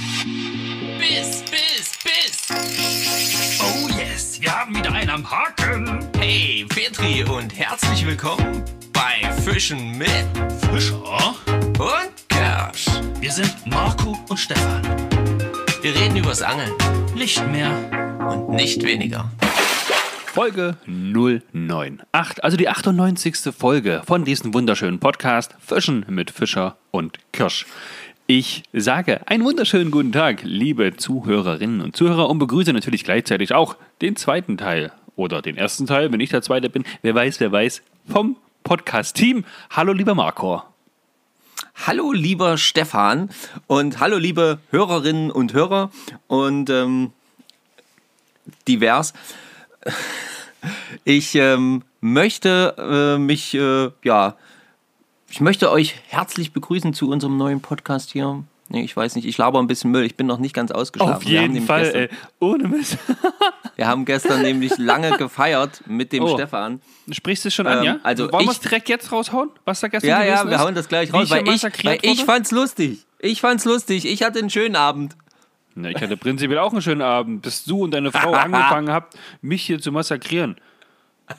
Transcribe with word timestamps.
Biss, 0.00 1.42
Biss, 1.50 1.92
Biss. 2.02 2.48
Oh 3.60 3.88
yes, 3.98 4.40
wir 4.40 4.50
haben 4.50 4.74
wieder 4.74 4.90
einen 4.92 5.10
am 5.10 5.30
Haken. 5.30 6.08
Hey, 6.18 6.64
Petri 6.68 7.22
und 7.24 7.54
herzlich 7.58 8.06
willkommen 8.06 8.64
bei 8.94 9.30
Fischen 9.42 9.98
mit 9.98 10.08
Fischer. 10.72 11.34
und 11.78 12.28
Kersch. 12.30 12.86
Wir 13.20 13.30
sind 13.30 13.54
Marco 13.66 14.18
und 14.30 14.38
Stefan. 14.38 14.82
Wir 15.82 15.94
reden 15.94 16.16
übers 16.16 16.40
Angeln 16.40 16.72
Nicht 17.14 17.46
mehr. 17.48 17.70
und 18.26 18.48
nicht 18.56 18.82
weniger. 18.82 19.30
Folge 20.32 20.76
098, 20.86 22.42
also 22.42 22.56
die 22.56 22.68
98. 22.70 23.36
Folge 23.54 24.02
von 24.06 24.24
diesem 24.24 24.54
wunderschönen 24.54 24.98
Podcast 24.98 25.54
Fischen 25.58 26.06
mit 26.08 26.30
Fischer 26.30 26.78
und 26.90 27.18
Kirsch. 27.32 27.66
Ich 28.32 28.62
sage 28.72 29.26
einen 29.26 29.42
wunderschönen 29.42 29.90
guten 29.90 30.12
Tag, 30.12 30.42
liebe 30.44 30.96
Zuhörerinnen 30.96 31.80
und 31.80 31.96
Zuhörer 31.96 32.30
und 32.30 32.38
begrüße 32.38 32.72
natürlich 32.72 33.02
gleichzeitig 33.02 33.52
auch 33.52 33.74
den 34.02 34.14
zweiten 34.14 34.56
Teil 34.56 34.92
oder 35.16 35.42
den 35.42 35.56
ersten 35.56 35.84
Teil, 35.88 36.12
wenn 36.12 36.20
ich 36.20 36.30
der 36.30 36.40
zweite 36.40 36.70
bin, 36.70 36.84
wer 37.02 37.12
weiß, 37.12 37.40
wer 37.40 37.50
weiß, 37.50 37.82
vom 38.06 38.36
Podcast-Team. 38.62 39.44
Hallo 39.70 39.92
lieber 39.92 40.14
Marco. 40.14 40.62
Hallo, 41.74 42.12
lieber 42.12 42.56
Stefan 42.56 43.30
und 43.66 43.98
hallo, 43.98 44.16
liebe 44.16 44.60
Hörerinnen 44.70 45.32
und 45.32 45.52
Hörer 45.52 45.90
und 46.28 46.70
ähm, 46.70 47.10
divers. 48.68 49.12
Ich 51.04 51.34
ähm, 51.36 51.82
möchte 52.02 52.74
äh, 53.16 53.18
mich, 53.18 53.54
äh, 53.54 53.90
ja, 54.04 54.36
ich 55.30 55.40
möchte 55.40 55.70
euch 55.70 55.94
herzlich 56.08 56.52
begrüßen 56.52 56.92
zu 56.94 57.08
unserem 57.08 57.36
neuen 57.36 57.60
Podcast 57.60 58.10
hier. 58.12 58.42
Nee, 58.72 58.82
ich 58.82 58.96
weiß 58.96 59.16
nicht, 59.16 59.26
ich 59.26 59.36
laber 59.36 59.58
ein 59.58 59.66
bisschen 59.66 59.90
Müll, 59.90 60.04
ich 60.04 60.16
bin 60.16 60.28
noch 60.28 60.38
nicht 60.38 60.54
ganz 60.54 60.70
ausgeschlafen. 60.70 61.14
Auf 61.16 61.26
Wir 61.26 61.40
haben 61.42 61.52
jeden 61.54 61.66
Fall, 61.66 61.82
gestern, 61.82 62.00
ey, 62.02 62.08
ohne 62.38 62.68
Mist. 62.68 62.98
Wir 63.76 63.88
haben 63.88 64.04
gestern 64.04 64.42
nämlich 64.42 64.76
lange 64.78 65.16
gefeiert 65.16 65.80
mit 65.86 66.12
dem 66.12 66.22
Oh. 66.22 66.34
Stefan. 66.34 66.80
Sprichst 67.10 67.44
du 67.44 67.48
es 67.48 67.54
schon 67.54 67.66
an, 67.66 67.78
Ähm, 67.78 67.84
ja? 67.84 67.98
also 68.04 68.30
Wollen 68.30 68.44
wir 68.44 68.52
es 68.52 68.60
direkt 68.60 68.88
jetzt 68.88 69.10
raushauen, 69.10 69.48
was 69.64 69.80
da 69.80 69.88
gestern 69.88 70.10
Ja, 70.10 70.22
ja, 70.22 70.44
wir 70.46 70.52
ist? 70.54 70.60
hauen 70.60 70.74
das 70.76 70.86
gleich 70.86 71.12
raus, 71.12 71.24
ich 71.24 71.30
weil 71.30 71.48
ich, 71.48 71.62
weil 71.84 71.98
ich 72.02 72.18
wurde? 72.18 72.26
fand's 72.26 72.50
lustig. 72.52 73.06
Ich 73.18 73.40
fand's 73.40 73.64
lustig. 73.64 74.06
Ich 74.06 74.22
hatte 74.22 74.38
einen 74.38 74.50
schönen 74.50 74.76
Abend. 74.76 75.16
Na, 75.74 75.88
ich 75.90 76.00
hatte 76.00 76.16
prinzipiell 76.16 76.58
auch 76.58 76.72
einen 76.72 76.82
schönen 76.82 77.02
Abend, 77.02 77.42
bis 77.42 77.64
du 77.64 77.82
und 77.84 77.92
deine 77.92 78.12
Frau 78.12 78.32
angefangen 78.34 78.90
habt, 78.92 79.16
mich 79.40 79.62
hier 79.62 79.80
zu 79.80 79.90
massakrieren. 79.92 80.56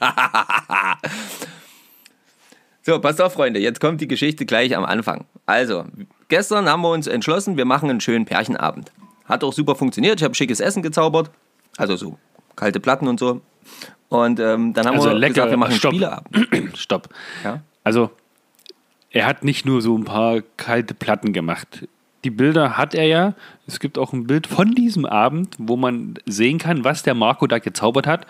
So, 2.84 2.98
passt 3.00 3.20
auf, 3.20 3.32
Freunde. 3.34 3.60
Jetzt 3.60 3.80
kommt 3.80 4.00
die 4.00 4.08
Geschichte 4.08 4.44
gleich 4.44 4.76
am 4.76 4.84
Anfang. 4.84 5.24
Also, 5.46 5.84
gestern 6.28 6.68
haben 6.68 6.82
wir 6.82 6.90
uns 6.90 7.06
entschlossen, 7.06 7.56
wir 7.56 7.64
machen 7.64 7.88
einen 7.88 8.00
schönen 8.00 8.24
Pärchenabend. 8.24 8.90
Hat 9.24 9.44
auch 9.44 9.52
super 9.52 9.76
funktioniert. 9.76 10.20
Ich 10.20 10.24
habe 10.24 10.34
schickes 10.34 10.60
Essen 10.60 10.82
gezaubert. 10.82 11.30
Also 11.76 11.96
so 11.96 12.18
kalte 12.56 12.80
Platten 12.80 13.06
und 13.08 13.18
so. 13.20 13.40
Und 14.08 14.40
ähm, 14.40 14.74
dann 14.74 14.86
haben 14.86 14.96
Also 14.96 15.08
wir 15.10 15.14
lecker. 15.14 15.34
gesagt, 15.34 15.50
wir 15.50 15.56
machen 15.56 15.70
einen 15.70 15.78
Stopp. 15.78 15.92
Spieleabend. 15.94 16.48
Stopp. 16.78 17.08
Ja? 17.44 17.62
Also, 17.84 18.10
er 19.10 19.26
hat 19.26 19.44
nicht 19.44 19.64
nur 19.64 19.80
so 19.80 19.96
ein 19.96 20.04
paar 20.04 20.40
kalte 20.56 20.92
Platten 20.94 21.32
gemacht. 21.32 21.86
Die 22.24 22.30
Bilder 22.30 22.76
hat 22.76 22.94
er 22.94 23.04
ja. 23.04 23.34
Es 23.66 23.80
gibt 23.80 23.98
auch 23.98 24.12
ein 24.12 24.26
Bild 24.26 24.46
von 24.46 24.74
diesem 24.74 25.06
Abend, 25.06 25.54
wo 25.58 25.76
man 25.76 26.14
sehen 26.24 26.58
kann, 26.58 26.84
was 26.84 27.02
der 27.02 27.14
Marco 27.14 27.46
da 27.46 27.58
gezaubert 27.58 28.06
hat. 28.06 28.26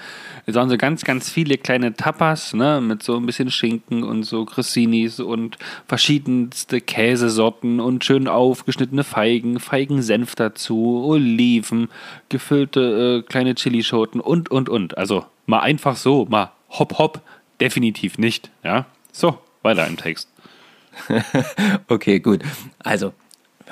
Es 0.46 0.54
waren 0.54 0.70
so 0.70 0.78
ganz, 0.78 1.04
ganz 1.04 1.30
viele 1.30 1.58
kleine 1.58 1.94
Tapas, 1.94 2.54
ne, 2.54 2.80
mit 2.80 3.02
so 3.02 3.16
ein 3.16 3.26
bisschen 3.26 3.50
Schinken 3.50 4.02
und 4.02 4.22
so 4.24 4.46
Cressinis 4.46 5.20
und 5.20 5.58
verschiedenste 5.86 6.80
Käsesorten 6.80 7.80
und 7.80 8.04
schön 8.04 8.28
aufgeschnittene 8.28 9.04
Feigen, 9.04 9.60
Feigensenf 9.60 10.34
dazu, 10.36 11.04
Oliven, 11.04 11.88
gefüllte 12.30 13.22
äh, 13.24 13.28
kleine 13.28 13.54
Chilischoten 13.54 14.20
und, 14.20 14.50
und, 14.50 14.68
und. 14.68 14.96
Also 14.96 15.26
mal 15.46 15.60
einfach 15.60 15.96
so, 15.96 16.26
mal 16.30 16.52
hopp, 16.70 16.98
hopp, 16.98 17.20
definitiv 17.60 18.16
nicht. 18.16 18.50
Ja, 18.64 18.86
so, 19.12 19.38
weiter 19.62 19.86
im 19.86 19.96
Text. 19.96 20.28
Okay, 21.88 22.20
gut. 22.20 22.42
Also, 22.78 23.12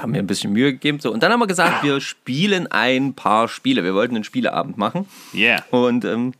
haben 0.00 0.12
mir 0.12 0.18
ein 0.18 0.26
bisschen 0.26 0.52
Mühe 0.52 0.72
gegeben. 0.72 1.00
So, 1.00 1.12
und 1.12 1.22
dann 1.22 1.32
haben 1.32 1.40
wir 1.40 1.46
gesagt, 1.46 1.82
wir 1.82 2.00
spielen 2.00 2.66
ein 2.66 3.14
paar 3.14 3.48
Spiele. 3.48 3.84
Wir 3.84 3.94
wollten 3.94 4.14
einen 4.14 4.24
Spieleabend 4.24 4.76
machen. 4.78 5.06
Yeah. 5.34 5.64
Und 5.70 6.04
ähm, 6.04 6.32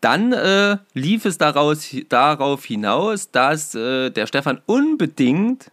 dann 0.00 0.32
äh, 0.32 0.76
lief 0.92 1.24
es 1.24 1.38
daraus, 1.38 1.96
darauf 2.08 2.64
hinaus, 2.64 3.30
dass 3.30 3.74
äh, 3.74 4.10
der 4.10 4.26
Stefan 4.26 4.60
unbedingt 4.66 5.70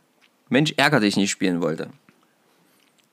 Mensch 0.48 0.74
ärger 0.78 1.00
dich 1.00 1.18
nicht 1.18 1.32
spielen 1.32 1.62
wollte. 1.62 1.90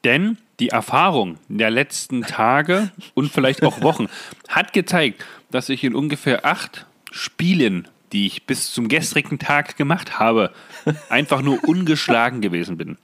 Denn 0.04 0.38
die 0.60 0.68
Erfahrung 0.68 1.38
der 1.48 1.70
letzten 1.70 2.22
Tage 2.22 2.90
und 3.14 3.32
vielleicht 3.32 3.64
auch 3.64 3.80
Wochen 3.82 4.08
hat 4.48 4.72
gezeigt, 4.72 5.24
dass 5.50 5.68
ich 5.68 5.82
in 5.84 5.94
ungefähr 5.94 6.44
acht 6.44 6.86
Spielen, 7.10 7.88
die 8.12 8.26
ich 8.26 8.44
bis 8.46 8.72
zum 8.72 8.88
gestrigen 8.88 9.38
Tag 9.38 9.76
gemacht 9.76 10.18
habe, 10.18 10.52
einfach 11.08 11.42
nur 11.42 11.64
ungeschlagen 11.64 12.40
gewesen 12.40 12.76
bin. 12.76 12.96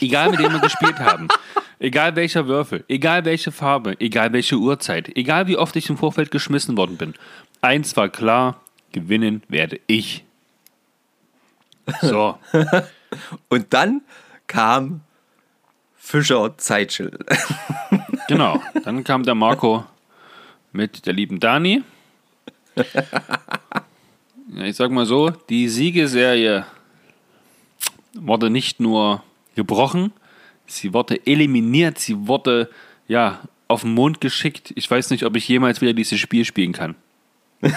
Egal 0.00 0.30
mit 0.30 0.40
wem 0.40 0.52
wir 0.52 0.60
gespielt 0.60 0.98
haben, 0.98 1.28
egal 1.78 2.16
welcher 2.16 2.46
Würfel, 2.46 2.84
egal 2.88 3.24
welche 3.24 3.52
Farbe, 3.52 3.96
egal 4.00 4.32
welche 4.32 4.56
Uhrzeit, 4.56 5.16
egal 5.16 5.46
wie 5.46 5.56
oft 5.56 5.76
ich 5.76 5.88
im 5.88 5.96
Vorfeld 5.96 6.30
geschmissen 6.30 6.76
worden 6.76 6.96
bin. 6.96 7.14
Eins 7.60 7.96
war 7.96 8.08
klar, 8.08 8.60
gewinnen 8.92 9.42
werde 9.48 9.80
ich. 9.86 10.24
So, 12.02 12.38
Und 13.48 13.72
dann 13.72 14.02
kam 14.46 15.00
Fischer 15.96 16.56
Zeitschild. 16.56 17.18
Genau. 18.28 18.62
Dann 18.84 19.04
kam 19.04 19.22
der 19.22 19.34
Marco 19.34 19.86
mit 20.72 21.06
der 21.06 21.14
lieben 21.14 21.40
Dani. 21.40 21.82
Ich 24.64 24.76
sag 24.76 24.90
mal 24.90 25.04
so, 25.04 25.28
die 25.30 25.68
Siegeserie 25.68 26.64
wurde 28.14 28.48
nicht 28.48 28.80
nur 28.80 29.22
gebrochen, 29.58 30.12
sie 30.66 30.94
wurde 30.94 31.26
eliminiert, 31.26 31.98
sie 31.98 32.26
wurde 32.28 32.70
ja 33.08 33.40
auf 33.66 33.82
den 33.82 33.92
Mond 33.92 34.20
geschickt. 34.20 34.72
Ich 34.76 34.90
weiß 34.90 35.10
nicht, 35.10 35.24
ob 35.24 35.36
ich 35.36 35.46
jemals 35.48 35.80
wieder 35.80 35.92
dieses 35.92 36.18
Spiel 36.18 36.44
spielen 36.46 36.72
kann. 36.72 36.94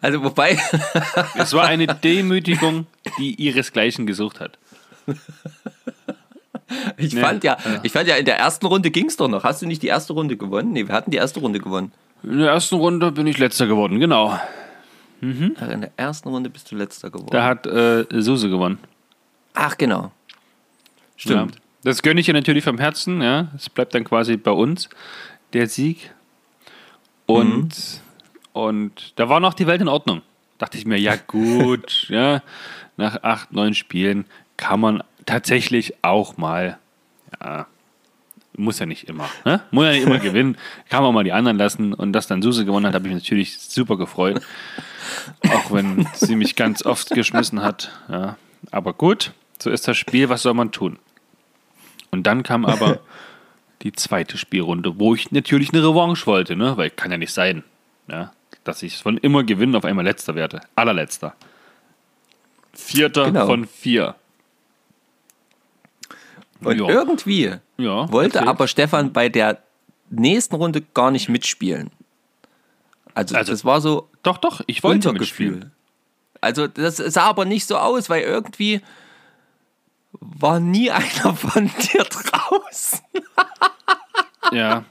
Also, 0.00 0.22
wobei, 0.24 0.58
Es 1.34 1.52
war 1.52 1.66
eine 1.66 1.86
Demütigung, 1.86 2.86
die 3.18 3.34
ihresgleichen 3.34 4.06
gesucht 4.06 4.40
hat. 4.40 4.58
ich 6.96 7.12
Nee, 7.12 7.20
fand 7.20 7.44
ja, 7.44 7.58
ja. 7.62 7.80
ich 7.82 7.92
fand 7.92 8.08
ja, 8.08 8.16
in 8.16 8.24
der 8.24 8.38
ersten 8.38 8.64
Runde 8.64 8.90
ging 8.90 9.06
es 9.06 9.16
doch 9.18 9.28
noch. 9.28 9.44
Hast 9.44 9.60
du 9.60 9.66
nicht 9.66 9.82
die 9.82 9.88
erste 9.88 10.14
Runde 10.14 10.38
gewonnen? 10.38 10.72
Nee, 10.72 10.88
wir 10.88 10.94
hatten 10.94 11.10
die 11.10 11.18
erste 11.18 11.40
Runde 11.40 11.58
gewonnen. 11.58 11.92
In 12.22 12.38
der 12.38 12.50
ersten 12.50 12.76
Runde 12.76 13.12
bin 13.12 13.26
ich 13.26 13.36
letzter 13.36 13.66
geworden, 13.66 14.00
genau. 14.00 14.30
Ach, 14.30 15.68
in 15.68 15.82
der 15.82 15.92
ersten 15.96 16.30
Runde 16.30 16.48
bist 16.48 16.72
du 16.72 16.76
letzter 16.76 17.10
geworden. 17.10 17.30
Da 17.30 17.44
hat 17.44 17.66
äh, 17.66 18.06
Suse 18.22 18.48
gewonnen. 18.48 18.78
Ach, 19.54 19.76
genau. 19.76 20.12
Stimmt. 21.16 21.54
Ja. 21.54 21.60
Das 21.84 22.02
gönne 22.02 22.20
ich 22.20 22.28
ihr 22.28 22.34
natürlich 22.34 22.64
vom 22.64 22.78
Herzen, 22.78 23.22
ja. 23.22 23.48
Es 23.56 23.68
bleibt 23.68 23.94
dann 23.94 24.04
quasi 24.04 24.36
bei 24.36 24.52
uns, 24.52 24.88
der 25.52 25.68
Sieg. 25.68 26.12
Und, 27.26 27.70
und 28.52 29.12
da 29.16 29.28
war 29.28 29.40
noch 29.40 29.54
die 29.54 29.66
Welt 29.66 29.80
in 29.80 29.88
Ordnung. 29.88 30.22
Dachte 30.58 30.78
ich 30.78 30.86
mir, 30.86 30.98
ja 30.98 31.16
gut, 31.26 32.06
ja, 32.08 32.42
nach 32.96 33.22
acht, 33.22 33.52
neun 33.52 33.74
Spielen 33.74 34.26
kann 34.56 34.80
man 34.80 35.02
tatsächlich 35.26 35.94
auch 36.02 36.36
mal, 36.36 36.78
ja, 37.40 37.66
muss 38.56 38.78
ja 38.78 38.86
nicht 38.86 39.08
immer, 39.08 39.28
ne? 39.44 39.62
Muss 39.70 39.86
ja 39.86 39.92
nicht 39.92 40.06
immer 40.06 40.18
gewinnen, 40.20 40.56
kann 40.88 41.02
man 41.02 41.14
mal 41.14 41.24
die 41.24 41.32
anderen 41.32 41.56
lassen. 41.56 41.94
Und 41.94 42.12
dass 42.12 42.26
dann 42.26 42.42
Suse 42.42 42.64
gewonnen 42.64 42.86
hat, 42.86 42.94
habe 42.94 43.08
ich 43.08 43.14
mich 43.14 43.22
natürlich 43.22 43.58
super 43.58 43.96
gefreut. 43.96 44.40
Auch 45.48 45.72
wenn 45.72 46.06
sie 46.14 46.36
mich 46.36 46.54
ganz 46.54 46.84
oft 46.84 47.10
geschmissen 47.10 47.62
hat. 47.62 47.90
Ja. 48.08 48.36
Aber 48.70 48.92
gut, 48.92 49.32
so 49.62 49.70
ist 49.70 49.86
das 49.88 49.96
Spiel, 49.96 50.28
was 50.28 50.42
soll 50.42 50.54
man 50.54 50.72
tun? 50.72 50.98
Und 52.10 52.24
dann 52.26 52.42
kam 52.42 52.64
aber 52.64 53.00
die 53.82 53.92
zweite 53.92 54.38
Spielrunde, 54.38 54.98
wo 54.98 55.14
ich 55.14 55.30
natürlich 55.32 55.72
eine 55.72 55.82
Revanche 55.82 56.26
wollte, 56.26 56.56
ne? 56.56 56.76
weil 56.76 56.90
kann 56.90 57.10
ja 57.10 57.18
nicht 57.18 57.32
sein, 57.32 57.64
ja? 58.08 58.32
dass 58.64 58.82
ich 58.82 58.98
von 58.98 59.16
immer 59.18 59.42
gewinnen 59.44 59.74
auf 59.74 59.84
einmal 59.84 60.04
letzter 60.04 60.34
werde. 60.34 60.60
Allerletzter. 60.76 61.34
Vierter 62.74 63.26
Genau. 63.26 63.46
von 63.46 63.66
vier. 63.66 64.14
Und 66.60 66.78
Ja. 66.78 66.88
irgendwie 66.88 67.54
Ja, 67.78 68.10
wollte 68.12 68.38
erzähl. 68.38 68.48
aber 68.48 68.68
Stefan 68.68 69.12
bei 69.12 69.28
der 69.28 69.58
nächsten 70.10 70.54
Runde 70.54 70.82
gar 70.94 71.10
nicht 71.10 71.28
mitspielen. 71.28 71.90
Also, 73.14 73.34
Also, 73.34 73.52
das 73.52 73.64
war 73.64 73.80
so 73.80 74.08
Doch, 74.22 74.38
doch, 74.38 74.60
ich 74.66 74.82
wollte 74.84 75.12
mitspielen. 75.12 75.72
Also 76.40 76.66
das 76.66 76.96
sah 76.96 77.24
aber 77.24 77.44
nicht 77.44 77.66
so 77.66 77.76
aus, 77.76 78.08
weil 78.10 78.22
irgendwie 78.22 78.80
war 80.20 80.60
nie 80.60 80.90
einer 80.90 81.34
von 81.34 81.70
dir 81.92 82.04
draußen. 82.04 83.00
Ja. 84.50 84.84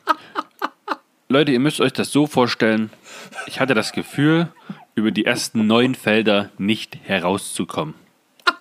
Leute, 1.29 1.51
ihr 1.51 1.59
müsst 1.59 1.81
euch 1.81 1.94
das 1.94 2.12
so 2.12 2.25
vorstellen. 2.25 2.89
Ich 3.45 3.59
hatte 3.59 3.75
das 3.75 3.91
Gefühl, 3.91 4.47
über 4.95 5.12
die 5.12 5.25
ersten 5.25 5.68
neun 5.68 5.94
Felder 5.94 6.50
nicht 6.57 6.97
herauszukommen. 7.03 7.94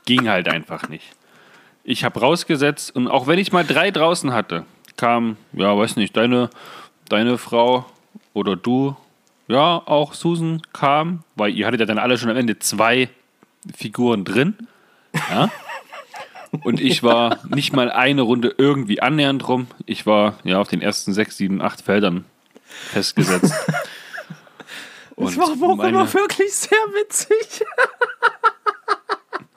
Ging 0.04 0.28
halt 0.28 0.48
einfach 0.48 0.88
nicht. 0.88 1.16
Ich 1.84 2.04
habe 2.04 2.20
rausgesetzt 2.20 2.94
und 2.94 3.08
auch 3.08 3.26
wenn 3.26 3.38
ich 3.38 3.52
mal 3.52 3.64
drei 3.64 3.90
draußen 3.90 4.32
hatte, 4.32 4.66
kam, 4.96 5.36
ja, 5.52 5.76
weiß 5.76 5.96
nicht, 5.96 6.16
deine, 6.16 6.50
deine 7.08 7.38
Frau 7.38 7.86
oder 8.34 8.56
du, 8.56 8.96
ja, 9.48 9.82
auch 9.86 10.12
Susan 10.12 10.60
kam, 10.72 11.24
weil 11.34 11.56
ihr 11.56 11.66
hattet 11.66 11.80
ja 11.80 11.86
dann 11.86 11.98
alle 11.98 12.18
schon 12.18 12.30
am 12.30 12.36
Ende 12.36 12.58
zwei 12.58 13.08
Figuren 13.74 14.24
drin. 14.24 14.68
Ja. 15.30 15.50
Und 16.62 16.80
ich 16.80 17.02
war 17.02 17.38
nicht 17.48 17.72
mal 17.72 17.90
eine 17.92 18.22
Runde 18.22 18.54
irgendwie 18.58 19.00
annähernd 19.00 19.46
rum. 19.48 19.66
Ich 19.86 20.04
war 20.06 20.34
ja 20.44 20.60
auf 20.60 20.68
den 20.68 20.82
ersten 20.82 21.12
sechs, 21.12 21.36
sieben, 21.36 21.60
acht 21.62 21.80
Feldern 21.82 22.24
festgesetzt. 22.90 23.52
Das 25.22 25.36
war 25.36 25.50
auch 25.50 25.76
meine- 25.76 25.90
immer 25.90 26.14
wirklich 26.14 26.50
sehr 26.54 26.78
witzig. 26.94 27.62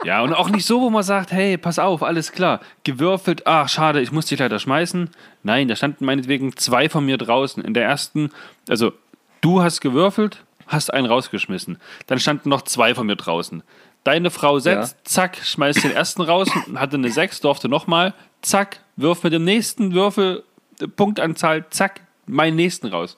Ja, 0.03 0.21
und 0.21 0.33
auch 0.33 0.49
nicht 0.49 0.65
so, 0.65 0.81
wo 0.81 0.89
man 0.89 1.03
sagt, 1.03 1.31
hey, 1.31 1.57
pass 1.57 1.79
auf, 1.79 2.03
alles 2.03 2.33
klar. 2.33 2.59
Gewürfelt, 2.83 3.47
ach, 3.47 3.69
schade, 3.69 4.01
ich 4.01 4.11
muss 4.11 4.25
dich 4.25 4.39
leider 4.39 4.59
schmeißen. 4.59 5.09
Nein, 5.43 5.69
da 5.69 5.77
standen 5.77 6.03
meinetwegen 6.03 6.57
zwei 6.57 6.89
von 6.89 7.05
mir 7.05 7.17
draußen. 7.17 7.63
In 7.63 7.73
der 7.73 7.85
ersten, 7.85 8.29
also 8.67 8.91
du 9.39 9.61
hast 9.63 9.79
gewürfelt, 9.79 10.43
hast 10.67 10.93
einen 10.93 11.05
rausgeschmissen. 11.07 11.77
Dann 12.07 12.19
standen 12.19 12.49
noch 12.49 12.63
zwei 12.63 12.93
von 12.93 13.07
mir 13.07 13.15
draußen. 13.15 13.63
Deine 14.03 14.31
Frau 14.31 14.59
setzt, 14.59 14.97
zack, 15.05 15.37
schmeißt 15.37 15.83
den 15.83 15.91
ersten 15.91 16.21
raus, 16.23 16.49
hatte 16.75 16.97
eine 16.97 17.09
sechs, 17.09 17.39
durfte 17.39 17.69
nochmal, 17.69 18.13
zack, 18.41 18.79
wirf 18.97 19.23
mit 19.23 19.31
dem 19.33 19.45
nächsten 19.45 19.93
Würfel, 19.93 20.43
äh, 20.81 20.87
Punktanzahl, 20.87 21.65
zack, 21.69 22.01
meinen 22.25 22.55
nächsten 22.57 22.87
raus. 22.87 23.17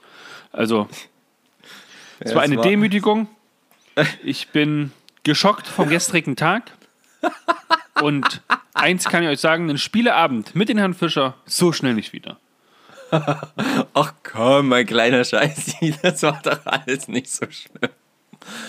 Also, 0.51 0.87
es 2.19 2.35
war 2.35 2.43
eine 2.43 2.57
war- 2.57 2.63
Demütigung. 2.63 3.27
Ich 4.23 4.49
bin 4.49 4.91
geschockt 5.23 5.67
vom 5.67 5.87
gestrigen 5.87 6.35
Tag. 6.35 6.73
Und 8.01 8.41
eins 8.73 9.05
kann 9.05 9.23
ich 9.23 9.29
euch 9.29 9.39
sagen: 9.39 9.69
einen 9.69 9.77
Spieleabend 9.77 10.53
mit 10.53 10.67
den 10.67 10.77
Herrn 10.77 10.93
Fischer 10.93 11.35
so 11.45 11.71
schnell 11.71 11.93
nicht 11.93 12.11
wieder. 12.11 12.37
Ach 13.93 14.13
komm, 14.23 14.67
mein 14.67 14.85
kleiner 14.85 15.23
Scheiß, 15.23 15.75
das 16.01 16.23
war 16.23 16.41
doch 16.43 16.65
alles 16.65 17.07
nicht 17.07 17.29
so 17.31 17.45
schlimm. 17.49 17.89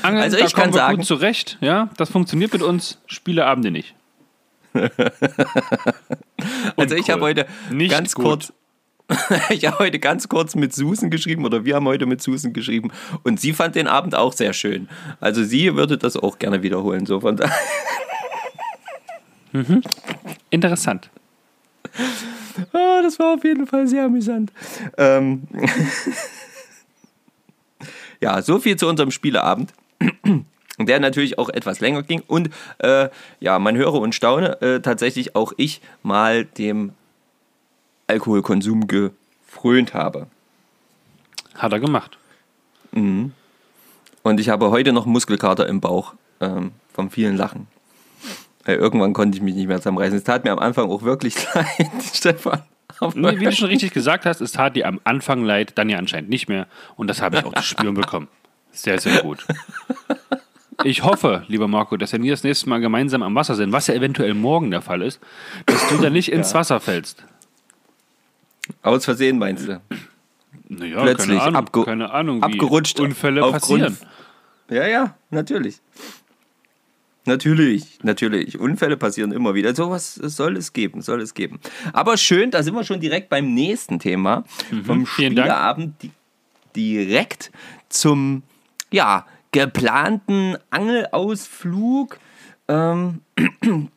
Angeln, 0.02 0.22
Also 0.22 0.38
da 0.38 0.44
ich 0.44 0.54
kann 0.54 0.72
sagen- 0.72 0.96
gut 0.98 1.06
zurecht. 1.06 1.58
Ja, 1.60 1.88
das 1.96 2.10
funktioniert 2.10 2.52
mit 2.52 2.62
uns. 2.62 2.98
Spieleabende 3.06 3.70
nicht. 3.70 3.94
Also 6.76 6.94
ich 6.96 7.08
habe 7.10 7.22
heute 7.22 7.46
Nicht 7.70 7.90
ganz 7.90 8.14
gut. 8.14 8.24
kurz, 8.24 8.52
ich 9.50 9.66
habe 9.66 9.78
heute 9.78 9.98
ganz 9.98 10.28
kurz 10.28 10.54
mit 10.54 10.74
Susan 10.74 11.08
geschrieben 11.10 11.44
oder 11.46 11.64
wir 11.64 11.74
haben 11.76 11.86
heute 11.86 12.04
mit 12.06 12.20
Susan 12.20 12.52
geschrieben 12.52 12.92
und 13.22 13.40
sie 13.40 13.52
fand 13.54 13.74
den 13.74 13.86
Abend 13.88 14.14
auch 14.14 14.32
sehr 14.34 14.52
schön. 14.52 14.88
Also 15.20 15.42
sie 15.44 15.74
würde 15.76 15.96
das 15.96 16.16
auch 16.16 16.38
gerne 16.38 16.62
wiederholen. 16.62 17.06
So 17.06 17.20
von 17.20 17.36
daher. 17.36 17.56
Interessant. 20.50 21.08
Ah, 22.72 23.00
das 23.02 23.18
war 23.18 23.34
auf 23.34 23.44
jeden 23.44 23.66
Fall 23.66 23.86
sehr 23.86 24.04
amüsant. 24.04 24.52
Ähm 24.98 25.42
ja, 28.20 28.42
so 28.42 28.58
viel 28.58 28.76
zu 28.76 28.86
unserem 28.88 29.10
Spieleabend. 29.10 29.72
Der 30.78 31.00
natürlich 31.00 31.38
auch 31.38 31.48
etwas 31.48 31.80
länger 31.80 32.02
ging 32.02 32.22
und 32.26 32.50
äh, 32.78 33.08
ja, 33.40 33.58
man 33.58 33.76
höre 33.76 33.94
und 33.94 34.14
staune, 34.14 34.60
äh, 34.60 34.80
tatsächlich 34.80 35.34
auch 35.34 35.54
ich 35.56 35.80
mal 36.02 36.44
dem 36.44 36.92
Alkoholkonsum 38.08 38.86
gefrönt 38.86 39.94
habe. 39.94 40.26
Hat 41.54 41.72
er 41.72 41.80
gemacht. 41.80 42.18
Und 44.22 44.40
ich 44.40 44.48
habe 44.48 44.70
heute 44.70 44.92
noch 44.92 45.06
Muskelkater 45.06 45.66
im 45.66 45.80
Bauch 45.80 46.14
ähm, 46.40 46.72
vom 46.92 47.10
vielen 47.10 47.36
Lachen. 47.36 47.68
Weil 48.64 48.76
irgendwann 48.76 49.12
konnte 49.12 49.36
ich 49.36 49.42
mich 49.42 49.54
nicht 49.54 49.68
mehr 49.68 49.78
zusammenreißen. 49.78 50.18
Es 50.18 50.24
tat 50.24 50.44
mir 50.44 50.52
am 50.52 50.58
Anfang 50.58 50.90
auch 50.90 51.02
wirklich 51.02 51.36
leid, 51.54 51.90
Stefan. 52.12 52.62
Aber 53.00 53.12
Nee, 53.14 53.38
wie 53.40 53.44
du 53.44 53.52
schon 53.52 53.68
richtig 53.68 53.92
gesagt 53.92 54.26
hast, 54.26 54.40
es 54.40 54.52
tat 54.52 54.76
dir 54.76 54.86
am 54.86 55.00
Anfang 55.04 55.44
leid, 55.44 55.72
dann 55.76 55.88
ja 55.88 55.98
anscheinend 55.98 56.30
nicht 56.30 56.48
mehr. 56.48 56.66
Und 56.96 57.08
das 57.08 57.22
habe 57.22 57.38
ich 57.38 57.44
auch 57.44 57.54
zu 57.54 57.62
spüren 57.62 57.94
bekommen. 57.94 58.28
Sehr, 58.72 59.00
sehr 59.00 59.22
gut. 59.22 59.46
Ich 60.84 61.02
hoffe, 61.02 61.44
lieber 61.48 61.68
Marco, 61.68 61.96
dass 61.96 62.12
wenn 62.12 62.22
wir 62.22 62.32
das 62.32 62.44
nächste 62.44 62.68
Mal 62.68 62.80
gemeinsam 62.80 63.22
am 63.22 63.34
Wasser 63.34 63.54
sind, 63.54 63.72
was 63.72 63.86
ja 63.86 63.94
eventuell 63.94 64.34
morgen 64.34 64.70
der 64.70 64.82
Fall 64.82 65.02
ist, 65.02 65.20
dass 65.64 65.88
du 65.88 65.96
dann 65.96 66.12
nicht 66.12 66.30
ins 66.30 66.52
Wasser 66.54 66.80
fällst. 66.80 67.24
aus 68.82 69.04
Versehen 69.04 69.38
meinst 69.38 69.68
du? 69.68 69.80
Naja, 70.68 71.00
Plötzlich 71.02 71.38
keine 71.38 71.58
Ahnung, 71.58 71.84
keine 71.84 72.10
Ahnung 72.10 72.40
wie 72.40 72.44
abgerutscht 72.44 73.00
Unfälle 73.00 73.40
passieren. 73.40 73.96
Ja, 74.68 74.86
ja, 74.86 75.16
natürlich. 75.30 75.80
Natürlich, 77.26 77.98
natürlich. 78.02 78.58
Unfälle 78.58 78.96
passieren 78.96 79.32
immer 79.32 79.54
wieder. 79.54 79.74
Sowas 79.74 80.14
soll 80.14 80.56
es 80.56 80.72
geben, 80.72 81.02
soll 81.02 81.20
es 81.20 81.34
geben. 81.34 81.58
Aber 81.92 82.16
schön, 82.16 82.50
da 82.50 82.62
sind 82.62 82.74
wir 82.74 82.84
schon 82.84 83.00
direkt 83.00 83.28
beim 83.28 83.52
nächsten 83.54 83.98
Thema. 83.98 84.44
Vom 84.84 84.98
Mhm, 85.00 85.04
Dank. 85.04 85.08
Spieleabend 85.08 86.02
di 86.02 86.10
direkt 86.76 87.50
zum, 87.88 88.42
ja, 88.92 89.26
geplanten 89.50 90.56
Angelausflug. 90.70 92.18
Ähm, 92.68 93.22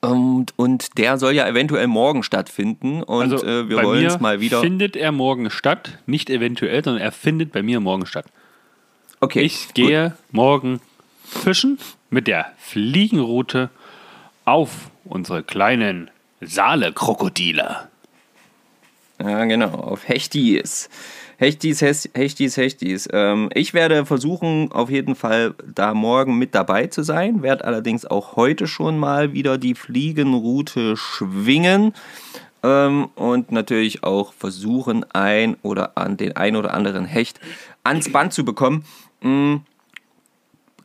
und, 0.00 0.52
und 0.56 0.98
der 0.98 1.18
soll 1.18 1.32
ja 1.34 1.46
eventuell 1.48 1.86
morgen 1.88 2.22
stattfinden. 2.22 3.02
Und 3.02 3.32
Also 3.32 3.44
äh, 3.44 3.68
wir 3.68 3.82
wollen 3.82 4.06
es 4.06 4.20
mal 4.20 4.40
wieder. 4.40 4.60
findet 4.60 4.96
er 4.96 5.12
morgen 5.12 5.50
statt, 5.50 5.98
nicht 6.06 6.30
eventuell, 6.30 6.82
sondern 6.84 7.02
er 7.02 7.12
findet 7.12 7.52
bei 7.52 7.62
mir 7.62 7.80
morgen 7.80 8.06
statt. 8.06 8.26
Okay, 9.20 9.40
Ich 9.42 9.74
gehe 9.74 10.14
morgen 10.30 10.80
fischen 11.24 11.78
mit 12.10 12.26
der 12.26 12.52
Fliegenroute 12.58 13.70
auf 14.44 14.90
unsere 15.04 15.42
kleinen 15.42 16.10
Saale-Krokodile. 16.40 17.88
Ja, 19.20 19.44
genau, 19.44 19.70
auf 19.70 20.08
Hechtis. 20.08 20.88
Hechtis, 21.36 21.80
Hechtis, 21.80 22.56
Hechtis. 22.56 23.08
Ähm, 23.12 23.48
ich 23.54 23.72
werde 23.72 24.04
versuchen, 24.04 24.72
auf 24.72 24.90
jeden 24.90 25.14
Fall 25.14 25.54
da 25.74 25.94
morgen 25.94 26.36
mit 26.36 26.54
dabei 26.54 26.86
zu 26.88 27.02
sein, 27.02 27.42
werde 27.42 27.64
allerdings 27.64 28.04
auch 28.04 28.36
heute 28.36 28.66
schon 28.66 28.98
mal 28.98 29.32
wieder 29.32 29.56
die 29.56 29.74
Fliegenroute 29.74 30.96
schwingen 30.96 31.94
ähm, 32.62 33.08
und 33.14 33.52
natürlich 33.52 34.04
auch 34.04 34.32
versuchen, 34.34 35.04
ein 35.12 35.56
oder 35.62 35.96
an 35.96 36.16
den 36.16 36.36
ein 36.36 36.56
oder 36.56 36.74
anderen 36.74 37.06
Hecht 37.06 37.40
ans 37.84 38.12
Band 38.12 38.32
zu 38.32 38.44
bekommen. 38.44 38.84
Mm, 39.22 39.56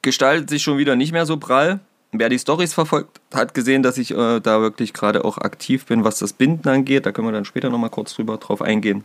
gestaltet 0.06 0.50
sich 0.50 0.64
schon 0.64 0.78
wieder 0.78 0.96
nicht 0.96 1.12
mehr 1.12 1.26
so 1.26 1.36
prall. 1.36 1.82
Wer 2.14 2.30
die 2.30 2.40
Stories 2.40 2.74
verfolgt, 2.74 3.20
hat 3.34 3.54
gesehen, 3.54 3.84
dass 3.84 3.98
ich 3.98 4.12
äh, 4.12 4.40
da 4.40 4.62
wirklich 4.62 4.94
gerade 4.94 5.26
auch 5.26 5.38
aktiv 5.38 5.86
bin, 5.86 6.06
was 6.06 6.20
das 6.20 6.32
Binden 6.32 6.70
angeht. 6.70 7.06
Da 7.06 7.12
können 7.12 7.28
wir 7.28 7.34
dann 7.34 7.44
später 7.44 7.70
nochmal 7.70 7.90
kurz 7.90 8.14
drüber 8.14 8.38
drauf 8.38 8.62
eingehen. 8.62 9.04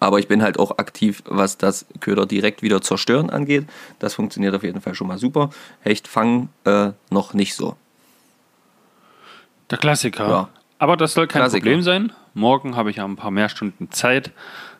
Aber 0.00 0.18
ich 0.18 0.28
bin 0.28 0.42
halt 0.42 0.58
auch 0.58 0.78
aktiv, 0.78 1.22
was 1.26 1.58
das 1.58 1.86
Köder 2.00 2.26
direkt 2.26 2.62
wieder 2.62 2.80
zerstören 2.80 3.30
angeht. 3.30 3.66
Das 3.98 4.14
funktioniert 4.14 4.54
auf 4.54 4.62
jeden 4.62 4.80
Fall 4.80 4.94
schon 4.94 5.06
mal 5.06 5.18
super. 5.18 5.50
Hecht 5.80 6.08
fangen 6.08 6.48
äh, 6.64 6.90
noch 7.10 7.34
nicht 7.34 7.54
so. 7.54 7.76
Der 9.70 9.78
Klassiker. 9.78 10.28
Ja. 10.28 10.48
Aber 10.78 10.96
das 10.96 11.14
soll 11.14 11.26
kein 11.26 11.42
Klassiker. 11.42 11.62
Problem 11.62 11.82
sein. 11.82 12.12
Morgen 12.34 12.76
habe 12.76 12.90
ich 12.90 12.96
ja 12.96 13.04
ein 13.04 13.16
paar 13.16 13.32
mehr 13.32 13.48
Stunden 13.48 13.90
Zeit, 13.90 14.30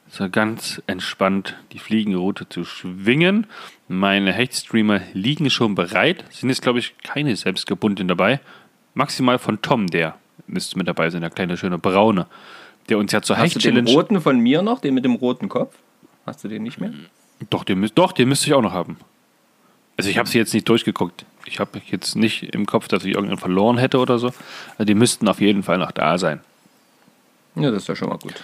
so 0.09 0.31
ganz 0.31 0.81
entspannt 0.87 1.57
die 1.73 1.79
Fliegenroute 1.79 2.49
zu 2.49 2.65
schwingen. 2.65 3.47
Meine 3.89 4.33
Hechtstreamer 4.33 5.01
liegen 5.15 5.49
schon 5.49 5.75
bereit. 5.75 6.25
Sind 6.31 6.51
jetzt, 6.51 6.61
glaube 6.61 6.79
ich, 6.79 6.97
keine 6.99 7.35
selbstgebundenen 7.35 8.09
dabei. 8.09 8.41
Maximal 8.95 9.39
von 9.39 9.63
Tom, 9.63 9.87
der 9.87 10.17
müsste 10.47 10.77
mit 10.77 10.87
dabei 10.87 11.09
sein, 11.11 11.23
der 11.23 11.31
kleine 11.31 11.57
schöne 11.57 11.79
Braune. 11.79 12.27
Der 12.89 12.99
uns 12.99 13.13
ja 13.13 13.23
zur 13.23 13.39
Hast 13.39 13.55
du 13.55 13.59
den 13.59 13.87
roten 13.87 14.21
von 14.21 14.39
mir 14.39 14.63
noch, 14.63 14.81
den 14.81 14.95
mit 14.95 15.05
dem 15.05 15.15
roten 15.15 15.49
Kopf? 15.49 15.75
Hast 16.27 16.45
du 16.45 16.49
den 16.49 16.63
nicht 16.63 16.81
mehr? 16.81 16.93
Doch, 17.51 17.65
den, 17.65 17.91
doch, 17.95 18.13
den 18.13 18.29
müsste 18.29 18.47
ich 18.47 18.55
auch 18.55 18.63
noch 18.63 18.73
haben. 18.73 18.99
Also 19.97 20.11
ich 20.11 20.19
habe 20.19 20.29
sie 20.29 20.39
jetzt 20.39 20.55
nicht 20.55 20.69
durchgeguckt. 20.69 21.25
Ich 21.45 21.59
habe 21.59 21.81
jetzt 21.91 22.15
nicht 22.15 22.55
im 22.55 22.67
Kopf, 22.67 22.89
dass 22.89 23.05
ich 23.05 23.15
irgendeinen 23.15 23.39
verloren 23.39 23.79
hätte 23.79 23.99
oder 23.99 24.19
so. 24.19 24.29
Also 24.73 24.85
die 24.85 24.95
müssten 24.95 25.27
auf 25.29 25.41
jeden 25.41 25.63
Fall 25.63 25.79
noch 25.79 25.93
da 25.93 26.19
sein. 26.19 26.41
Ja, 27.57 27.71
das 27.71 27.83
ist 27.83 27.89
ja 27.89 27.97
schon 27.97 28.09
mal 28.09 28.19
gut. 28.19 28.35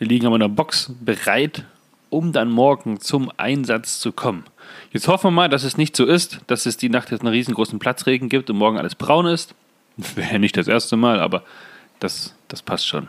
Die 0.00 0.04
liegen 0.04 0.26
aber 0.26 0.36
in 0.36 0.40
der 0.40 0.48
Box 0.48 0.92
bereit, 1.00 1.64
um 2.08 2.32
dann 2.32 2.50
morgen 2.50 3.00
zum 3.00 3.30
Einsatz 3.36 4.00
zu 4.00 4.12
kommen. 4.12 4.44
Jetzt 4.92 5.08
hoffen 5.08 5.28
wir 5.28 5.30
mal, 5.30 5.48
dass 5.48 5.64
es 5.64 5.78
nicht 5.78 5.96
so 5.96 6.04
ist, 6.04 6.40
dass 6.46 6.66
es 6.66 6.76
die 6.76 6.90
Nacht 6.90 7.10
jetzt 7.10 7.22
einen 7.22 7.32
riesengroßen 7.32 7.78
Platzregen 7.78 8.28
gibt 8.28 8.50
und 8.50 8.56
morgen 8.56 8.78
alles 8.78 8.94
braun 8.94 9.26
ist. 9.26 9.54
Wäre 10.14 10.38
nicht 10.38 10.56
das 10.56 10.68
erste 10.68 10.96
Mal, 10.96 11.18
aber 11.20 11.42
das, 11.98 12.34
das 12.48 12.62
passt 12.62 12.86
schon. 12.86 13.08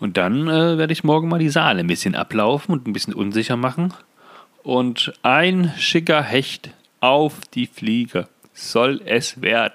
Und 0.00 0.16
dann 0.16 0.48
äh, 0.48 0.78
werde 0.78 0.92
ich 0.92 1.04
morgen 1.04 1.28
mal 1.28 1.38
die 1.38 1.48
Saale 1.50 1.80
ein 1.80 1.86
bisschen 1.86 2.14
ablaufen 2.14 2.72
und 2.72 2.86
ein 2.86 2.92
bisschen 2.92 3.14
unsicher 3.14 3.56
machen. 3.56 3.92
Und 4.62 5.12
ein 5.22 5.72
schicker 5.76 6.22
Hecht 6.22 6.70
auf 7.00 7.40
die 7.54 7.66
Fliege 7.66 8.28
soll 8.54 9.00
es 9.04 9.42
werden. 9.42 9.74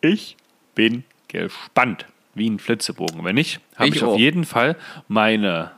Ich 0.00 0.36
bin 0.74 1.04
gespannt. 1.28 2.06
Wie 2.34 2.50
ein 2.50 2.58
Flitzebogen. 2.58 3.24
Wenn 3.24 3.36
nicht, 3.36 3.60
habe 3.76 3.88
Ich 3.88 3.96
ich, 3.96 4.04
auf 4.04 4.18
jeden 4.18 4.44
Fall 4.44 4.76
meine 5.08 5.70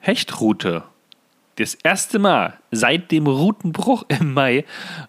Hechtroute 0.00 0.82
das 1.56 1.74
erste 1.74 2.18
Mal 2.18 2.54
seit 2.70 3.10
dem 3.10 3.26
Routenbruch 3.26 4.04
im 4.08 4.34
Mai 4.34 4.64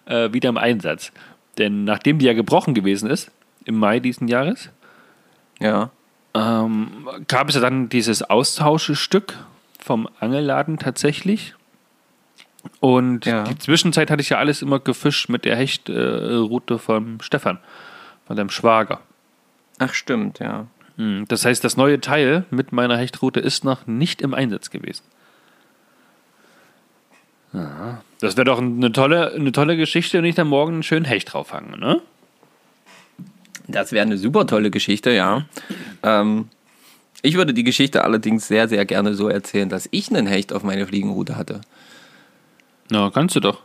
äh, 0.06 0.32
wieder 0.32 0.48
im 0.48 0.56
Einsatz. 0.58 1.12
Denn 1.58 1.84
nachdem 1.84 2.18
die 2.18 2.26
ja 2.26 2.32
gebrochen 2.34 2.74
gewesen 2.74 3.10
ist, 3.10 3.30
im 3.64 3.78
Mai 3.78 4.00
diesen 4.00 4.28
Jahres, 4.28 4.70
Ja. 5.60 5.90
ähm, 6.34 7.08
gab 7.26 7.48
es 7.48 7.54
ja 7.56 7.60
dann 7.60 7.88
dieses 7.88 8.22
Austauschstück 8.22 9.34
vom 9.78 10.08
Angelladen 10.20 10.78
tatsächlich. 10.78 11.54
Und 12.80 13.26
Ja. 13.26 13.44
die 13.44 13.58
Zwischenzeit 13.58 14.10
hatte 14.10 14.20
ich 14.22 14.30
ja 14.30 14.38
alles 14.38 14.62
immer 14.62 14.78
gefischt 14.78 15.28
mit 15.28 15.44
der 15.44 15.56
Hechtroute 15.56 16.78
vom 16.78 17.20
Stefan, 17.20 17.58
von 18.26 18.36
deinem 18.36 18.50
Schwager. 18.50 19.00
Ach, 19.78 19.94
stimmt, 19.94 20.38
ja. 20.40 20.66
Hm, 20.96 21.24
Das 21.28 21.44
heißt, 21.44 21.62
das 21.64 21.76
neue 21.76 22.00
Teil 22.00 22.44
mit 22.50 22.72
meiner 22.72 22.96
Hechtroute 22.96 23.40
ist 23.40 23.64
noch 23.64 23.86
nicht 23.86 24.20
im 24.22 24.34
Einsatz 24.34 24.70
gewesen. 24.70 25.04
Ja, 27.52 28.02
das 28.20 28.36
wäre 28.36 28.44
doch 28.44 28.58
eine 28.58 28.92
tolle, 28.92 29.32
eine 29.32 29.52
tolle 29.52 29.76
Geschichte, 29.76 30.18
wenn 30.18 30.24
ich 30.24 30.34
dann 30.34 30.48
morgen 30.48 30.74
einen 30.74 30.82
schönen 30.82 31.04
Hecht 31.06 31.32
drauf 31.32 31.48
fange, 31.48 31.78
ne? 31.78 32.00
Das 33.66 33.92
wäre 33.92 34.04
eine 34.06 34.16
super 34.18 34.46
tolle 34.46 34.70
Geschichte, 34.70 35.10
ja. 35.10 35.44
Ähm, 36.02 36.48
ich 37.22 37.34
würde 37.36 37.52
die 37.54 37.64
Geschichte 37.64 38.04
allerdings 38.04 38.46
sehr, 38.48 38.68
sehr 38.68 38.84
gerne 38.86 39.14
so 39.14 39.28
erzählen, 39.28 39.68
dass 39.68 39.88
ich 39.90 40.10
einen 40.10 40.26
Hecht 40.26 40.52
auf 40.52 40.62
meine 40.62 40.86
Fliegenroute 40.86 41.36
hatte. 41.36 41.60
Na, 42.90 43.10
kannst 43.10 43.36
du 43.36 43.40
doch. 43.40 43.60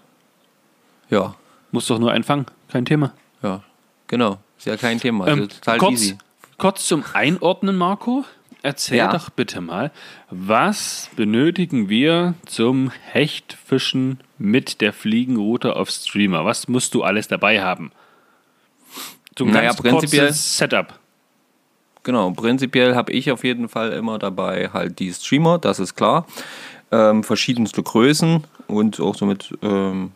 Ja, 1.10 1.36
Musst 1.72 1.90
doch 1.90 1.98
nur 2.00 2.12
einfangen, 2.12 2.46
kein 2.70 2.86
Thema. 2.86 3.14
ja, 3.42 3.64
genau. 4.08 4.38
Ist 4.58 4.68
ja 4.68 4.78
kein 4.78 5.00
Thema. 5.00 5.26
Also 5.26 5.44
Ähm, 5.44 5.50
kurz, 5.80 5.92
easy. 5.94 6.18
kurz 6.58 6.88
zum 6.88 7.04
Einordnen, 7.14 7.76
Marco. 7.76 8.26
Erzähl 8.66 8.98
Ja. 8.98 9.12
doch 9.12 9.30
bitte 9.30 9.60
mal, 9.62 9.92
was 10.30 11.10
benötigen 11.18 11.90
wir 11.90 12.34
zum 12.46 12.92
Hechtfischen 13.12 14.22
mit 14.38 14.80
der 14.82 14.94
Fliegenroute 14.94 15.76
auf 15.76 15.90
Streamer? 15.90 16.46
Was 16.46 16.68
musst 16.70 16.94
du 16.96 17.04
alles 17.04 17.28
dabei 17.28 17.62
haben? 17.62 17.92
So 19.38 19.44
ein 19.46 19.52
Naja, 19.52 19.70
ganz 19.70 19.82
prinzipiell- 19.82 20.28
kurzes 20.28 20.58
Setup. 20.58 20.98
Genau, 22.04 22.32
prinzipiell 22.32 22.96
habe 22.96 23.12
ich 23.12 23.32
auf 23.32 23.44
jeden 23.44 23.68
Fall 23.68 23.92
immer 23.92 24.18
dabei 24.18 24.70
halt 24.74 25.00
die 25.00 25.12
Streamer, 25.14 25.58
das 25.60 25.80
ist 25.80 25.96
klar. 25.96 26.26
Ähm, 26.92 27.24
verschiedenste 27.24 27.84
Größen 27.84 28.44
und 28.68 29.00
auch 29.00 29.16
so 29.16 29.26
mit 29.26 29.54
ähm, 29.62 30.12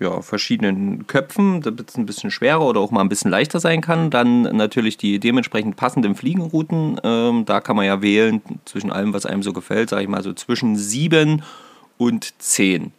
ja, 0.00 0.22
verschiedenen 0.22 1.06
Köpfen, 1.06 1.60
damit 1.60 1.90
es 1.90 1.96
ein 1.96 2.06
bisschen 2.06 2.30
schwerer 2.30 2.62
oder 2.64 2.80
auch 2.80 2.90
mal 2.90 3.02
ein 3.02 3.08
bisschen 3.08 3.30
leichter 3.30 3.60
sein 3.60 3.80
kann. 3.82 4.10
Dann 4.10 4.42
natürlich 4.56 4.96
die 4.96 5.20
dementsprechend 5.20 5.76
passenden 5.76 6.14
Fliegenrouten. 6.16 6.98
Ähm, 7.04 7.44
da 7.44 7.60
kann 7.60 7.76
man 7.76 7.84
ja 7.86 8.00
wählen 8.02 8.40
zwischen 8.64 8.90
allem, 8.90 9.12
was 9.12 9.26
einem 9.26 9.42
so 9.42 9.52
gefällt, 9.52 9.90
sage 9.90 10.02
ich 10.02 10.08
mal 10.08 10.22
so 10.22 10.32
zwischen 10.32 10.74
7 10.76 11.42
und 11.98 12.32
10. 12.40 12.92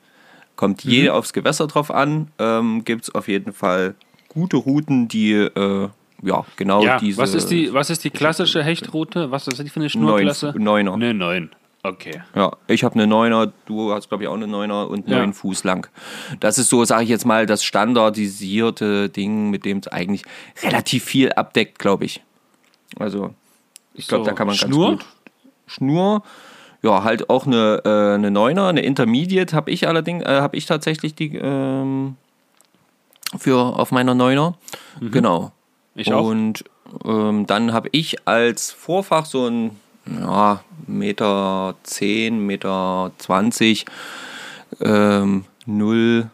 Kommt 0.55 0.83
je 0.83 1.09
aufs 1.09 1.33
Gewässer 1.33 1.65
drauf 1.67 1.89
an. 1.89 2.27
Ähm, 2.37 2.83
Gibt 2.85 3.03
es 3.05 3.15
auf 3.15 3.27
jeden 3.27 3.51
Fall 3.51 3.95
gute 4.29 4.57
Routen, 4.57 5.07
die 5.07 5.33
äh, 5.33 5.89
ja 6.21 6.45
genau 6.55 6.83
Ja, 6.83 6.99
diese. 6.99 7.17
was 7.17 7.33
ist 7.33 7.47
die, 7.49 7.73
was 7.73 7.89
ist 7.89 8.03
die 8.03 8.11
klassische 8.11 8.63
Hechtroute? 8.63 9.31
Was 9.31 9.47
ist 9.47 9.57
die 9.59 9.69
für 9.69 9.79
eine 9.79 9.89
Schnurklasse? 9.89 10.53
Neun- 10.55 10.63
Neuner. 10.85 10.93
Eine 10.93 11.13
9. 11.15 11.49
Okay. 11.83 12.21
Ja, 12.35 12.51
ich 12.67 12.83
habe 12.83 12.93
eine 12.95 13.07
Neuner, 13.07 13.51
du 13.65 13.91
hast 13.91 14.09
glaube 14.09 14.23
ich 14.23 14.27
auch 14.29 14.35
eine 14.35 14.47
Neuner 14.47 14.87
und 14.89 15.07
Ja. 15.09 15.17
neun 15.19 15.33
Fuß 15.33 15.63
lang. 15.63 15.87
Das 16.39 16.57
ist 16.59 16.69
so, 16.69 16.85
sage 16.85 17.03
ich 17.03 17.09
jetzt 17.09 17.25
mal, 17.25 17.45
das 17.47 17.63
standardisierte 17.63 19.09
Ding, 19.09 19.49
mit 19.49 19.65
dem 19.65 19.79
es 19.79 19.87
eigentlich 19.87 20.23
relativ 20.63 21.03
viel 21.05 21.31
abdeckt, 21.33 21.79
glaube 21.79 22.05
ich. 22.05 22.21
Also 22.99 23.33
ich 23.95 24.07
glaube, 24.07 24.25
So, 24.25 24.29
da 24.29 24.35
kann 24.35 24.47
man 24.47 24.55
Schnur? 24.55 24.89
ganz 24.89 24.99
gut. 25.01 25.09
Schnur, 25.65 26.23
ja, 26.83 27.03
halt 27.03 27.29
auch 27.29 27.47
eine, 27.47 27.81
äh, 27.85 28.13
eine 28.15 28.29
Neuner, 28.31 28.67
eine 28.67 28.81
Intermediate 28.81 29.55
habe 29.55 29.71
ich 29.71 29.87
allerdings, 29.87 30.23
äh, 30.25 30.41
habe 30.41 30.57
ich 30.57 30.65
tatsächlich 30.65 31.15
die 31.15 31.35
ähm, 31.37 32.15
für 33.37 33.57
auf 33.57 33.91
meiner 33.91 34.13
Neuner. 34.13 34.55
Genau. 34.99 35.41
Mhm. 35.43 35.49
Ich 35.95 36.13
auch. 36.13 36.25
Und 36.25 36.63
ähm, 37.05 37.47
dann 37.47 37.73
habe 37.73 37.89
ich 37.91 38.27
als 38.27 38.71
Vorfach 38.71 39.25
so 39.25 39.47
ein 39.47 39.79
ja, 40.05 40.63
Meter 40.87 41.75
10, 41.83 42.45
Meter 42.45 43.11
20, 43.17 43.85
ähm, 44.81 45.45
0,50er, 45.67 46.29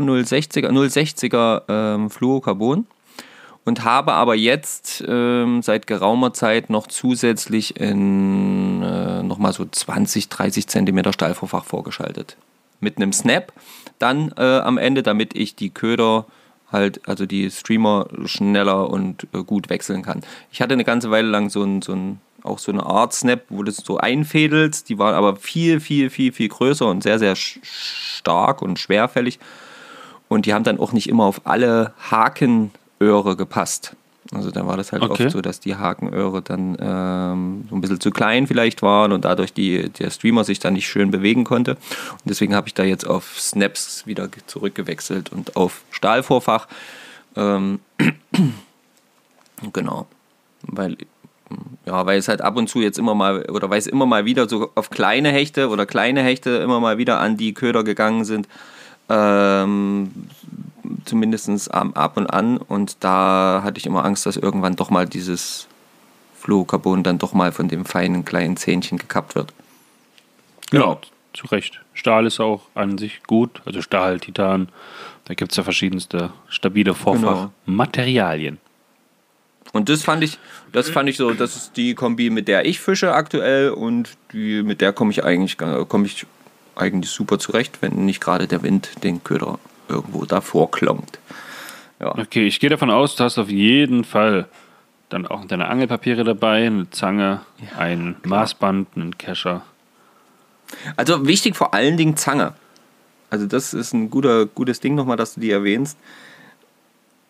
0,60er, 0.00 0.68
0,60er 0.68 1.62
ähm, 1.68 2.10
Fluorocarbon. 2.10 2.86
Und 3.64 3.82
habe 3.82 4.12
aber 4.12 4.36
jetzt 4.36 5.04
ähm, 5.08 5.60
seit 5.60 5.88
geraumer 5.88 6.32
Zeit 6.32 6.70
noch 6.70 6.86
zusätzlich 6.86 7.80
in 7.80 8.80
äh, 8.80 9.24
nochmal 9.24 9.52
so 9.52 9.64
20, 9.64 10.28
30 10.28 10.68
Zentimeter 10.68 11.12
Stahlvorfach 11.12 11.64
vorgeschaltet. 11.64 12.36
Mit 12.78 12.96
einem 12.96 13.12
Snap 13.12 13.52
dann 13.98 14.32
äh, 14.36 14.58
am 14.60 14.78
Ende, 14.78 15.02
damit 15.02 15.34
ich 15.34 15.56
die 15.56 15.70
Köder 15.70 16.26
halt, 16.70 17.08
also 17.08 17.26
die 17.26 17.50
Streamer 17.50 18.08
schneller 18.24 18.90
und 18.90 19.26
äh, 19.32 19.42
gut 19.42 19.70
wechseln 19.70 20.02
kann. 20.02 20.22
Ich 20.50 20.60
hatte 20.60 20.74
eine 20.74 20.84
ganze 20.84 21.10
Weile 21.10 21.28
lang 21.28 21.50
so 21.50 21.62
ein, 21.62 21.82
so 21.82 21.92
ein 21.92 22.20
auch 22.42 22.58
so 22.58 22.72
eine 22.72 22.86
Art 22.86 23.12
Snap, 23.12 23.42
wo 23.48 23.62
du 23.62 23.72
so 23.72 23.98
einfädelst. 23.98 24.88
Die 24.88 24.98
waren 24.98 25.14
aber 25.14 25.36
viel, 25.36 25.80
viel, 25.80 26.10
viel, 26.10 26.32
viel 26.32 26.48
größer 26.48 26.86
und 26.86 27.02
sehr, 27.02 27.18
sehr 27.18 27.34
stark 27.36 28.62
und 28.62 28.78
schwerfällig. 28.78 29.38
Und 30.28 30.46
die 30.46 30.54
haben 30.54 30.64
dann 30.64 30.78
auch 30.78 30.92
nicht 30.92 31.08
immer 31.08 31.24
auf 31.24 31.42
alle 31.44 31.92
Hakenöhre 32.10 33.36
gepasst. 33.36 33.96
Also 34.34 34.50
da 34.50 34.66
war 34.66 34.76
das 34.76 34.92
halt 34.92 35.02
Okay. 35.02 35.24
oft 35.26 35.32
so, 35.32 35.40
dass 35.40 35.60
die 35.60 35.76
Hakenöhre 35.76 36.42
dann 36.42 36.76
ähm, 36.80 37.64
so 37.70 37.76
ein 37.76 37.80
bisschen 37.80 38.00
zu 38.00 38.10
klein 38.10 38.46
vielleicht 38.46 38.82
waren 38.82 39.12
und 39.12 39.24
dadurch 39.24 39.52
die, 39.52 39.88
der 39.90 40.10
Streamer 40.10 40.42
sich 40.44 40.58
dann 40.58 40.72
nicht 40.74 40.88
schön 40.88 41.10
bewegen 41.10 41.44
konnte. 41.44 41.72
Und 41.72 42.20
deswegen 42.24 42.54
habe 42.54 42.66
ich 42.68 42.74
da 42.74 42.82
jetzt 42.82 43.06
auf 43.06 43.38
Snaps 43.38 44.06
wieder 44.06 44.28
ge- 44.28 44.42
zurückgewechselt 44.46 45.30
und 45.32 45.56
auf 45.56 45.82
Stahlvorfach. 45.90 46.66
Ähm, 47.36 47.80
genau. 49.72 50.06
Weil, 50.62 50.96
ja, 51.86 52.04
weil 52.06 52.18
es 52.18 52.28
halt 52.28 52.40
ab 52.42 52.56
und 52.56 52.68
zu 52.68 52.80
jetzt 52.80 52.98
immer 52.98 53.14
mal, 53.14 53.48
oder 53.50 53.70
weil 53.70 53.78
es 53.78 53.86
immer 53.86 54.06
mal 54.06 54.24
wieder 54.24 54.48
so 54.48 54.70
auf 54.74 54.90
kleine 54.90 55.30
Hechte 55.30 55.68
oder 55.68 55.86
kleine 55.86 56.22
Hechte 56.22 56.50
immer 56.56 56.80
mal 56.80 56.98
wieder 56.98 57.20
an 57.20 57.36
die 57.36 57.54
Köder 57.54 57.84
gegangen 57.84 58.24
sind. 58.24 58.48
Ähm, 59.08 60.10
zumindest 61.04 61.72
ab 61.72 62.16
und 62.16 62.26
an. 62.26 62.58
Und 62.58 62.96
da 63.00 63.60
hatte 63.64 63.78
ich 63.78 63.86
immer 63.86 64.04
Angst, 64.04 64.26
dass 64.26 64.36
irgendwann 64.36 64.76
doch 64.76 64.90
mal 64.90 65.06
dieses 65.06 65.68
Fluorocarbon 66.38 67.02
dann 67.02 67.18
doch 67.18 67.32
mal 67.32 67.52
von 67.52 67.68
dem 67.68 67.84
feinen 67.84 68.24
kleinen 68.24 68.56
Zähnchen 68.56 68.98
gekappt 68.98 69.34
wird. 69.34 69.52
Ja, 70.72 70.98
zu 71.32 71.46
Recht. 71.48 71.80
Stahl 71.94 72.26
ist 72.26 72.40
auch 72.40 72.62
an 72.74 72.98
sich 72.98 73.22
gut. 73.24 73.62
Also 73.64 73.82
Stahl, 73.82 74.20
Titan. 74.20 74.68
Da 75.24 75.34
gibt 75.34 75.52
es 75.52 75.56
ja 75.56 75.64
verschiedenste 75.64 76.30
stabile 76.48 76.94
Vorfachmaterialien. 76.94 78.58
Und 79.72 79.88
das 79.88 80.02
fand 80.02 80.22
ich, 80.22 80.38
das 80.72 80.88
fand 80.88 81.08
ich 81.08 81.16
so, 81.16 81.32
das 81.32 81.56
ist 81.56 81.76
die 81.76 81.94
Kombi, 81.94 82.30
mit 82.30 82.48
der 82.48 82.64
ich 82.64 82.80
fische 82.80 83.12
aktuell 83.12 83.70
und 83.70 84.16
die, 84.32 84.62
mit 84.62 84.80
der 84.80 84.92
komme 84.92 85.10
ich 85.10 85.24
eigentlich 85.24 85.58
komme 85.58 86.06
ich 86.06 86.26
eigentlich 86.76 87.10
super 87.10 87.38
zurecht, 87.38 87.78
wenn 87.80 88.04
nicht 88.04 88.20
gerade 88.20 88.46
der 88.46 88.62
Wind 88.62 89.02
den 89.02 89.24
Köder 89.24 89.58
irgendwo 89.88 90.24
davor 90.24 90.70
klonkt. 90.70 91.18
Ja. 92.00 92.16
Okay, 92.16 92.46
ich 92.46 92.60
gehe 92.60 92.70
davon 92.70 92.90
aus, 92.90 93.16
du 93.16 93.24
hast 93.24 93.38
auf 93.38 93.48
jeden 93.48 94.04
Fall 94.04 94.46
dann 95.08 95.26
auch 95.26 95.44
deine 95.46 95.68
Angelpapiere 95.68 96.24
dabei, 96.24 96.66
eine 96.66 96.90
Zange, 96.90 97.40
ein 97.78 98.16
Maßband, 98.24 98.88
einen 98.96 99.16
Kescher. 99.18 99.62
Also 100.96 101.26
wichtig 101.26 101.56
vor 101.56 101.74
allen 101.74 101.96
Dingen 101.96 102.16
Zange. 102.16 102.54
Also 103.30 103.46
das 103.46 103.72
ist 103.72 103.92
ein 103.92 104.10
guter, 104.10 104.46
gutes 104.46 104.80
Ding 104.80 104.94
nochmal, 104.94 105.16
dass 105.16 105.34
du 105.34 105.40
die 105.40 105.50
erwähnst. 105.50 105.98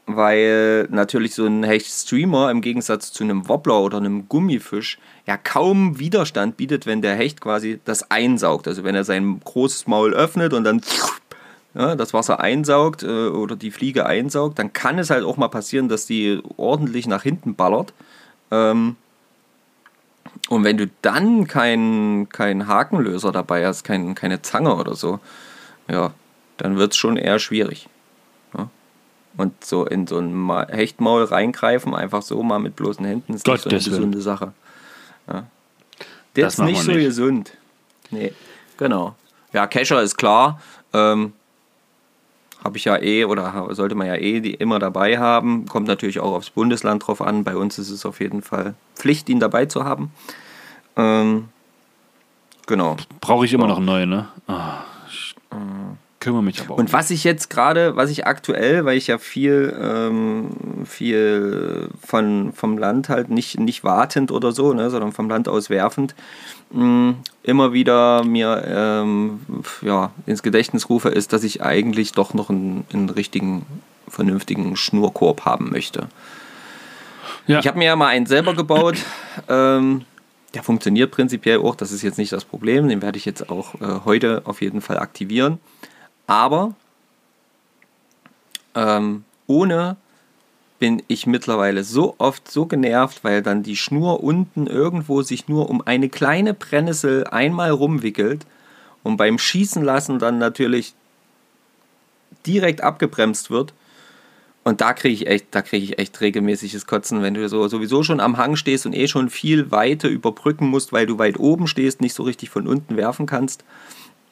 Weil 0.06 0.86
natürlich 0.90 1.34
so 1.34 1.46
ein 1.46 1.64
Hecht-Streamer 1.64 2.50
im 2.50 2.60
Gegensatz 2.60 3.12
zu 3.12 3.24
einem 3.24 3.48
Wobbler 3.48 3.80
oder 3.80 3.98
einem 3.98 4.28
Gummifisch 4.28 4.98
ja 5.26 5.36
kaum 5.36 5.98
Widerstand 5.98 6.56
bietet, 6.56 6.86
wenn 6.86 7.02
der 7.02 7.16
Hecht 7.16 7.40
quasi 7.40 7.80
das 7.84 8.08
einsaugt. 8.10 8.68
Also 8.68 8.84
wenn 8.84 8.94
er 8.94 9.02
sein 9.02 9.40
großes 9.44 9.88
Maul 9.88 10.14
öffnet 10.14 10.52
und 10.52 10.62
dann 10.62 10.80
ja, 11.74 11.94
das 11.94 12.14
Wasser 12.14 12.40
einsaugt 12.40 13.02
äh, 13.02 13.28
oder 13.28 13.56
die 13.56 13.70
Fliege 13.70 14.06
einsaugt, 14.06 14.58
dann 14.58 14.72
kann 14.72 14.98
es 14.98 15.10
halt 15.10 15.24
auch 15.24 15.36
mal 15.36 15.48
passieren, 15.48 15.88
dass 15.88 16.06
die 16.06 16.40
ordentlich 16.56 17.06
nach 17.06 17.22
hinten 17.22 17.54
ballert. 17.54 17.92
Ähm, 18.50 18.96
und 20.48 20.64
wenn 20.64 20.76
du 20.76 20.88
dann 21.02 21.46
keinen 21.46 22.28
kein 22.28 22.66
Hakenlöser 22.66 23.32
dabei 23.32 23.66
hast, 23.66 23.84
kein, 23.84 24.14
keine 24.14 24.42
Zange 24.42 24.76
oder 24.76 24.94
so, 24.94 25.20
ja, 25.88 26.12
dann 26.56 26.76
wird 26.76 26.92
es 26.92 26.96
schon 26.96 27.16
eher 27.16 27.38
schwierig. 27.38 27.88
Und 29.36 29.64
so 29.64 29.84
in 29.84 30.06
so 30.06 30.18
ein 30.18 30.32
Ma- 30.32 30.66
Hechtmaul 30.68 31.24
reingreifen, 31.24 31.94
einfach 31.94 32.22
so 32.22 32.42
mal 32.42 32.58
mit 32.58 32.74
bloßen 32.76 33.04
Händen, 33.04 33.34
ist 33.34 33.46
nicht 33.46 33.62
so 33.62 33.68
eine 33.68 33.78
gesunde 33.78 34.20
Sache. 34.22 34.52
Ja. 35.28 35.44
Das 36.34 36.44
Das 36.44 36.54
ist 36.54 36.64
nicht 36.64 36.82
so 36.82 36.92
nicht. 36.92 37.04
gesund. 37.04 37.52
Nee, 38.10 38.32
genau. 38.78 39.14
Ja, 39.52 39.66
Kescher 39.66 40.02
ist 40.02 40.16
klar. 40.16 40.60
Ähm, 40.92 41.32
habe 42.64 42.78
ich 42.78 42.84
ja 42.84 43.00
eh 43.00 43.24
oder 43.24 43.68
sollte 43.74 43.94
man 43.94 44.06
ja 44.06 44.16
eh 44.16 44.40
die 44.40 44.54
immer 44.54 44.78
dabei 44.78 45.18
haben. 45.18 45.66
Kommt 45.66 45.86
natürlich 45.86 46.18
auch 46.20 46.32
aufs 46.32 46.50
Bundesland 46.50 47.06
drauf 47.06 47.20
an. 47.20 47.44
Bei 47.44 47.56
uns 47.56 47.78
ist 47.78 47.90
es 47.90 48.04
auf 48.06 48.20
jeden 48.20 48.42
Fall 48.42 48.74
Pflicht, 48.96 49.28
ihn 49.28 49.40
dabei 49.40 49.66
zu 49.66 49.84
haben. 49.84 50.10
Ähm, 50.96 51.48
genau. 52.66 52.96
Brauche 53.20 53.44
ich 53.44 53.52
immer 53.52 53.66
noch 53.66 53.76
einen 53.76 53.86
neuen, 53.86 54.08
ne? 54.10 54.28
Ah, 54.48 54.78
kümmere 56.26 56.42
mich 56.42 56.60
aber 56.60 56.74
auch. 56.74 56.78
Und 56.78 56.92
was 56.92 57.10
ich 57.10 57.22
jetzt 57.22 57.50
gerade, 57.50 57.94
was 57.94 58.10
ich 58.10 58.26
aktuell, 58.26 58.84
weil 58.84 58.98
ich 58.98 59.06
ja 59.06 59.18
viel, 59.18 59.72
ähm, 59.80 60.48
viel 60.84 61.88
von, 62.04 62.52
vom 62.52 62.78
Land 62.78 63.08
halt 63.08 63.30
nicht, 63.30 63.60
nicht 63.60 63.84
wartend 63.84 64.32
oder 64.32 64.50
so, 64.50 64.72
ne, 64.72 64.90
sondern 64.90 65.12
vom 65.12 65.28
Land 65.28 65.48
aus 65.48 65.70
werfend, 65.70 66.16
mh, 66.70 67.14
immer 67.44 67.72
wieder 67.72 68.24
mir 68.24 68.64
ähm, 68.66 69.40
ja, 69.82 70.10
ins 70.26 70.42
Gedächtnis 70.42 70.88
rufe, 70.88 71.10
ist, 71.10 71.32
dass 71.32 71.44
ich 71.44 71.62
eigentlich 71.62 72.10
doch 72.10 72.34
noch 72.34 72.50
einen, 72.50 72.84
einen 72.92 73.08
richtigen, 73.08 73.64
vernünftigen 74.08 74.74
Schnurkorb 74.76 75.44
haben 75.44 75.70
möchte. 75.70 76.08
ja. 77.46 77.60
Ich 77.60 77.68
habe 77.68 77.78
mir 77.78 77.84
ja 77.84 77.94
mal 77.94 78.08
einen 78.08 78.26
selber 78.26 78.54
gebaut. 78.54 78.96
Ähm, 79.48 80.06
der 80.54 80.62
funktioniert 80.62 81.10
prinzipiell 81.10 81.58
auch, 81.58 81.74
das 81.74 81.92
ist 81.92 82.00
jetzt 82.00 82.16
nicht 82.16 82.32
das 82.32 82.46
Problem. 82.46 82.88
Den 82.88 83.02
werde 83.02 83.18
ich 83.18 83.26
jetzt 83.26 83.50
auch 83.50 83.74
äh, 83.74 84.00
heute 84.06 84.40
auf 84.44 84.62
jeden 84.62 84.80
Fall 84.80 84.98
aktivieren. 84.98 85.58
Aber 86.26 86.74
ähm, 88.74 89.24
ohne 89.46 89.96
bin 90.78 91.02
ich 91.08 91.26
mittlerweile 91.26 91.84
so 91.84 92.14
oft 92.18 92.50
so 92.50 92.66
genervt, 92.66 93.24
weil 93.24 93.42
dann 93.42 93.62
die 93.62 93.76
Schnur 93.76 94.22
unten 94.22 94.66
irgendwo 94.66 95.22
sich 95.22 95.48
nur 95.48 95.70
um 95.70 95.80
eine 95.80 96.08
kleine 96.08 96.52
Brennnessel 96.52 97.24
einmal 97.24 97.70
rumwickelt 97.70 98.46
und 99.02 99.16
beim 99.16 99.38
Schießen 99.38 99.82
lassen 99.82 100.18
dann 100.18 100.38
natürlich 100.38 100.94
direkt 102.46 102.82
abgebremst 102.82 103.50
wird. 103.50 103.72
Und 104.64 104.80
da 104.80 104.94
kriege 104.94 105.14
ich 105.14 105.26
echt, 105.28 105.46
da 105.52 105.62
kriege 105.62 105.84
ich 105.84 105.98
echt 105.98 106.20
regelmäßiges 106.20 106.86
Kotzen, 106.86 107.22
wenn 107.22 107.34
du 107.34 107.48
so 107.48 107.68
sowieso 107.68 108.02
schon 108.02 108.18
am 108.18 108.36
Hang 108.36 108.56
stehst 108.56 108.84
und 108.84 108.94
eh 108.94 109.06
schon 109.06 109.30
viel 109.30 109.70
Weite 109.70 110.08
überbrücken 110.08 110.66
musst, 110.66 110.92
weil 110.92 111.06
du 111.06 111.18
weit 111.18 111.38
oben 111.38 111.68
stehst, 111.68 112.00
nicht 112.00 112.14
so 112.14 112.24
richtig 112.24 112.50
von 112.50 112.66
unten 112.66 112.96
werfen 112.96 113.26
kannst. 113.26 113.64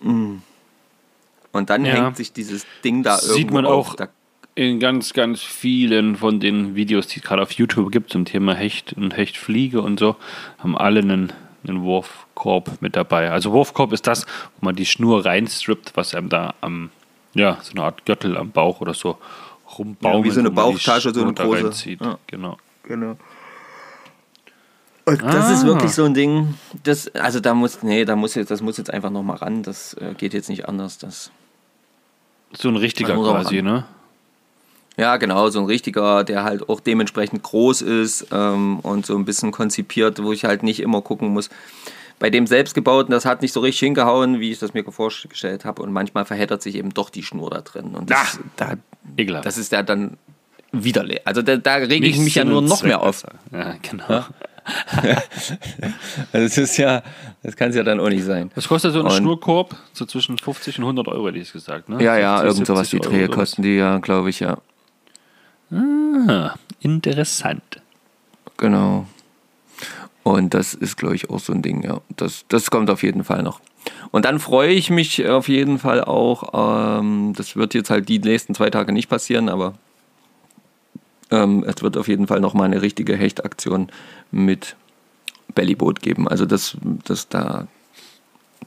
Mm. 0.00 0.38
Und 1.54 1.70
dann 1.70 1.84
Ja. 1.84 1.94
hängt 1.94 2.16
sich 2.16 2.32
dieses 2.32 2.66
Ding 2.84 3.02
da 3.02 3.16
Sieht 3.18 3.36
irgendwo 3.38 3.54
man 3.54 3.66
auf. 3.66 3.90
auch 3.90 3.94
Da, 3.94 4.08
in 4.56 4.78
ganz, 4.80 5.12
ganz 5.14 5.40
vielen 5.40 6.16
von 6.16 6.38
den 6.40 6.74
Videos, 6.76 7.06
die 7.06 7.20
es 7.20 7.24
gerade 7.24 7.42
auf 7.42 7.52
YouTube 7.52 7.90
gibt 7.90 8.10
zum 8.12 8.24
Thema 8.24 8.54
Hecht 8.54 8.92
und 8.92 9.16
Hechtfliege 9.16 9.80
und 9.80 9.98
so, 9.98 10.16
haben 10.58 10.76
alle 10.76 11.00
einen, 11.00 11.32
einen 11.66 11.82
Wurfkorb 11.82 12.80
mit 12.82 12.94
dabei. 12.96 13.30
Also 13.30 13.52
Wurfkorb 13.52 13.92
ist 13.92 14.06
das, 14.06 14.26
wo 14.58 14.66
man 14.66 14.76
die 14.76 14.86
Schnur 14.86 15.24
reinstrippt, 15.24 15.92
was 15.96 16.14
einem 16.14 16.28
da 16.28 16.54
am, 16.60 16.90
ja, 17.34 17.58
so 17.62 17.72
eine 17.72 17.82
Art 17.84 18.04
Gürtel 18.04 18.36
am 18.36 18.50
Bauch 18.50 18.80
oder 18.80 18.94
so 18.94 19.18
rumbaumelt. 19.78 20.24
Ja, 20.26 20.30
wie 20.30 20.34
so 20.34 20.40
eine 20.40 20.50
man 20.50 20.56
Bauchtasche, 20.72 21.12
so 21.14 21.22
eine 21.22 21.34
große. 21.34 21.64
reinzieht. 21.64 22.00
Ja. 22.00 22.18
Genau. 22.28 22.58
Genau. 22.84 23.16
Und 25.06 25.20
das 25.22 25.50
ist 25.50 25.64
Ah. 25.64 25.66
wirklich 25.66 25.92
so 25.92 26.04
ein 26.04 26.14
Ding, 26.14 26.54
das, 26.82 27.08
also 27.14 27.38
da 27.40 27.52
muss, 27.54 27.82
nee, 27.82 28.04
da 28.06 28.16
muss 28.16 28.34
jetzt, 28.34 28.50
das 28.50 28.62
muss 28.62 28.78
jetzt 28.78 28.90
einfach 28.90 29.10
nochmal 29.10 29.36
ran, 29.36 29.62
das 29.62 29.94
äh, 29.94 30.14
geht 30.16 30.32
jetzt 30.32 30.48
nicht 30.48 30.66
anders. 30.68 30.96
Das, 30.98 31.30
So 32.56 32.68
ein 32.68 32.76
richtiger 32.76 33.14
quasi, 33.14 33.62
ne? 33.62 33.84
ja, 34.96 35.16
genau, 35.16 35.48
so 35.50 35.60
ein 35.60 35.66
richtiger, 35.66 36.24
der 36.24 36.44
halt 36.44 36.68
auch 36.68 36.80
dementsprechend 36.80 37.42
groß 37.42 37.82
ist 37.82 38.28
ähm, 38.32 38.78
und 38.80 39.06
so 39.06 39.16
ein 39.16 39.24
bisschen 39.24 39.50
konzipiert, 39.50 40.22
wo 40.22 40.32
ich 40.32 40.44
halt 40.44 40.62
nicht 40.62 40.80
immer 40.80 41.02
gucken 41.02 41.28
muss. 41.28 41.50
Bei 42.20 42.30
dem 42.30 42.46
selbstgebauten, 42.46 43.10
das 43.10 43.24
hat 43.24 43.42
nicht 43.42 43.52
so 43.52 43.60
richtig 43.60 43.80
hingehauen, 43.80 44.38
wie 44.38 44.52
ich 44.52 44.60
das 44.60 44.72
mir 44.72 44.84
vorgestellt 44.84 45.64
habe. 45.64 45.82
Und 45.82 45.92
manchmal 45.92 46.24
verheddert 46.24 46.62
sich 46.62 46.76
eben 46.76 46.94
doch 46.94 47.10
die 47.10 47.24
Schnur 47.24 47.50
da 47.50 47.60
drin. 47.60 47.96
Und 47.96 48.08
das, 48.08 48.38
da, 48.56 48.74
Ekelhaft. 49.16 49.44
das 49.44 49.58
ist 49.58 49.72
ja 49.72 49.82
dann 49.82 50.16
widerlich. 50.70 51.20
Also 51.24 51.42
da, 51.42 51.56
da 51.56 51.74
rege 51.74 52.06
ich 52.06 52.18
mich 52.18 52.36
ja 52.36 52.44
nur 52.44 52.62
noch 52.62 52.84
mehr 52.84 53.02
auf. 53.02 53.24
Ja, 53.52 53.74
genau. 53.82 54.24
Also 56.32 56.46
das 56.46 56.58
ist 56.58 56.76
ja, 56.78 57.02
das 57.42 57.56
kann 57.56 57.70
es 57.70 57.76
ja 57.76 57.82
dann 57.82 58.00
auch 58.00 58.08
nicht 58.08 58.24
sein. 58.24 58.50
Das 58.54 58.68
kostet 58.68 58.92
so 58.92 59.00
ein 59.00 59.06
Und- 59.06 59.12
Schnurkorb 59.12 59.74
so 59.92 60.04
zwischen 60.06 60.38
50 60.38 60.78
und 60.78 60.84
100 60.84 61.08
Euro, 61.08 61.28
hätte 61.28 61.38
ich 61.38 61.52
gesagt, 61.52 61.88
ne? 61.88 62.02
Ja, 62.02 62.16
ja, 62.18 62.38
50, 62.38 62.50
irgend 62.54 62.66
sowas, 62.66 62.90
die 62.90 62.96
70 62.96 63.10
Drehe 63.12 63.28
kosten 63.28 63.62
die 63.62 63.76
ja, 63.76 63.98
glaube 63.98 64.30
ich, 64.30 64.40
ja. 64.40 64.58
Ah, 65.70 66.54
interessant. 66.80 67.62
Genau. 68.56 69.06
Und 70.22 70.54
das 70.54 70.72
ist, 70.74 70.96
glaube 70.96 71.16
ich, 71.16 71.28
auch 71.28 71.40
so 71.40 71.52
ein 71.52 71.60
Ding, 71.62 71.82
ja. 71.82 72.00
Das, 72.16 72.44
das 72.48 72.70
kommt 72.70 72.88
auf 72.90 73.02
jeden 73.02 73.24
Fall 73.24 73.42
noch. 73.42 73.60
Und 74.10 74.24
dann 74.24 74.38
freue 74.38 74.70
ich 74.70 74.88
mich 74.88 75.26
auf 75.28 75.48
jeden 75.48 75.78
Fall 75.78 76.02
auch, 76.02 76.98
ähm, 77.00 77.34
das 77.36 77.56
wird 77.56 77.74
jetzt 77.74 77.90
halt 77.90 78.08
die 78.08 78.18
nächsten 78.20 78.54
zwei 78.54 78.70
Tage 78.70 78.92
nicht 78.92 79.08
passieren, 79.10 79.48
aber 79.50 79.74
ähm, 81.30 81.64
es 81.66 81.82
wird 81.82 81.96
auf 81.98 82.08
jeden 82.08 82.26
Fall 82.26 82.40
noch 82.40 82.54
mal 82.54 82.64
eine 82.64 82.80
richtige 82.80 83.16
Hechtaktion 83.16 83.90
mit 84.34 84.76
Bellyboot 85.54 86.00
geben. 86.00 86.28
Also 86.28 86.46
das, 86.46 86.76
das 87.04 87.28
da, 87.28 87.66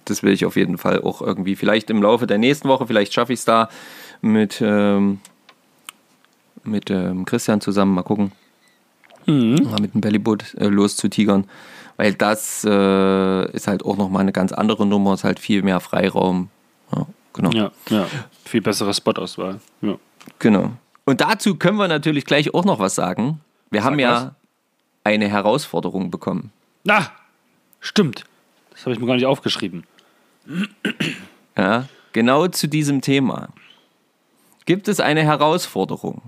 das 0.06 0.23
will 0.23 0.34
ich 0.34 0.45
auf 0.45 0.56
jeden 0.56 0.77
Fall 0.77 1.01
auch 1.01 1.21
irgendwie, 1.21 1.56
vielleicht 1.56 1.89
im 1.89 2.01
Laufe 2.01 2.27
der 2.27 2.38
nächsten 2.38 2.69
Woche, 2.69 2.88
vielleicht 2.88 3.13
schaffe 3.13 3.34
ich 3.34 3.39
es 3.39 3.45
da 3.45 3.69
mit, 4.21 4.62
ähm, 4.62 5.19
mit 6.63 6.89
ähm, 6.89 7.25
Christian 7.25 7.62
zusammen, 7.62 7.93
mal 7.93 8.03
gucken 8.03 8.32
mal 9.27 9.82
mit 9.82 9.93
dem 9.93 10.01
Bellyboot 10.01 10.56
äh, 10.56 10.67
loszutigern. 10.67 11.45
Weil 11.97 12.13
das 12.13 12.63
äh, 12.63 13.51
ist 13.51 13.67
halt 13.67 13.84
auch 13.84 13.97
nochmal 13.97 14.21
eine 14.21 14.32
ganz 14.32 14.51
andere 14.51 14.86
Nummer, 14.86 15.15
ist 15.15 15.23
halt 15.23 15.39
viel 15.39 15.63
mehr 15.63 15.80
Freiraum. 15.80 16.49
Ja, 16.95 17.06
genau. 17.34 17.51
Ja, 17.51 17.71
ja. 17.89 18.08
Viel 18.45 18.62
bessere 18.62 18.93
Spotauswahl. 18.93 19.60
Ja. 19.82 19.95
genau. 20.39 20.71
Und 21.06 21.21
dazu 21.21 21.56
können 21.56 21.77
wir 21.77 21.88
natürlich 21.88 22.25
gleich 22.25 22.53
auch 22.53 22.65
noch 22.65 22.80
was 22.80 22.95
sagen. 22.95 23.41
Wir 23.71 23.84
haben 23.84 23.97
ja 23.99 24.12
was. 24.12 24.32
Eine 25.08 25.30
Herausforderung 25.30 26.12
bekommen. 26.12 26.52
Na, 26.84 27.12
stimmt. 27.80 28.26
Das 28.72 28.82
habe 28.82 28.93
ich 28.93 29.00
mir 29.00 29.08
gar 29.08 29.15
nicht 29.15 29.26
aufgeschrieben. 29.26 29.86
Ja, 31.58 31.86
genau 32.12 32.48
zu 32.48 32.67
diesem 32.67 33.02
Thema 33.02 33.50
gibt 34.65 34.89
es 34.89 35.00
eine 35.00 35.24
Herausforderung 35.24 36.22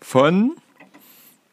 von 0.00 0.56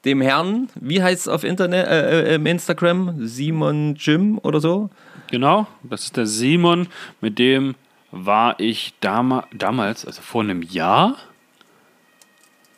dem 0.03 0.19
Herrn, 0.19 0.67
wie 0.75 1.01
heißt 1.01 1.21
es 1.21 1.27
auf 1.27 1.43
Internet, 1.43 1.87
äh, 1.87 2.31
äh, 2.31 2.35
im 2.35 2.45
Instagram? 2.45 3.25
Simon 3.25 3.95
Jim 3.95 4.39
oder 4.39 4.59
so? 4.59 4.89
Genau, 5.31 5.67
das 5.83 6.05
ist 6.05 6.17
der 6.17 6.25
Simon, 6.25 6.87
mit 7.21 7.39
dem 7.39 7.75
war 8.11 8.59
ich 8.59 8.93
dama 8.99 9.47
damals, 9.53 10.05
also 10.05 10.21
vor 10.21 10.41
einem 10.41 10.61
Jahr, 10.61 11.17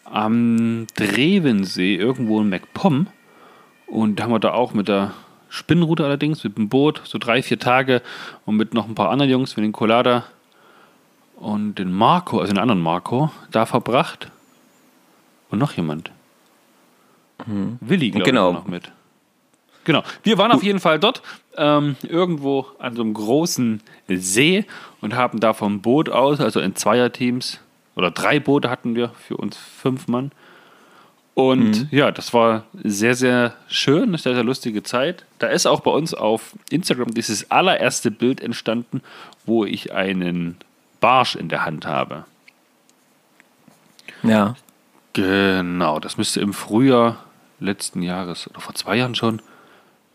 am 0.04 0.86
Drevensee, 0.96 1.96
irgendwo 1.96 2.42
in 2.42 2.50
MacPom. 2.50 3.08
Und 3.96 4.22
haben 4.22 4.32
wir 4.32 4.40
da 4.40 4.52
auch 4.52 4.74
mit 4.74 4.90
der 4.90 5.14
Spinnenroute 5.48 6.04
allerdings, 6.04 6.44
mit 6.44 6.58
dem 6.58 6.68
Boot, 6.68 7.02
so 7.06 7.18
drei, 7.18 7.42
vier 7.42 7.58
Tage 7.60 8.02
und 8.46 8.58
mit 8.58 8.74
noch 8.74 8.88
ein 8.90 8.96
paar 8.96 9.10
anderen 9.10 9.32
Jungs, 9.32 9.56
mit 9.56 9.64
den 9.64 9.72
Colada 9.72 10.26
und 11.38 11.76
den 11.76 11.94
Marco, 11.94 12.40
also 12.40 12.52
den 12.52 12.60
anderen 12.60 12.82
Marco, 12.82 13.32
da 13.52 13.66
verbracht. 13.66 14.30
Und 15.50 15.60
noch 15.60 15.74
jemand. 15.74 16.12
Willi, 17.46 18.12
glaube 18.12 18.26
Genau. 18.26 18.50
ich, 18.50 18.56
noch 18.56 18.68
mit. 18.68 18.92
Genau. 19.86 20.04
Wir 20.24 20.38
waren 20.38 20.52
auf 20.52 20.64
jeden 20.64 20.80
Fall 20.80 21.00
dort, 21.00 21.22
ähm, 21.56 21.96
irgendwo 22.04 22.66
an 22.80 22.96
so 22.96 23.02
einem 23.02 23.14
großen 23.14 23.82
See 24.10 24.66
und 25.00 25.16
haben 25.16 25.40
da 25.40 25.54
vom 25.54 25.82
Boot 25.82 26.10
aus, 26.10 26.42
also 26.42 26.60
in 26.60 26.76
Zweierteams, 26.76 27.60
oder 27.96 28.12
drei 28.12 28.42
Boote 28.42 28.70
hatten 28.70 28.96
wir 28.96 29.10
für 29.10 29.38
uns 29.38 29.56
fünf 29.56 30.08
Mann. 30.10 30.32
Und 31.36 31.92
ja, 31.92 32.12
das 32.12 32.34
war 32.34 32.64
sehr, 32.82 33.14
sehr 33.14 33.54
schön, 33.68 34.04
eine 34.04 34.18
sehr, 34.18 34.34
sehr 34.36 34.44
lustige 34.44 34.84
Zeit. 34.84 35.26
Da 35.38 35.48
ist 35.48 35.66
auch 35.68 35.82
bei 35.82 35.92
uns 35.92 36.14
auf 36.14 36.54
Instagram 36.70 37.14
dieses 37.14 37.52
allererste 37.52 38.10
Bild 38.10 38.40
entstanden, 38.42 39.02
wo 39.46 39.66
ich 39.66 39.92
einen 39.94 40.56
Barsch 41.02 41.36
in 41.36 41.50
der 41.50 41.66
Hand 41.66 41.86
habe. 41.86 42.24
Ja. 44.24 44.56
Genau, 45.14 46.00
das 46.00 46.18
müsste 46.18 46.40
im 46.40 46.54
Frühjahr 46.54 47.24
letzten 47.60 48.02
Jahres 48.02 48.50
oder 48.50 48.62
vor 48.62 48.74
zwei 48.76 48.96
Jahren 48.98 49.16
schon. 49.16 49.42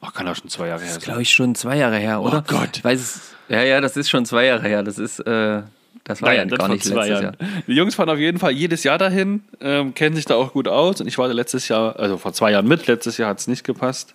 Ach, 0.01 0.15
kann 0.15 0.27
auch 0.27 0.37
schon 0.37 0.49
zwei 0.49 0.69
Jahre 0.69 0.81
her 0.81 0.89
Das 0.89 0.97
ist, 0.97 1.03
sein. 1.03 1.13
glaube 1.13 1.23
ich, 1.23 1.33
schon 1.33 1.55
zwei 1.55 1.77
Jahre 1.77 1.99
her, 1.99 2.23
oder? 2.23 2.43
Gott. 2.47 2.79
Ich 2.79 2.85
weiß. 2.85 3.35
Ja, 3.51 3.63
ja, 3.63 3.81
das 3.83 3.97
ist 3.99 4.09
schon 4.09 4.25
zwei 4.25 4.47
Jahre 4.47 4.67
her. 4.67 4.83
Das 4.83 4.99
ist, 4.99 5.21
äh, 5.21 5.63
das 6.05 6.23
war 6.23 6.35
ja, 6.35 6.45
das 6.45 6.59
gar 6.59 6.69
nicht 6.69 6.85
letztes 6.85 7.09
Jahr. 7.09 7.33
Die 7.67 7.73
Jungs 7.73 7.95
fahren 7.95 8.11
auf 8.11 8.19
jeden 8.19 8.39
Fall 8.39 8.53
jedes 8.53 8.83
Jahr 8.85 8.99
dahin, 8.99 9.43
ähm, 9.61 9.95
kennen 9.95 10.17
sich 10.17 10.25
da 10.25 10.35
auch 10.35 10.53
gut 10.53 10.67
aus. 10.67 11.01
Und 11.01 11.07
ich 11.07 11.19
war 11.19 11.29
da 11.29 11.35
letztes 11.35 11.69
Jahr, 11.69 11.99
also 11.99 12.17
vor 12.17 12.33
zwei 12.33 12.53
Jahren 12.53 12.67
mit, 12.67 12.87
letztes 12.87 13.19
Jahr 13.19 13.31
hat 13.31 13.39
es 13.39 13.47
nicht 13.47 13.65
gepasst. 13.65 14.15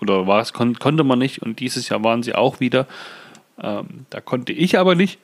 Oder 0.00 0.26
war 0.26 0.40
es, 0.40 0.52
kon 0.52 0.78
konnte 0.78 1.04
man 1.04 1.18
nicht. 1.18 1.42
Und 1.42 1.60
dieses 1.60 1.88
Jahr 1.88 2.02
waren 2.04 2.22
sie 2.22 2.34
auch 2.34 2.60
wieder. 2.60 2.86
Ähm, 3.62 4.06
da 4.10 4.20
konnte 4.20 4.52
ich 4.52 4.78
aber 4.78 4.94
nicht. 4.94 5.18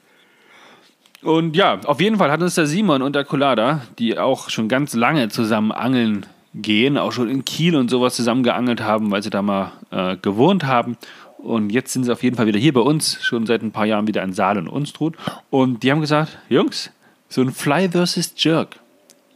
Und 1.22 1.56
ja, 1.56 1.80
auf 1.84 2.00
jeden 2.00 2.16
Fall 2.16 2.30
hat 2.30 2.40
uns 2.40 2.54
der 2.54 2.66
Simon 2.66 3.02
und 3.02 3.14
der 3.16 3.24
Colada, 3.24 3.82
die 3.98 4.18
auch 4.18 4.48
schon 4.48 4.68
ganz 4.68 4.94
lange 4.94 5.28
zusammen 5.28 5.72
angeln 5.72 6.26
gehen, 6.54 6.98
auch 6.98 7.12
schon 7.12 7.28
in 7.28 7.44
Kiel 7.44 7.76
und 7.76 7.90
sowas 7.90 8.16
zusammen 8.16 8.42
geangelt 8.42 8.80
haben, 8.80 9.10
weil 9.10 9.22
sie 9.22 9.30
da 9.30 9.42
mal 9.42 9.72
äh, 9.90 10.16
gewohnt 10.16 10.64
haben. 10.64 10.96
Und 11.38 11.70
jetzt 11.70 11.92
sind 11.92 12.04
sie 12.04 12.12
auf 12.12 12.22
jeden 12.22 12.36
Fall 12.36 12.46
wieder 12.46 12.58
hier 12.58 12.72
bei 12.72 12.80
uns, 12.80 13.22
schon 13.22 13.46
seit 13.46 13.62
ein 13.62 13.72
paar 13.72 13.86
Jahren 13.86 14.06
wieder 14.06 14.22
in 14.22 14.32
Saal 14.32 14.58
und 14.58 14.68
Unstrut. 14.68 15.16
Und 15.50 15.82
die 15.82 15.90
haben 15.90 16.00
gesagt, 16.00 16.38
Jungs, 16.48 16.90
so 17.28 17.42
ein 17.42 17.52
Fly 17.52 17.90
versus 17.90 18.32
Jerk. 18.36 18.76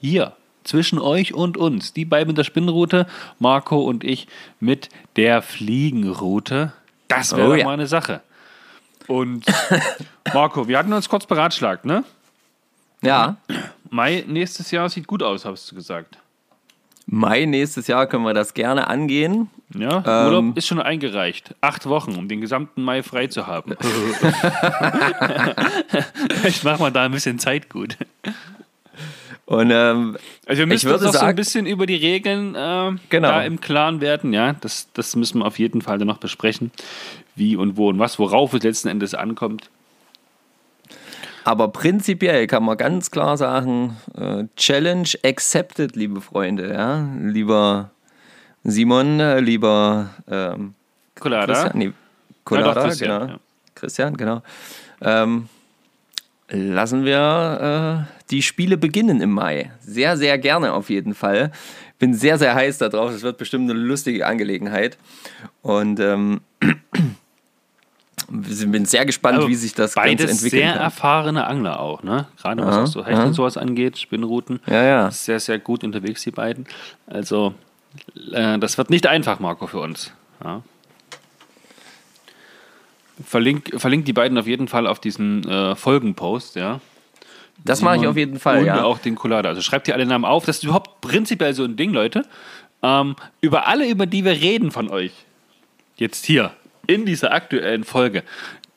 Hier, 0.01 0.33
zwischen 0.65 0.99
euch 0.99 1.35
und 1.35 1.57
uns. 1.57 1.93
Die 1.93 2.05
beiden 2.05 2.29
mit 2.29 2.39
der 2.39 2.45
Spinnenroute, 2.45 3.07
Marco 3.39 3.81
und 3.81 4.05
ich 4.05 4.29
mit 4.61 4.89
der 5.17 5.43
Fliegenroute. 5.43 6.73
Das 7.09 7.37
wäre 7.37 7.47
Oh 7.49 7.51
doch 7.51 7.57
ja. 7.57 7.65
mal 7.65 7.75
eine 7.75 7.87
Sache. 7.87 8.23
Und 9.07 9.45
Marco, 10.35 10.69
wir 10.69 10.79
hatten 10.79 10.93
uns 10.93 11.09
kurz 11.09 11.27
beratschlagt, 11.27 11.85
ne? 11.85 12.05
Ja, 13.03 13.37
Mai 13.89 14.25
nächstes 14.27 14.71
Jahr 14.71 14.89
sieht 14.89 15.07
gut 15.07 15.23
aus, 15.23 15.45
hast 15.45 15.71
du 15.71 15.75
gesagt. 15.75 16.19
Mai 17.13 17.45
nächstes 17.45 17.89
Jahr 17.89 18.07
können 18.07 18.23
wir 18.25 18.35
das 18.35 18.55
gerne 18.55 18.87
angehen. 18.87 19.51
Ja, 19.77 19.99
Ähm. 20.07 20.27
Urlaub 20.27 20.57
ist 20.57 20.69
schon 20.69 20.81
eingereicht. 20.81 21.55
Acht 21.61 21.87
Wochen, 21.87 22.15
um 22.15 22.29
den 22.29 22.41
gesamten 22.41 22.83
Mai 22.83 23.03
frei 23.03 23.27
zu 23.27 23.49
haben. 23.49 23.73
ich 26.45 26.63
mach 26.63 26.79
mal 26.79 26.93
da 26.93 27.05
ein 27.05 27.11
bisschen 27.13 27.39
Zeit 27.41 27.69
gut. 27.69 27.97
Und 29.47 29.73
ähm, 29.73 30.17
Also 30.47 30.61
wir 30.61 30.67
müssen 30.67 30.89
würde 30.89 31.05
uns 31.07 31.15
noch 31.15 31.21
so 31.23 31.27
ein 31.27 31.35
bisschen 31.35 31.67
über 31.67 31.87
die 31.87 31.97
Regeln 31.97 32.55
äh, 32.55 32.93
Genau. 33.09 33.29
da 33.29 33.43
im 33.43 33.61
Klaren 33.61 34.01
werden. 34.01 34.33
Ja, 34.33 34.53
das, 34.61 34.89
das 34.95 35.17
müssen 35.17 35.41
wir 35.41 35.47
auf 35.47 35.59
jeden 35.59 35.83
Fall 35.83 35.99
dann 35.99 36.07
noch 36.07 36.19
besprechen. 36.19 36.71
Wie 37.35 37.57
und 37.57 37.77
wo 37.77 37.89
und 37.89 37.99
was, 37.99 38.21
worauf 38.21 38.55
es 38.55 38.63
letzten 38.63 38.87
Endes 38.89 39.15
ankommt. 39.15 39.69
Aber 41.45 41.69
prinzipiell 41.69 42.47
kann 42.47 42.65
man 42.65 42.77
ganz 42.77 43.11
klar 43.11 43.37
sagen, 43.37 43.97
äh, 44.17 44.45
Challenge 44.57 45.09
accepted, 45.25 45.97
liebe 45.97 46.21
Freunde. 46.21 46.73
Ja? 46.73 47.09
Lieber 47.21 47.91
Simon, 48.65 49.21
äh, 49.21 49.41
lieber 49.41 50.11
ähm, 50.31 50.75
Colada. 51.19 51.53
Christian, 51.53 51.79
nee, 51.79 51.85
Ja, 51.87 51.93
Colada, 52.45 52.75
doch, 52.75 52.85
Christian, 52.85 53.21
genau. 53.21 53.33
ja. 53.33 53.41
Christian, 53.75 54.17
genau. 54.17 54.43
Ähm, 55.01 55.49
lassen 56.51 57.05
wir 57.05 58.07
äh, 58.07 58.23
die 58.31 58.43
Spiele 58.43 58.77
beginnen 58.77 59.21
im 59.21 59.31
Mai. 59.31 59.71
Sehr, 59.81 60.17
sehr 60.17 60.39
gerne 60.39 60.73
auf 60.73 60.91
jeden 60.91 61.15
Fall. 61.15 61.53
Bin 61.99 62.15
sehr, 62.15 62.39
sehr 62.39 62.55
heiß 62.55 62.79
darauf. 62.79 63.13
Es 63.13 63.23
wird 63.23 63.39
bestimmt 63.39 63.71
eine 63.71 63.79
lustige 63.79 64.27
Angelegenheit. 64.27 64.99
Und 65.63 66.01
ähm, 66.01 66.41
bin 68.31 68.85
sehr 68.85 69.05
gespannt, 69.05 69.39
Also 69.39 69.49
wie 69.49 69.55
sich 69.55 69.75
das 69.75 69.95
Ganze 69.95 70.09
Beides 70.09 70.31
entwickeln 70.31 70.61
sehr 70.61 70.73
kann. 70.73 70.83
erfahrene 70.83 71.47
Angler 71.47 71.81
auch, 71.81 72.03
ne? 72.03 72.27
Gerade 72.41 72.65
was 72.65 72.75
Ja, 72.77 72.83
auch 72.83 72.87
so 72.87 73.05
Hecht 73.05 73.19
ja. 73.19 73.25
und 73.25 73.35
sowas 73.35 73.57
angeht, 73.57 73.99
Spinnruten. 73.99 74.61
Ja, 74.67 74.83
ja. 74.83 75.11
Sehr, 75.11 75.41
sehr 75.41 75.59
gut 75.59 75.85
unterwegs, 75.85 76.23
die 76.23 76.31
beiden. 76.31 76.67
Also, 77.07 77.55
äh, 78.33 78.59
das 78.59 78.79
wird 78.79 78.91
nicht 78.91 79.07
einfach, 79.07 79.41
Marco, 79.41 79.67
für 79.67 79.81
uns. 79.81 80.13
Ja. 80.45 80.63
Verlink, 83.27 83.73
verlink 83.77 84.07
die 84.07 84.13
beiden 84.13 84.39
auf 84.39 84.47
jeden 84.47 84.69
Fall 84.69 84.87
auf 84.87 85.01
diesen 85.01 85.47
äh, 85.49 85.75
Folgenpost, 85.77 86.57
ja. 86.57 86.81
Das 87.65 87.83
mache 87.83 87.97
ich 87.97 88.07
auf 88.07 88.17
jeden 88.17 88.39
Fall, 88.39 88.61
und 88.61 88.65
ja. 88.65 88.85
auch 88.85 88.99
den 88.99 89.17
Colada. 89.17 89.51
Also 89.51 89.61
schreibt 89.61 89.87
ihr 89.87 89.93
alle 89.95 90.07
Namen 90.07 90.25
auf. 90.25 90.47
Das 90.47 90.57
ist 90.59 90.65
überhaupt 90.65 91.03
prinzipiell 91.03 91.53
so 91.53 91.65
ein 91.65 91.77
Ding, 91.77 91.93
Leute. 91.93 92.23
Ähm, 92.83 93.17
über 93.43 93.67
alle, 93.67 93.87
über 93.87 94.07
die 94.07 94.25
wir 94.25 94.33
reden 94.33 94.71
von 94.71 94.89
euch, 94.89 95.13
jetzt 95.97 96.25
hier 96.25 96.53
in 96.87 97.07
dieser 97.07 97.33
aktuellen 97.33 97.85
Folge, 97.85 98.23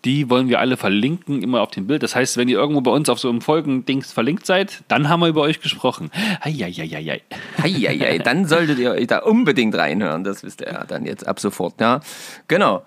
die 0.05 0.29
wollen 0.29 0.49
wir 0.49 0.59
alle 0.59 0.75
verlinken, 0.75 1.41
immer 1.41 1.61
auf 1.61 1.71
dem 1.71 1.87
Bild. 1.87 2.03
Das 2.03 2.15
heißt, 2.15 2.35
wenn 2.35 2.49
ihr 2.49 2.57
irgendwo 2.57 2.81
bei 2.81 2.91
uns 2.91 3.07
auf 3.07 3.19
so 3.19 3.29
einem 3.29 3.41
Folgendings 3.41 4.11
verlinkt 4.11 4.45
seid, 4.45 4.83
dann 4.89 5.07
haben 5.07 5.21
wir 5.21 5.27
über 5.27 5.41
euch 5.41 5.61
gesprochen. 5.61 6.11
Eieieiei. 6.41 7.21
Eieiei, 7.61 8.17
dann 8.17 8.45
solltet 8.45 8.79
ihr 8.79 8.91
euch 8.91 9.07
da 9.07 9.19
unbedingt 9.19 9.75
reinhören. 9.75 10.23
Das 10.23 10.43
wisst 10.43 10.61
ihr 10.61 10.67
ja 10.67 10.83
dann 10.83 11.05
jetzt 11.05 11.25
ab 11.25 11.39
sofort. 11.39 11.79
Ja, 11.79 12.01
genau. 12.47 12.83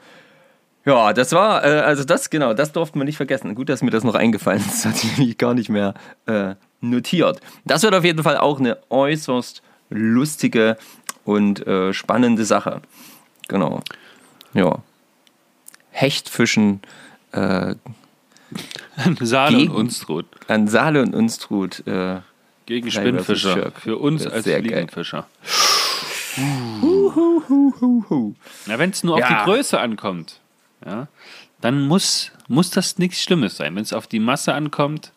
Ja, 0.84 1.12
das 1.12 1.32
war, 1.32 1.64
äh, 1.64 1.80
also 1.80 2.04
das, 2.04 2.30
genau, 2.30 2.54
das 2.54 2.72
durften 2.72 3.00
wir 3.00 3.04
nicht 3.04 3.16
vergessen. 3.16 3.54
Gut, 3.54 3.68
dass 3.68 3.82
mir 3.82 3.90
das 3.90 4.04
noch 4.04 4.14
eingefallen 4.14 4.60
ist. 4.60 4.84
Das 4.84 5.02
hatte 5.02 5.22
ich 5.22 5.38
gar 5.38 5.54
nicht 5.54 5.68
mehr 5.68 5.94
äh, 6.26 6.54
notiert. 6.80 7.40
Das 7.64 7.82
wird 7.82 7.94
auf 7.94 8.04
jeden 8.04 8.22
Fall 8.22 8.36
auch 8.36 8.60
eine 8.60 8.78
äußerst 8.90 9.62
lustige 9.88 10.76
und 11.24 11.66
äh, 11.66 11.92
spannende 11.92 12.44
Sache. 12.44 12.82
Genau. 13.48 13.80
Ja. 14.54 14.78
Hechtfischen 15.96 16.80
äh, 17.32 17.74
Saale 19.20 19.56
Gegen- 19.56 19.70
und 19.72 19.76
Unstrut. 19.86 20.26
an 20.46 20.68
Saale 20.68 21.00
und 21.02 21.14
Unstrut. 21.14 21.86
Äh, 21.86 22.20
Gegen 22.66 22.90
Spinnfischer. 22.90 23.72
Für 23.72 23.96
uns 23.96 24.26
als. 24.26 24.44
Fliegenfischer. 24.44 25.26
Na, 28.66 28.78
wenn 28.78 28.90
es 28.90 29.02
nur 29.04 29.14
auf 29.14 29.20
Ja. 29.20 29.28
die 29.28 29.44
Größe 29.50 29.80
ankommt, 29.80 30.40
ja, 30.84 31.08
dann 31.62 31.86
muss, 31.86 32.30
muss 32.48 32.70
das 32.70 32.98
nichts 32.98 33.22
Schlimmes 33.22 33.56
sein. 33.56 33.74
Wenn 33.74 33.82
es 33.82 33.92
auf 33.94 34.06
die 34.06 34.18
Masse 34.20 34.52
ankommt, 34.52 35.12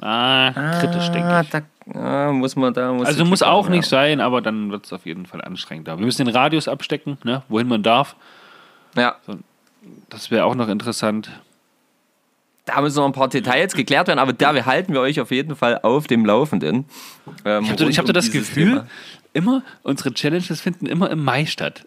ah, 0.00 0.50
kritisch, 0.80 1.10
denke 1.10 1.42
ich. 1.44 1.50
da 1.50 1.62
ah, 1.94 2.32
muss 2.32 2.56
man 2.56 2.74
da. 2.74 2.92
Muss 2.92 3.06
Also 3.06 3.24
muss 3.24 3.42
auch 3.42 3.66
ja. 3.66 3.70
nicht 3.70 3.88
sein, 3.88 4.20
aber 4.20 4.40
dann 4.42 4.72
wird 4.72 4.86
es 4.86 4.92
auf 4.92 5.06
jeden 5.06 5.26
Fall 5.26 5.42
anstrengender. 5.42 5.96
Wir 5.98 6.04
müssen 6.06 6.24
den 6.26 6.34
Radius 6.34 6.66
abstecken, 6.66 7.18
ne, 7.22 7.42
wohin 7.48 7.68
man 7.68 7.82
darf. 7.84 8.16
Ja, 8.96 9.16
Das 10.08 10.30
wäre 10.30 10.44
auch 10.44 10.54
noch 10.54 10.68
interessant. 10.68 11.30
da 12.64 12.80
müssen 12.80 12.96
noch 12.98 13.06
ein 13.06 13.12
paar 13.12 13.28
Details 13.28 13.74
geklärt 13.74 14.06
werden, 14.08 14.18
aber 14.20 14.32
da 14.32 14.54
halten 14.64 14.92
wir 14.92 15.00
euch 15.00 15.20
auf 15.20 15.30
jeden 15.30 15.56
Fall 15.56 15.80
auf 15.82 16.06
dem 16.06 16.24
Laufenden. 16.24 16.84
Ähm, 17.44 17.64
Ich 17.64 17.70
habe 17.70 17.92
hab 17.92 18.06
um 18.06 18.12
das 18.12 18.30
Gefühl, 18.30 18.68
Thema. 18.68 18.86
immer 19.32 19.62
unsere 19.82 20.12
Challenges 20.14 20.60
finden 20.60 20.86
immer 20.86 21.10
im 21.10 21.24
Mai 21.24 21.46
statt. 21.46 21.86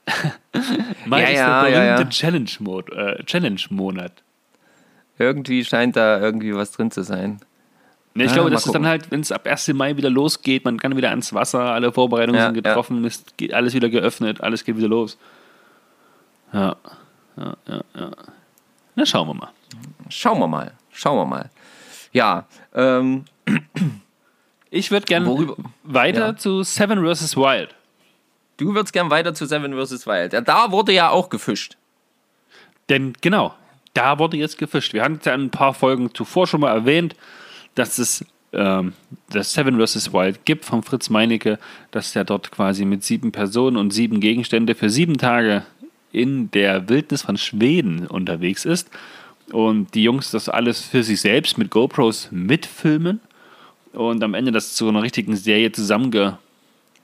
Mai 1.06 1.22
Ja, 1.22 1.28
ist 1.30 1.36
ja, 1.36 1.64
der 1.64 1.70
berühmte 1.98 2.02
ja. 2.98 3.10
Äh, 3.14 3.24
Challenge-Monat. 3.24 4.12
Irgendwie 5.18 5.64
scheint 5.64 5.96
da 5.96 6.20
irgendwie 6.20 6.54
was 6.54 6.72
drin 6.74 6.92
zu 6.92 7.04
sein. 7.04 7.40
Ne, 8.14 8.26
ich 8.26 8.32
Ah, 8.32 8.34
glaube, 8.36 8.50
das 8.50 8.62
ist 8.66 8.68
dann 8.68 8.82
gucken. 8.82 8.88
halt, 8.90 9.12
wenn 9.12 9.22
es 9.22 9.32
ab 9.32 9.48
1. 9.48 9.70
Mai 9.74 9.96
wieder 9.96 10.10
losgeht, 10.10 10.66
man 10.66 10.78
kann 10.80 10.96
wieder 10.98 11.10
ans 11.10 11.34
Wasser, 11.34 11.62
alle 11.72 11.92
Vorbereitungen 11.94 12.42
sind 12.42 12.54
getroffen, 12.54 13.10
geht 13.38 13.54
alles 13.54 13.74
wieder 13.74 13.90
geöffnet, 13.90 14.42
alles 14.42 14.64
geht 14.66 14.76
wieder 14.78 14.88
los. 14.90 15.18
Ja, 16.54 16.76
ja, 17.38 17.58
ja, 17.68 17.82
ja. 17.96 18.12
Na, 18.96 19.06
schauen 19.06 19.28
wir 19.28 19.34
mal. 19.34 19.52
Schauen 20.10 20.40
wir 20.40 20.48
mal. 20.48 20.72
Schauen 20.92 21.18
wir 21.18 21.26
mal. 21.26 21.50
Ja, 22.14 22.46
ähm, 22.74 23.26
Ich 24.70 24.92
würde 24.92 25.06
gerne 25.06 25.56
weiter 25.84 26.28
Ja. 26.28 26.36
zu 26.38 26.64
Seven 26.64 27.00
vs. 27.06 27.36
Wild. 27.38 27.76
du 28.58 28.74
würdest 28.74 28.94
gern 28.94 29.10
weiter 29.10 29.34
zu 29.34 29.46
Seven 29.46 29.74
vs. 29.74 30.08
Wild. 30.08 30.34
Ja, 30.34 30.42
da 30.42 30.72
wurde 30.72 30.92
ja 30.94 31.10
auch 31.10 31.30
gefischt. 31.30 31.78
Denn 32.90 33.14
genau, 33.22 33.54
da 33.94 34.18
wurde 34.20 34.38
jetzt 34.38 34.58
gefischt. 34.58 34.94
Wir 34.94 35.04
hatten 35.04 35.18
es 35.20 35.26
ja 35.26 35.34
in 35.34 35.44
ein 35.46 35.50
paar 35.50 35.74
Folgen 35.74 36.14
zuvor 36.14 36.48
schon 36.48 36.62
mal 36.62 36.74
erwähnt, 36.74 37.16
dass 37.76 37.98
es 37.98 38.24
ähm, 38.54 38.94
das 39.30 39.52
Seven 39.54 39.78
vs. 39.86 40.14
Wild 40.14 40.46
gibt 40.46 40.64
von 40.66 40.84
Fritz 40.84 41.10
Meinecke, 41.10 41.60
dass 41.92 42.14
der 42.14 42.24
dort 42.24 42.52
quasi 42.52 42.86
mit 42.86 43.04
sieben 43.04 43.32
Personen 43.34 43.76
und 43.78 43.92
sieben 43.92 44.20
Gegenstände 44.22 44.76
für 44.76 44.90
sieben 44.90 45.18
Tage 45.18 45.66
in 46.16 46.50
der 46.52 46.88
Wildnis 46.88 47.24
von 47.24 47.38
Schweden 47.38 48.08
unterwegs 48.08 48.66
ist. 48.66 48.90
Und 49.52 49.94
die 49.94 50.04
Jungs 50.04 50.32
das 50.32 50.50
alles 50.50 50.82
für 50.82 51.04
sich 51.04 51.22
selbst 51.22 51.58
mit 51.58 51.70
GoPros 51.70 52.30
mitfilmen 52.32 53.20
und 53.94 54.24
am 54.24 54.34
Ende 54.34 54.52
das 54.52 54.74
zu 54.74 54.90
einer 54.90 55.04
richtigen 55.04 55.36
Serie 55.36 55.72
zusammenge 55.72 56.40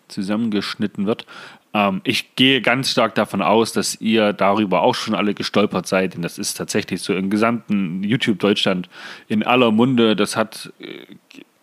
zusammengeschnitten 0.07 1.05
wird. 1.05 1.25
Ähm, 1.73 2.01
ich 2.03 2.35
gehe 2.35 2.61
ganz 2.61 2.91
stark 2.91 3.15
davon 3.15 3.41
aus, 3.41 3.71
dass 3.71 3.99
ihr 4.01 4.33
darüber 4.33 4.81
auch 4.81 4.95
schon 4.95 5.15
alle 5.15 5.33
gestolpert 5.33 5.87
seid, 5.87 6.15
denn 6.15 6.21
das 6.21 6.37
ist 6.37 6.57
tatsächlich 6.57 7.01
so 7.01 7.13
im 7.13 7.29
gesamten 7.29 8.03
YouTube-Deutschland 8.03 8.89
in 9.29 9.43
aller 9.43 9.71
Munde. 9.71 10.17
Das 10.17 10.35
hat 10.35 10.73
äh, 10.79 11.05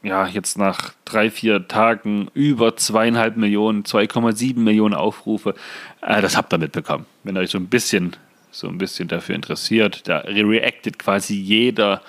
ja 0.03 0.27
jetzt 0.27 0.57
nach 0.57 0.95
drei, 1.05 1.31
vier 1.31 1.69
Tagen 1.69 2.29
über 2.33 2.77
zweieinhalb 2.77 3.37
Millionen, 3.37 3.83
2,7 3.83 4.59
Millionen 4.59 4.95
Aufrufe. 4.95 5.55
Äh, 6.01 6.23
das 6.23 6.37
habt 6.37 6.55
ihr 6.55 6.59
mitbekommen. 6.59 7.05
Wenn 7.29 7.37
ihr 7.37 7.41
euch 7.41 7.51
so 7.51 7.59
ein 7.59 7.67
bisschen, 7.67 8.17
so 8.51 8.69
ein 8.69 8.79
bisschen 8.79 9.07
dafür 9.07 9.35
interessiert, 9.35 10.09
da 10.09 10.21
reactet 10.21 10.99
quasi 10.99 11.35
jeder 11.35 12.01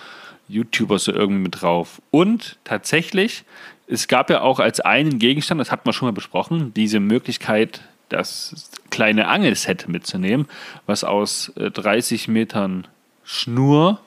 YouTuber 0.47 0.97
so 0.97 1.11
irgendwie 1.11 1.41
mit 1.41 1.61
drauf. 1.61 2.01
Und 2.09 2.57
tatsächlich, 2.63 3.43
es 3.87 4.07
gab 4.07 4.29
ja 4.29 4.39
auch 4.39 4.61
als 4.61 4.79
einen 4.79 5.19
Gegenstand, 5.19 5.59
das 5.59 5.73
hat 5.73 5.85
man 5.85 5.91
schon 5.91 6.07
mal 6.07 6.13
besprochen, 6.13 6.73
diese 6.73 7.01
Möglichkeit, 7.01 7.81
das 8.07 8.71
kleine 8.91 9.27
Angelset 9.27 9.89
mitzunehmen, 9.89 10.47
was 10.85 11.03
aus 11.03 11.49
äh, 11.57 11.69
30 11.69 12.29
Metern 12.29 12.87
Schnur 13.25 13.99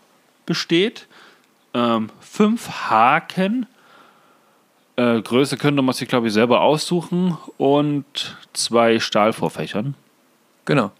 besteht, 0.47 1.09
ähm, 1.75 2.09
fünf 2.21 2.89
Haken, 2.89 3.67
äh, 4.97 5.21
Größe 5.21 5.59
könnte 5.59 5.83
man 5.83 5.95
sich, 5.95 6.09
glaube 6.09 6.29
ich, 6.29 6.33
selber 6.33 6.63
aussuchen 6.63 7.37
und 7.59 8.39
zwei 8.55 8.99
Stahlvorfächern. 8.99 9.95
Genau. 10.65 10.91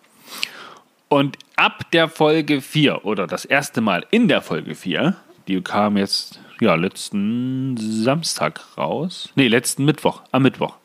Und 1.13 1.37
ab 1.57 1.91
der 1.93 2.09
Folge 2.09 2.63
4 2.63 3.05
oder 3.05 3.27
das 3.27 3.45
erste 3.45 3.83
Mal 3.83 4.07
in 4.11 4.29
der 4.29 4.41
Folge 4.41 4.75
4, 4.75 5.15
die 5.47 5.61
kam 5.61 5.99
jetzt 5.99 6.41
ja 6.59 6.75
letzten 6.75 7.77
Samstag 7.77 8.63
raus. 8.79 9.29
Nee, 9.35 9.49
letzten 9.49 9.85
Mittwoch, 9.85 10.23
am 10.33 10.45
Mittwoch 10.45 10.79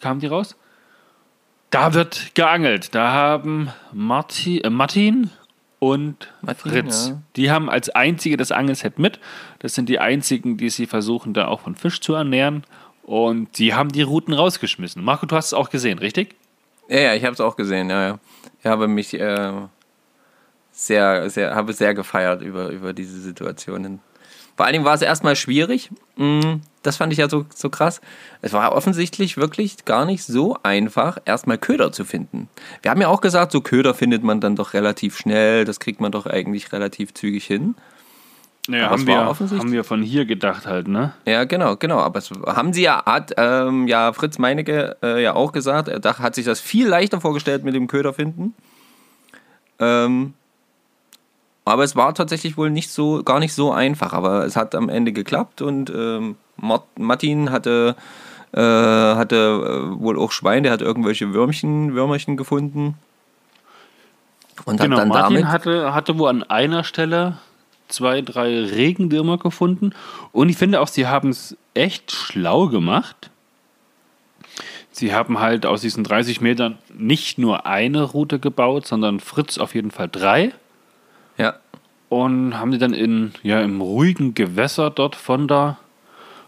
kam 0.00 0.20
die 0.20 0.26
raus. 0.26 0.54
Da 1.70 1.94
wird 1.94 2.34
geangelt. 2.34 2.94
Da 2.94 3.10
haben 3.12 3.70
Marti, 3.90 4.58
äh, 4.58 4.68
Martin 4.68 5.30
und 5.78 6.30
Martin, 6.42 6.70
Fritz, 6.70 7.08
ja. 7.08 7.22
die 7.36 7.50
haben 7.50 7.70
als 7.70 7.88
einzige 7.88 8.36
das 8.36 8.52
Angelset 8.52 8.98
mit. 8.98 9.18
Das 9.60 9.74
sind 9.74 9.88
die 9.88 9.98
einzigen, 9.98 10.58
die 10.58 10.68
sie 10.68 10.84
versuchen, 10.84 11.32
da 11.32 11.48
auch 11.48 11.60
von 11.60 11.74
Fisch 11.74 12.02
zu 12.02 12.12
ernähren. 12.12 12.64
Und 13.02 13.56
die 13.56 13.72
haben 13.72 13.92
die 13.92 14.02
Routen 14.02 14.34
rausgeschmissen. 14.34 15.02
Marco, 15.02 15.24
du 15.24 15.34
hast 15.34 15.46
es 15.46 15.54
auch 15.54 15.70
gesehen, 15.70 15.98
richtig? 15.98 16.36
Ja, 16.92 17.00
ja, 17.00 17.14
ich 17.14 17.24
habe 17.24 17.32
es 17.32 17.40
auch 17.40 17.56
gesehen, 17.56 17.88
ja, 17.88 18.06
ja. 18.06 18.18
Ich 18.60 18.66
habe 18.66 18.86
mich 18.86 19.18
äh, 19.18 19.52
sehr, 20.72 21.30
sehr, 21.30 21.54
habe 21.54 21.72
sehr 21.72 21.94
gefeiert 21.94 22.42
über, 22.42 22.68
über 22.68 22.92
diese 22.92 23.18
Situationen. 23.18 24.00
Vor 24.58 24.66
allen 24.66 24.74
Dingen 24.74 24.84
war 24.84 24.94
es 24.94 25.00
erstmal 25.00 25.34
schwierig. 25.34 25.90
Mm, 26.16 26.56
Das 26.82 26.98
fand 26.98 27.10
ich 27.14 27.18
ja 27.18 27.30
so, 27.30 27.46
so 27.54 27.70
krass. 27.70 28.02
Es 28.42 28.52
war 28.52 28.72
offensichtlich 28.72 29.38
wirklich 29.38 29.86
gar 29.86 30.04
nicht 30.04 30.22
so 30.22 30.58
einfach, 30.62 31.16
erstmal 31.24 31.56
Köder 31.56 31.92
zu 31.92 32.04
finden. 32.04 32.50
Wir 32.82 32.90
haben 32.90 33.00
ja 33.00 33.08
auch 33.08 33.22
gesagt, 33.22 33.52
so 33.52 33.62
Köder 33.62 33.94
findet 33.94 34.22
man 34.22 34.42
dann 34.42 34.54
doch 34.54 34.74
relativ 34.74 35.16
schnell. 35.16 35.64
Das 35.64 35.80
kriegt 35.80 36.02
man 36.02 36.12
doch 36.12 36.26
eigentlich 36.26 36.72
relativ 36.72 37.14
zügig 37.14 37.46
hin. 37.46 37.74
Naja, 38.68 38.84
Aber 38.86 38.92
haben 38.92 39.06
wir, 39.08 39.18
haben 39.58 39.72
wir 39.72 39.82
von 39.82 40.02
hier 40.02 40.24
gedacht 40.24 40.66
halt, 40.66 40.86
ne? 40.86 41.12
Ja, 41.26 41.42
genau, 41.44 41.76
genau. 41.76 41.98
Aber 41.98 42.20
es 42.20 42.30
haben 42.46 42.72
sie 42.72 42.82
ja, 42.82 43.02
hat 43.04 43.32
ähm, 43.36 43.88
ja 43.88 44.12
Fritz 44.12 44.38
Meinecke 44.38 44.96
äh, 45.02 45.20
ja 45.20 45.34
auch 45.34 45.50
gesagt, 45.50 45.88
er 45.88 45.98
dach- 45.98 46.20
hat 46.20 46.36
sich 46.36 46.44
das 46.44 46.60
viel 46.60 46.86
leichter 46.86 47.20
vorgestellt 47.20 47.64
mit 47.64 47.74
dem 47.74 47.88
Köder 47.88 48.12
finden. 48.12 48.54
Ähm, 49.80 50.34
aber 51.64 51.82
es 51.82 51.96
war 51.96 52.14
tatsächlich 52.14 52.56
wohl 52.56 52.70
nicht 52.70 52.90
so, 52.90 53.24
gar 53.24 53.40
nicht 53.40 53.52
so 53.52 53.72
einfach. 53.72 54.12
Aber 54.12 54.44
es 54.46 54.54
hat 54.56 54.76
am 54.76 54.88
Ende 54.88 55.10
geklappt 55.12 55.60
und 55.60 55.90
ähm, 55.90 56.36
Mart 56.56 56.84
Martin 56.96 57.50
hatte, 57.50 57.96
äh, 58.52 58.60
hatte 58.60 59.36
äh, 59.96 60.00
wohl 60.00 60.16
auch 60.16 60.30
Schwein, 60.30 60.62
der 60.62 60.70
hat 60.70 60.82
irgendwelche 60.82 61.34
Würmchen, 61.34 61.94
Würmerchen 61.94 62.36
gefunden. 62.36 62.94
Und 64.64 64.74
hat 64.80 64.86
Genau, 64.86 64.98
dann 64.98 65.08
Martin 65.08 65.34
damit. 65.38 65.48
hatte, 65.48 65.94
hatte 65.94 66.16
wo 66.16 66.26
an 66.26 66.44
einer 66.44 66.84
Stelle 66.84 67.38
zwei, 67.92 68.22
drei 68.22 68.64
Regenwürmer 68.64 69.38
gefunden. 69.38 69.92
Und 70.32 70.48
ich 70.48 70.56
finde 70.56 70.80
auch, 70.80 70.88
sie 70.88 71.06
haben 71.06 71.30
es 71.30 71.56
echt 71.74 72.12
schlau 72.12 72.68
gemacht. 72.68 73.30
Sie 74.90 75.14
haben 75.14 75.40
halt 75.40 75.64
aus 75.64 75.80
diesen 75.80 76.04
30 76.04 76.40
Metern 76.40 76.78
nicht 76.92 77.38
nur 77.38 77.66
eine 77.66 78.02
Route 78.02 78.38
gebaut, 78.38 78.86
sondern 78.86 79.20
Fritz 79.20 79.58
auf 79.58 79.74
jeden 79.74 79.90
Fall 79.90 80.08
drei. 80.10 80.52
ja, 81.38 81.54
Und 82.10 82.58
haben 82.58 82.72
die 82.72 82.78
dann 82.78 82.92
in, 82.92 83.32
ja, 83.42 83.62
im 83.62 83.80
ruhigen 83.80 84.34
Gewässer 84.34 84.90
dort 84.90 85.16
von 85.16 85.48
da, 85.48 85.78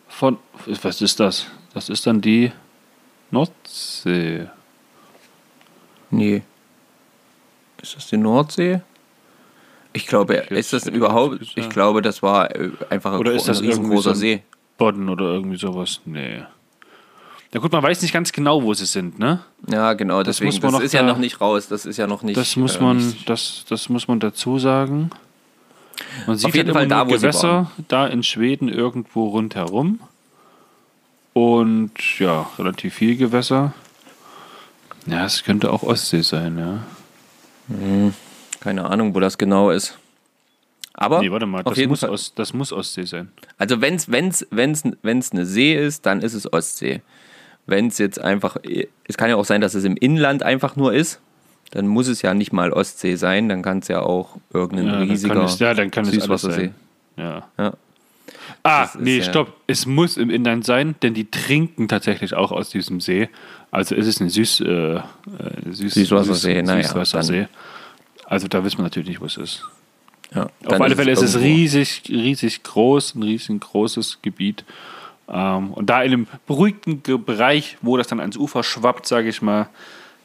von, 0.08 0.38
was 0.66 1.00
ist 1.00 1.20
das? 1.20 1.46
Das 1.72 1.88
ist 1.88 2.06
dann 2.06 2.20
die 2.20 2.52
Nordsee. 3.30 4.46
Nee. 6.10 6.42
Ist 7.82 7.96
das 7.96 8.06
die 8.06 8.16
Nordsee? 8.16 8.80
Ich 9.94 10.06
glaube, 10.06 10.34
ist 10.34 10.72
das 10.74 10.86
überhaupt. 10.86 11.38
ich 11.54 11.70
glaube, 11.70 12.02
das 12.02 12.22
war 12.22 12.54
äh, 12.54 12.70
einfach 12.90 13.12
ein, 13.14 13.18
Oder 13.20 13.32
ist 13.32 13.48
das 13.48 13.60
ein 13.60 13.66
riesengroßer 13.68 14.02
so 14.02 14.10
ein- 14.10 14.16
See. 14.16 14.42
Bodden 14.76 15.08
oder 15.08 15.26
irgendwie 15.26 15.56
sowas? 15.56 16.00
Nee. 16.04 16.42
Na 17.52 17.60
gut, 17.60 17.70
man 17.70 17.82
weiß 17.82 18.02
nicht 18.02 18.12
ganz 18.12 18.32
genau, 18.32 18.60
wo 18.64 18.74
sie 18.74 18.86
sind, 18.86 19.20
ne? 19.20 19.40
Ja, 19.68 19.92
genau, 19.92 20.24
Das 20.24 20.36
deswegen. 20.38 20.48
muss 20.48 20.60
man 20.62 20.72
Das, 20.72 20.80
noch 20.80 20.84
ist 20.84 20.92
ja 20.94 21.02
noch 21.04 21.18
nicht 21.18 21.40
raus. 21.40 21.68
Das 21.68 21.86
ist 21.86 21.96
ja 21.96 22.08
noch 22.08 22.22
nicht. 22.24 22.36
Das 22.36 22.56
muss 22.56 22.76
äh, 22.76 22.82
man, 22.82 22.96
nicht- 22.96 23.28
das, 23.30 23.64
das 23.68 23.88
muss 23.88 24.08
man 24.08 24.18
dazu 24.18 24.58
sagen. 24.58 25.10
Man 26.26 26.36
sieht 26.36 26.52
jeden 26.56 26.68
halt 26.70 26.74
Fall 26.74 26.84
immer 26.86 26.94
da, 26.96 27.06
wo 27.06 27.10
sie 27.10 27.18
Gewässer 27.18 27.70
da 27.86 28.08
in 28.08 28.24
Schweden 28.24 28.68
irgendwo 28.68 29.28
rundherum. 29.28 30.00
Und 31.34 31.92
ja, 32.18 32.50
relativ 32.58 32.94
viel 32.94 33.16
Gewässer. 33.16 33.72
Ja, 35.06 35.24
es 35.24 35.44
könnte 35.44 35.70
auch 35.72 35.84
Ostsee 35.84 36.22
sein, 36.22 36.58
ja. 36.58 36.82
Keine 38.64 38.84
Ahnung, 38.86 39.14
wo 39.14 39.20
das 39.20 39.38
genau 39.38 39.70
ist. 39.70 39.96
Aber 40.94 41.20
Nee, 41.20 41.30
warte 41.30 41.46
mal, 41.46 41.62
das 41.62 41.78
muss, 41.86 42.00
Fall. 42.00 42.10
Ost, 42.10 42.38
das 42.38 42.54
muss 42.54 42.72
Ostsee 42.72 43.04
sein. 43.04 43.28
Also 43.58 43.80
wenn 43.80 43.94
es 43.96 44.10
wenn's, 44.10 44.46
wenn's, 44.50 44.82
wenn's 45.02 45.32
eine 45.32 45.44
See 45.44 45.74
ist, 45.74 46.06
dann 46.06 46.22
ist 46.22 46.34
es 46.34 46.50
Ostsee. 46.52 47.02
Wenn 47.66 47.88
es 47.88 47.98
jetzt 47.98 48.18
einfach, 48.20 48.56
es 49.06 49.16
kann 49.16 49.28
ja 49.30 49.36
auch 49.36 49.44
sein, 49.44 49.60
dass 49.60 49.74
es 49.74 49.84
im 49.84 49.96
Inland 49.96 50.42
einfach 50.42 50.76
nur 50.76 50.94
ist, 50.94 51.20
dann 51.72 51.86
muss 51.88 52.08
es 52.08 52.22
ja 52.22 52.32
nicht 52.34 52.52
mal 52.52 52.72
Ostsee 52.72 53.16
sein, 53.16 53.48
dann 53.48 53.62
kann 53.62 53.78
es 53.80 53.88
ja 53.88 54.00
auch 54.02 54.36
irgendein 54.52 54.86
Ja, 54.86 54.92
dann 54.92 55.08
riesiger 55.10 55.34
kann 55.34 55.44
es, 55.44 55.58
ja, 55.58 55.74
dann 55.74 55.90
kann 55.90 56.04
es 56.04 56.10
Süßwassersee. 56.12 56.56
sein. 56.56 56.74
Ja. 57.16 57.48
Ja. 57.58 57.72
Ah, 58.62 58.88
nee, 58.98 59.18
ja- 59.18 59.24
stopp. 59.24 59.52
Es 59.66 59.84
muss 59.86 60.16
im 60.16 60.30
Inland 60.30 60.64
sein, 60.64 60.94
denn 61.02 61.12
die 61.14 61.30
trinken 61.30 61.88
tatsächlich 61.88 62.34
auch 62.34 62.52
aus 62.52 62.70
diesem 62.70 63.00
See. 63.00 63.28
Also 63.70 63.94
es 63.96 64.06
ist 64.06 64.20
ein 64.20 64.28
Süß, 64.30 64.60
äh, 64.60 64.66
äh, 64.96 65.00
Süß, 65.70 65.94
Süßwassersee, 65.94 66.60
Süß, 66.60 66.66
naja, 66.66 66.82
Süßwassersee. 66.84 67.48
Also 68.26 68.48
da 68.48 68.64
wissen 68.64 68.78
wir 68.78 68.82
natürlich 68.84 69.08
nicht, 69.08 69.20
wo 69.20 69.26
es 69.26 69.36
ist. 69.36 69.64
Ja, 70.34 70.48
Auf 70.66 70.80
alle 70.80 70.96
Fälle 70.96 71.12
ist 71.12 71.22
es 71.22 71.34
irgendwo. 71.34 71.52
riesig, 71.54 72.02
riesig 72.08 72.62
groß, 72.62 73.14
ein 73.14 73.22
riesig 73.22 73.60
großes 73.60 74.18
Gebiet. 74.22 74.64
Ähm, 75.28 75.72
und 75.72 75.88
da 75.90 76.02
in 76.02 76.12
einem 76.12 76.26
beruhigten 76.46 77.00
Bereich, 77.24 77.76
wo 77.82 77.96
das 77.96 78.08
dann 78.08 78.20
ans 78.20 78.36
Ufer 78.36 78.62
schwappt, 78.62 79.06
sage 79.06 79.28
ich 79.28 79.42
mal, 79.42 79.68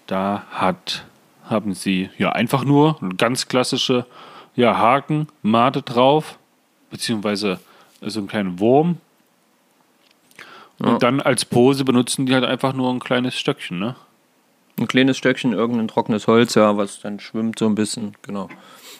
da 0.08 0.44
hat, 0.52 1.06
haben 1.48 1.74
sie 1.74 2.10
ja 2.18 2.32
einfach 2.32 2.64
nur 2.64 3.00
ganz 3.18 3.48
klassische 3.48 4.06
ja, 4.56 4.78
Haken, 4.78 5.28
Mate 5.44 5.82
drauf, 5.84 6.38
beziehungsweise 6.90 7.60
so 8.02 8.20
einen 8.20 8.28
kleinen 8.28 8.60
Wurm. 8.60 8.98
Und 10.80 10.88
Ja. 10.88 10.98
dann 10.98 11.22
als 11.22 11.46
Pose 11.46 11.84
benutzen 11.86 12.26
die 12.26 12.34
halt 12.34 12.46
einfach 12.46 12.74
nur 12.74 12.92
ein 12.92 13.00
kleines 13.00 13.38
Stöckchen, 13.38 13.80
ne? 13.80 13.96
Ein 14.80 14.88
kleines 14.88 15.18
Stöckchen, 15.18 15.52
irgendein 15.54 15.88
trockenes 15.90 16.26
Holz, 16.28 16.56
ja, 16.56 16.78
was 16.78 17.02
dann 17.02 17.20
schwimmt 17.20 17.60
so 17.60 17.66
ein 17.66 17.76
bisschen, 17.76 18.14
genau. 18.22 18.48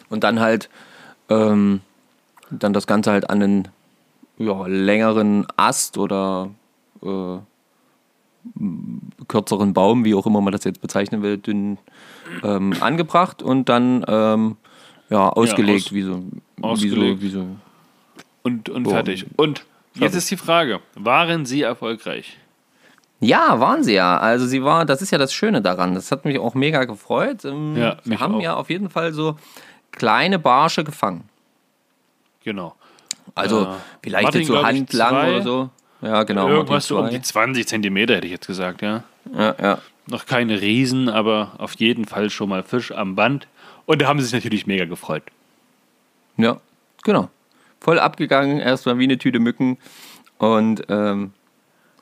Und 0.10 0.24
dann 0.26 0.40
halt, 0.40 0.70
ähm, 1.30 1.82
dann 2.52 2.74
das 2.74 2.86
Ganze 2.86 3.12
halt 3.12 3.30
an 3.30 3.42
einen 3.42 3.68
ja, 4.38 4.66
längeren 4.68 5.48
Ast 5.56 5.98
oder 5.98 6.50
äh, 7.04 7.38
kürzeren 9.28 9.74
Baum, 9.74 10.06
wie 10.06 10.16
auch 10.16 10.26
immer 10.26 10.42
man 10.42 10.52
das 10.52 10.64
jetzt 10.64 10.82
bezeichnen 10.82 11.22
will, 11.22 11.38
dünn 11.38 11.78
ähm, 12.44 12.74
angebracht 12.80 13.44
und 13.44 13.70
dann 13.70 14.04
ähm, 14.08 14.58
ja, 15.10 15.30
ausgelegt, 15.30 15.88
aus- 15.88 15.94
wie 15.94 16.02
so. 16.02 16.24
ausgelegt. 16.62 17.22
Wie 17.22 17.30
so, 17.30 17.42
wie 17.42 17.42
so. 17.42 17.56
Und, 18.44 18.70
und 18.70 18.88
fertig. 18.88 19.26
Und 19.36 19.66
jetzt 19.96 20.16
ist 20.16 20.32
die 20.32 20.38
Frage, 20.38 20.80
waren 20.96 21.46
sie 21.46 21.62
erfolgreich? 21.62 22.38
Ja, 23.20 23.60
waren 23.60 23.84
sie 23.84 23.94
ja. 23.96 24.18
Also 24.18 24.46
sie 24.46 24.64
war, 24.64 24.86
das 24.86 25.02
ist 25.02 25.12
ja 25.12 25.18
das 25.18 25.34
Schöne 25.34 25.62
daran. 25.62 25.94
Das 25.96 26.12
hat 26.12 26.24
mich 26.26 26.40
auch 26.40 26.54
mega 26.54 26.86
gefreut. 26.86 27.44
Ähm, 27.46 27.76
Ja, 27.76 27.98
wir 28.06 28.20
haben 28.20 28.36
auch. 28.36 28.42
ja 28.42 28.54
auf 28.56 28.70
jeden 28.70 28.90
Fall 28.90 29.12
so 29.14 29.36
kleine 29.92 30.40
Barsche 30.40 30.84
gefangen. 30.84 31.26
Genau. 32.44 32.76
Also 33.36 33.64
Äh, 33.64 33.68
vielleicht 34.04 34.24
Martin, 34.24 34.42
jetzt 34.42 34.48
so 34.48 34.64
handlang 34.64 35.10
zwei. 35.10 35.30
oder 35.36 35.42
so. 35.42 35.70
Ja, 36.02 36.24
genau. 36.24 36.48
Irgendwas 36.48 36.88
so 36.88 36.98
um 36.98 37.10
die 37.10 37.22
20 37.22 37.68
Zentimeter, 37.68 38.16
hätte 38.16 38.26
ich 38.28 38.32
jetzt 38.32 38.48
gesagt, 38.48 38.82
ja. 38.82 39.04
Ja, 39.36 39.56
ja. 39.62 39.78
Noch 40.08 40.26
keine 40.26 40.62
Riesen, 40.62 41.10
aber 41.10 41.52
auf 41.58 41.76
jeden 41.76 42.06
Fall 42.06 42.30
schon 42.30 42.50
mal 42.50 42.64
Fisch 42.64 42.92
am 42.94 43.16
Band. 43.16 43.48
Und 43.86 44.02
da 44.02 44.08
haben 44.08 44.20
sie 44.20 44.26
sich 44.26 44.34
natürlich 44.34 44.66
mega 44.66 44.86
gefreut. 44.86 45.24
ja, 46.38 46.58
genau. 47.04 47.30
Voll 47.82 48.00
abgegangen, 48.00 48.60
erstmal 48.60 48.98
wie 48.98 49.04
eine 49.06 49.18
Tüte 49.18 49.40
Mücken. 49.40 49.78
Und 50.38 50.84
ähm, 50.90 51.32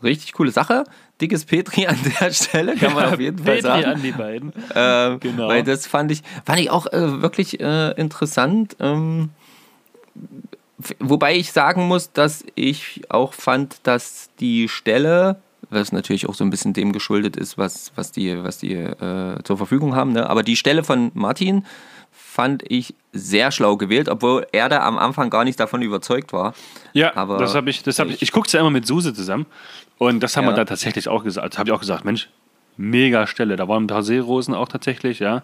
richtig 0.03 0.33
coole 0.33 0.51
Sache. 0.51 0.85
Dickes 1.21 1.45
Petri 1.45 1.87
an 1.87 1.97
der 2.19 2.31
Stelle, 2.31 2.75
kann 2.75 2.93
man 2.93 3.13
auf 3.13 3.19
jeden 3.19 3.37
Fall 3.37 3.55
Petri 3.55 3.61
sagen. 3.61 3.85
an 3.85 4.01
die 4.01 4.11
beiden. 4.11 4.53
Ähm, 4.75 5.19
Genau. 5.19 5.47
Weil 5.47 5.63
das 5.63 5.87
fand 5.87 6.11
ich, 6.11 6.21
fand 6.45 6.59
ich 6.59 6.69
auch 6.69 6.85
äh, 6.87 7.21
wirklich 7.21 7.59
äh, 7.59 7.91
interessant. 7.91 8.75
Ähm, 8.79 9.29
wobei 10.99 11.35
ich 11.35 11.51
sagen 11.51 11.87
muss, 11.87 12.11
dass 12.11 12.45
ich 12.55 13.01
auch 13.09 13.33
fand, 13.33 13.77
dass 13.83 14.29
die 14.39 14.67
Stelle, 14.69 15.41
was 15.69 15.91
natürlich 15.91 16.29
auch 16.29 16.35
so 16.35 16.43
ein 16.43 16.49
bisschen 16.49 16.73
dem 16.73 16.93
geschuldet 16.93 17.35
ist, 17.35 17.57
was, 17.57 17.91
was 17.95 18.11
die, 18.11 18.43
was 18.43 18.59
die 18.59 18.73
äh, 18.73 19.43
zur 19.43 19.57
Verfügung 19.57 19.95
haben, 19.95 20.13
ne? 20.13 20.29
aber 20.29 20.43
die 20.43 20.55
Stelle 20.55 20.83
von 20.83 21.11
Martin 21.13 21.65
fand 22.37 22.63
ich 22.69 22.93
sehr 23.13 23.51
schlau 23.51 23.77
gewählt, 23.77 24.09
obwohl 24.09 24.45
er 24.51 24.69
da 24.69 24.85
am 24.85 24.99
Anfang 24.99 25.31
gar 25.31 25.43
nicht 25.43 25.59
davon 25.59 25.81
überzeugt 25.81 26.33
war. 26.33 26.53
Ja, 26.93 27.15
Aber 27.15 27.39
das 27.39 27.55
habe 27.55 27.71
ich, 27.71 27.81
das 27.81 27.97
habe 27.97 28.11
ich, 28.11 28.21
ich 28.21 28.31
gucke 28.31 28.45
es 28.45 28.53
ja 28.53 28.59
immer 28.59 28.69
mit 28.69 28.85
Suse 28.85 29.11
zusammen. 29.11 29.47
Und 29.97 30.19
das 30.21 30.37
haben 30.37 30.43
Ja. 30.43 30.51
wir 30.51 30.55
da 30.55 30.65
tatsächlich 30.65 31.09
auch 31.09 31.23
gesagt. 31.23 31.57
Habe 31.57 31.69
ich 31.69 31.73
auch 31.73 31.79
gesagt, 31.79 32.05
Mensch, 32.05 32.29
mega 32.77 33.25
Stelle. 33.25 33.55
Da 33.55 33.67
waren 33.67 33.85
ein 33.85 33.87
paar 33.87 34.03
Seerosen 34.03 34.53
auch 34.53 34.67
tatsächlich, 34.67 35.17
ja. 35.17 35.41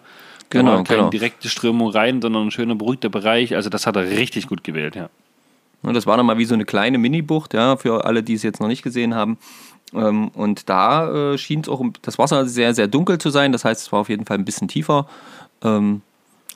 Genau, 0.50 0.84
keine 0.84 0.84
genau. 0.84 1.10
direkte 1.10 1.48
Strömung 1.48 1.90
rein, 1.90 2.22
sondern 2.22 2.46
ein 2.46 2.50
schöner 2.52 2.76
beruhigter 2.76 3.08
Bereich. 3.08 3.56
Also 3.56 3.70
das 3.70 3.88
hat 3.88 3.96
er 3.96 4.08
richtig 4.08 4.46
gut 4.46 4.62
gewählt, 4.62 4.94
ja. 4.94 5.10
Und 5.82 5.94
das 5.94 6.06
war 6.06 6.16
dann 6.16 6.26
mal 6.26 6.38
wie 6.38 6.44
so 6.44 6.54
eine 6.54 6.64
kleine 6.64 6.98
Mini-Bucht, 6.98 7.54
ja, 7.54 7.76
für 7.76 8.04
alle, 8.04 8.22
die 8.22 8.34
es 8.34 8.44
jetzt 8.44 8.60
noch 8.60 8.68
nicht 8.68 8.84
gesehen 8.84 9.16
haben. 9.16 9.36
Ähm, 9.92 10.28
und 10.28 10.68
da 10.68 11.32
äh, 11.32 11.38
schien 11.38 11.62
es 11.62 11.68
auch 11.68 11.84
das 12.02 12.20
Wasser 12.20 12.46
sehr, 12.46 12.72
sehr 12.72 12.86
dunkel 12.86 13.18
zu 13.18 13.30
sein. 13.30 13.50
Das 13.50 13.64
heißt, 13.64 13.80
es 13.82 13.90
war 13.90 13.98
auf 13.98 14.08
jeden 14.10 14.26
Fall 14.26 14.38
ein 14.38 14.44
bisschen 14.44 14.68
tiefer. 14.68 15.08
Ähm, 15.64 16.02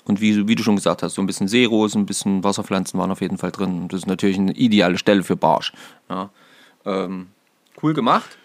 und 0.09 0.21
wie, 0.21 0.49
wie 0.49 0.55
du 0.55 0.63
schon 0.63 0.77
gesagt 0.77 1.03
hast, 1.03 1.15
so 1.15 1.23
ein 1.23 1.27
bisschen 1.27 1.49
Seerosen, 1.49 2.03
ein 2.03 2.07
bisschen 2.07 2.45
Wasserpflanzen 2.45 2.99
waren 2.99 3.11
auf 3.11 3.21
jeden 3.21 3.39
Fall 3.39 3.51
drin. 3.53 3.89
Das 3.89 4.01
ist 4.01 4.07
natürlich 4.07 4.39
eine 4.39 4.53
ideale 4.53 4.99
Stelle 4.99 5.23
für 5.23 5.37
Barsch. 5.37 5.73
Ja. 6.09 6.31
Ähm, 6.85 7.29
cool 7.83 7.95
gemacht. 7.95 8.37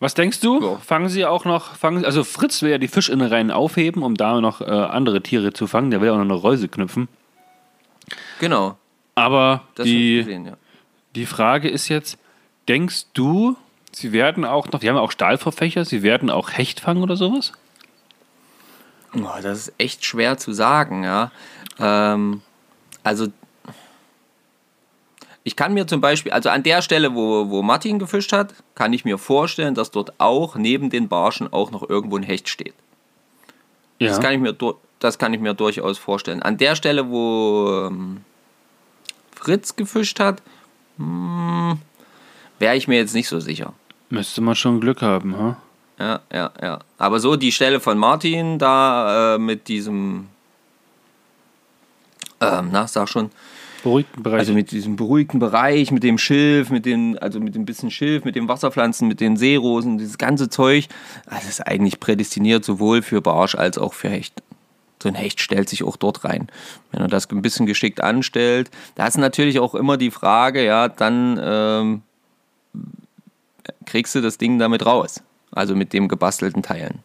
Was 0.00 0.14
denkst 0.14 0.40
du? 0.40 0.62
Ja. 0.62 0.76
Fangen 0.78 1.10
sie 1.10 1.26
auch 1.26 1.44
noch, 1.44 1.74
fangen, 1.74 2.06
also 2.06 2.24
Fritz 2.24 2.62
will 2.62 2.70
ja 2.70 2.78
die 2.78 2.88
Fischinnereien 2.88 3.50
aufheben, 3.50 4.02
um 4.02 4.14
da 4.14 4.40
noch 4.40 4.62
äh, 4.62 4.64
andere 4.64 5.22
Tiere 5.22 5.52
zu 5.52 5.66
fangen. 5.66 5.90
Der 5.90 6.00
will 6.00 6.08
auch 6.10 6.16
noch 6.16 6.22
eine 6.22 6.32
Reuse 6.32 6.68
knüpfen. 6.68 7.08
Genau. 8.38 8.78
Aber 9.14 9.64
Das 9.74 9.84
die, 9.84 10.16
gesehen, 10.16 10.46
ja. 10.46 10.56
die 11.14 11.26
Frage 11.26 11.68
ist 11.68 11.88
jetzt, 11.88 12.18
denkst 12.68 13.06
du, 13.12 13.56
sie 13.92 14.12
werden 14.12 14.46
auch 14.46 14.72
noch, 14.72 14.80
die 14.80 14.88
haben 14.88 14.96
ja 14.96 15.02
auch 15.02 15.12
Stahlverfächer, 15.12 15.84
sie 15.84 16.02
werden 16.02 16.30
auch 16.30 16.50
Hecht 16.50 16.80
fangen 16.80 17.02
oder 17.02 17.16
sowas? 17.16 17.52
Oh, 19.14 19.40
das 19.42 19.68
ist 19.68 19.74
echt 19.78 20.04
schwer 20.04 20.36
zu 20.38 20.52
sagen, 20.52 21.02
ja. 21.02 21.32
Ähm, 21.78 22.42
also, 23.02 23.28
ich 25.42 25.56
kann 25.56 25.74
mir 25.74 25.86
zum 25.86 26.00
Beispiel, 26.00 26.32
also 26.32 26.50
an 26.50 26.62
der 26.62 26.82
Stelle, 26.82 27.14
wo, 27.14 27.48
wo 27.48 27.62
Martin 27.62 27.98
gefischt 27.98 28.32
hat, 28.32 28.54
kann 28.74 28.92
ich 28.92 29.04
mir 29.04 29.18
vorstellen, 29.18 29.74
dass 29.74 29.90
dort 29.90 30.12
auch 30.18 30.54
neben 30.54 30.90
den 30.90 31.08
Barschen 31.08 31.52
auch 31.52 31.70
noch 31.70 31.88
irgendwo 31.88 32.16
ein 32.16 32.22
Hecht 32.22 32.48
steht. 32.48 32.74
Ja. 33.98 34.08
Das, 34.08 34.20
kann 34.20 34.34
ich 34.34 34.40
mir, 34.40 34.56
das 34.98 35.18
kann 35.18 35.34
ich 35.34 35.40
mir 35.40 35.54
durchaus 35.54 35.98
vorstellen. 35.98 36.42
An 36.42 36.56
der 36.56 36.76
Stelle, 36.76 37.10
wo 37.10 37.86
ähm, 37.86 38.24
Fritz 39.34 39.74
gefischt 39.76 40.20
hat, 40.20 40.42
hm, 40.98 41.78
wäre 42.58 42.76
ich 42.76 42.86
mir 42.86 42.98
jetzt 42.98 43.14
nicht 43.14 43.28
so 43.28 43.40
sicher. 43.40 43.72
Müsste 44.10 44.40
man 44.40 44.54
schon 44.54 44.80
Glück 44.80 45.02
haben, 45.02 45.36
ha? 45.36 45.56
Ja, 46.00 46.20
ja, 46.32 46.50
ja. 46.62 46.78
Aber 46.96 47.20
so 47.20 47.36
die 47.36 47.52
Stelle 47.52 47.78
von 47.78 47.98
Martin 47.98 48.58
da 48.58 49.34
äh, 49.34 49.38
mit 49.38 49.68
diesem, 49.68 50.28
ähm, 52.40 52.70
na, 52.72 52.88
sag 52.88 53.08
schon, 53.08 53.30
Beruhigten 53.82 54.22
Bereich. 54.22 54.40
also 54.40 54.52
mit 54.52 54.70
diesem 54.72 54.96
beruhigten 54.96 55.40
Bereich, 55.40 55.90
mit 55.90 56.02
dem 56.02 56.18
Schilf, 56.18 56.70
mit 56.70 56.86
den, 56.86 57.18
also 57.18 57.40
mit 57.40 57.54
dem 57.54 57.64
bisschen 57.64 57.90
Schilf, 57.90 58.24
mit 58.24 58.34
den 58.34 58.48
Wasserpflanzen, 58.48 59.08
mit 59.08 59.20
den 59.20 59.36
Seerosen, 59.36 59.98
dieses 59.98 60.18
ganze 60.18 60.48
Zeug, 60.48 60.88
das 61.28 61.48
ist 61.48 61.66
eigentlich 61.66 62.00
prädestiniert 62.00 62.64
sowohl 62.64 63.02
für 63.02 63.20
Barsch 63.20 63.54
als 63.54 63.78
auch 63.78 63.94
für 63.94 64.08
Hecht. 64.08 64.42
So 65.02 65.08
ein 65.08 65.14
Hecht 65.14 65.40
stellt 65.40 65.68
sich 65.68 65.82
auch 65.82 65.96
dort 65.96 66.24
rein. 66.24 66.48
Wenn 66.92 67.00
er 67.00 67.08
das 67.08 67.30
ein 67.30 67.40
bisschen 67.40 67.64
geschickt 67.64 68.02
anstellt, 68.02 68.70
da 68.96 69.06
ist 69.06 69.16
natürlich 69.16 69.58
auch 69.58 69.74
immer 69.74 69.96
die 69.96 70.10
Frage, 70.10 70.64
ja, 70.64 70.88
dann 70.88 71.40
ähm, 71.42 72.02
kriegst 73.86 74.14
du 74.14 74.20
das 74.20 74.36
Ding 74.36 74.58
damit 74.58 74.84
raus. 74.84 75.22
Also 75.52 75.74
mit 75.74 75.92
dem 75.92 76.08
gebastelten 76.08 76.62
Teilen. 76.62 77.00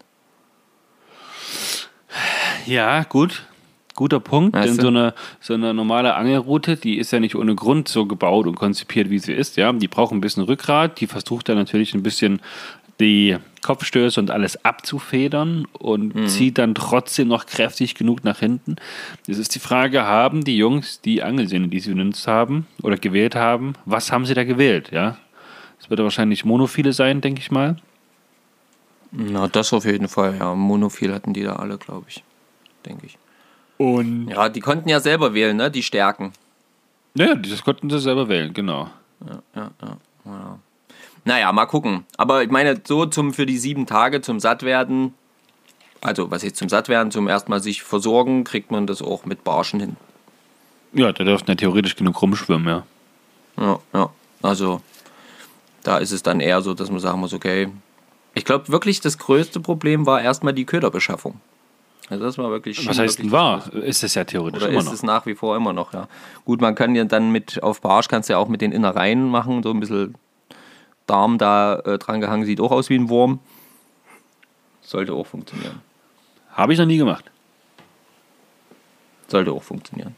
Ja, 2.65 3.03
gut. 3.03 3.43
Guter 3.95 4.19
Punkt. 4.19 4.55
Weißt 4.55 4.67
denn 4.67 4.75
du? 4.77 4.81
so 4.81 4.87
eine, 4.89 5.13
so 5.39 5.53
eine 5.53 5.73
normale 5.73 6.15
Angelroute, 6.15 6.75
die 6.75 6.97
ist 6.97 7.11
ja 7.11 7.19
nicht 7.19 7.35
ohne 7.35 7.55
Grund 7.55 7.87
so 7.87 8.05
gebaut 8.05 8.45
und 8.45 8.55
konzipiert, 8.55 9.09
wie 9.09 9.19
sie 9.19 9.31
ist. 9.33 9.55
Ja, 9.55 9.71
die 9.71 9.87
braucht 9.87 10.11
ein 10.13 10.19
bisschen 10.21 10.43
Rückgrat. 10.43 10.99
Die 10.99 11.07
versucht 11.07 11.47
dann 11.47 11.55
natürlich 11.57 11.93
ein 11.93 12.03
bisschen 12.03 12.41
die 12.99 13.37
Kopfstöße 13.61 14.19
und 14.19 14.31
alles 14.31 14.63
abzufedern 14.65 15.65
und 15.73 16.13
Mhm. 16.15 16.27
zieht 16.27 16.57
dann 16.57 16.75
trotzdem 16.75 17.27
noch 17.29 17.45
kräftig 17.45 17.95
genug 17.95 18.23
nach 18.23 18.39
hinten. 18.39 18.75
Es 19.27 19.37
ist 19.37 19.55
die 19.55 19.59
Frage, 19.59 20.03
haben 20.03 20.43
die 20.43 20.57
Jungs 20.57 21.01
die 21.01 21.21
Angelsehne, 21.23 21.67
die 21.69 21.79
sie 21.79 21.93
benutzt 21.93 22.27
haben 22.27 22.67
oder 22.83 22.95
gewählt 22.97 23.35
haben, 23.35 23.73
was 23.85 24.11
haben 24.11 24.25
sie 24.25 24.33
da 24.33 24.43
gewählt? 24.45 24.91
Ja, 24.91 25.17
es 25.79 25.89
wird 25.89 25.99
wahrscheinlich 26.01 26.45
Monophile 26.45 26.93
sein, 26.93 27.19
denke 27.21 27.41
ich 27.41 27.51
mal. 27.51 27.77
Na, 29.17 29.47
das 29.47 29.71
auf 29.71 29.85
jeden 29.85 30.09
Fall, 30.09 30.37
ja. 30.37 30.53
Monophil 30.53 31.13
hatten 31.13 31.33
die 31.33 31.43
da 31.43 31.55
alle, 31.55 31.77
glaube 31.77 32.05
ich. 32.09 32.23
Denke 32.85 33.05
ich. 33.05 33.17
Und 33.77 34.27
Ja, 34.29 34.49
die 34.49 34.59
konnten 34.59 34.89
ja 34.89 34.99
selber 34.99 35.33
wählen, 35.33 35.55
ne? 35.55 35.71
Die 35.71 35.83
Stärken. 35.83 36.33
naja, 37.13 37.35
das 37.35 37.63
konnten 37.63 37.89
sie 37.89 37.99
selber 37.99 38.27
wählen, 38.27 38.53
genau. 38.53 38.89
ja, 39.25 39.41
ja, 39.55 39.71
ja. 40.25 40.59
Naja, 41.23 41.51
mal 41.51 41.65
gucken. 41.65 42.05
Aber 42.17 42.43
ich 42.43 42.49
meine, 42.51 42.79
so 42.85 43.05
zum 43.05 43.33
für 43.33 43.45
die 43.45 43.57
sieben 43.57 43.85
Tage 43.85 44.21
zum 44.21 44.39
Sattwerden, 44.39 45.13
also 46.01 46.29
was 46.29 46.43
jetzt 46.43 46.57
zum 46.57 46.69
Sattwerden, 46.69 47.11
zum 47.11 47.27
erstmal 47.27 47.61
sich 47.61 47.83
versorgen, 47.83 48.43
kriegt 48.43 48.69
man 48.69 48.85
das 48.85 49.01
auch 49.01 49.25
mit 49.25 49.43
Barschen 49.43 49.79
hin. 49.79 49.95
Ja, 50.93 51.11
da 51.11 51.23
dürften 51.23 51.51
ja 51.51 51.55
theoretisch 51.55 51.95
genug 51.95 52.21
rumschwimmen, 52.21 52.67
ja. 52.67 52.83
Ja, 53.57 53.79
ja. 53.93 54.09
Also 54.41 54.81
da 55.83 55.97
ist 55.97 56.11
es 56.11 56.21
dann 56.21 56.39
eher 56.41 56.61
so, 56.61 56.73
dass 56.73 56.91
man 56.91 56.99
sagen 56.99 57.19
muss, 57.19 57.33
okay. 57.33 57.69
Ich 58.35 58.45
glaube 58.45 58.69
wirklich, 58.69 59.01
das 59.01 59.17
größte 59.17 59.59
Problem 59.59 60.05
war 60.05 60.21
erstmal 60.21 60.53
die 60.53 60.65
Köderbeschaffung. 60.65 61.39
Also 62.09 62.23
das 62.23 62.37
war 62.37 62.51
wirklich. 62.51 62.87
Was 62.87 62.99
heißt 62.99 63.17
denn 63.19 63.31
wahr? 63.31 63.73
Ist 63.73 64.03
es 64.03 64.13
ja 64.13 64.23
theoretisch 64.25 64.61
Oder 64.61 64.69
immer 64.71 64.79
ist 64.81 64.85
noch. 64.85 64.93
es 64.93 65.01
nach 65.03 65.25
wie 65.25 65.33
vor 65.33 65.55
immer 65.57 65.73
noch, 65.73 65.93
ja. 65.93 66.07
Gut, 66.45 66.61
man 66.61 66.75
kann 66.75 66.93
ja 66.95 67.03
dann 67.05 67.31
mit, 67.31 67.63
auf 67.63 67.81
Barsch 67.81 68.07
kannst 68.07 68.29
du 68.29 68.33
ja 68.33 68.37
auch 68.39 68.47
mit 68.47 68.61
den 68.61 68.71
Innereien 68.71 69.27
machen, 69.27 69.63
so 69.63 69.71
ein 69.71 69.79
bisschen 69.79 70.13
Darm 71.07 71.37
da 71.39 71.79
äh, 71.79 71.97
dran 71.97 72.21
gehangen, 72.21 72.45
sieht 72.45 72.59
auch 72.61 72.71
aus 72.71 72.89
wie 72.89 72.95
ein 72.95 73.09
Wurm. 73.09 73.39
Sollte 74.81 75.13
auch 75.13 75.25
funktionieren. 75.25 75.81
Habe 76.51 76.73
ich 76.73 76.79
noch 76.79 76.85
nie 76.85 76.97
gemacht. 76.97 77.25
Sollte 79.27 79.51
auch 79.51 79.63
funktionieren. 79.63 80.15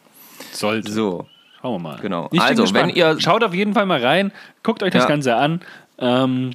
Sollte. 0.52 0.92
So, 0.92 1.26
Schauen 1.62 1.74
wir 1.76 1.80
mal. 1.90 2.00
Genau. 2.02 2.30
Ich 2.32 2.42
Also, 2.42 2.72
wenn 2.74 2.90
ihr- 2.90 3.20
Schaut 3.20 3.44
auf 3.44 3.54
jeden 3.54 3.74
Fall 3.74 3.86
mal 3.86 4.04
rein. 4.04 4.32
Guckt 4.64 4.84
euch 4.84 4.92
das 4.92 5.04
Ja. 5.04 5.08
Ganze 5.10 5.36
an. 5.36 5.62
Ähm, 5.98 6.52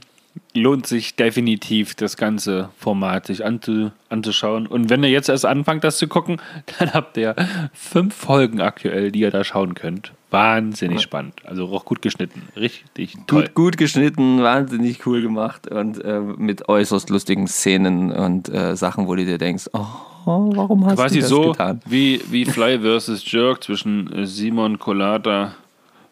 lohnt 0.55 0.87
sich 0.87 1.17
definitiv, 1.17 1.95
das 1.95 2.17
ganze 2.17 2.71
Format 2.79 3.27
sich 3.27 3.45
anzu, 3.45 3.91
anzuschauen. 4.09 4.67
Und 4.67 4.91
wenn 4.91 5.03
ihr 5.03 5.11
jetzt 5.11 5.29
erst 5.29 5.47
anfangt, 5.47 5.85
das 5.85 5.99
zu 5.99 6.09
gucken, 6.09 6.41
dann 6.79 6.93
habt 6.93 7.17
ihr 7.17 7.35
fünf 7.73 8.15
Folgen 8.15 8.61
aktuell, 8.61 9.11
die 9.13 9.21
ihr 9.21 9.31
da 9.31 9.45
schauen 9.45 9.75
könnt. 9.75 10.13
Wahnsinnig 10.31 11.03
spannend. 11.03 11.35
Also 11.45 11.69
auch 11.69 11.85
gut 11.85 12.01
geschnitten. 12.01 12.49
Richtig 12.57 13.17
toll. 13.27 13.43
gut, 13.43 13.55
gut 13.55 13.77
geschnitten, 13.77 14.43
wahnsinnig 14.43 15.07
cool 15.07 15.21
gemacht 15.21 15.69
und 15.69 16.03
äh, 16.03 16.21
mit 16.21 16.71
äußerst 16.71 17.11
lustigen 17.11 17.47
Szenen 17.47 18.11
und 18.11 18.49
äh, 18.49 18.75
Sachen, 18.75 19.09
wo 19.09 19.15
du 19.15 19.27
dir 19.27 19.37
denkst, 19.37 19.69
oh, 19.75 19.85
warum 20.25 20.87
hast 20.87 20.97
Quasi 20.97 21.17
du 21.17 21.21
das 21.21 21.29
so 21.29 21.53
getan? 21.53 21.83
wie, 21.85 22.23
wie 22.31 22.47
Fly 22.47 22.79
vs. 22.81 23.31
Jerk 23.31 23.63
zwischen 23.63 24.11
äh, 24.11 24.27
Simon 24.27 24.79
Colata, 24.79 25.55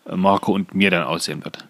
äh, 0.06 0.16
Marco 0.16 0.52
und 0.52 0.74
mir 0.74 0.90
dann 0.90 1.04
aussehen 1.04 1.42
wird. 1.42 1.64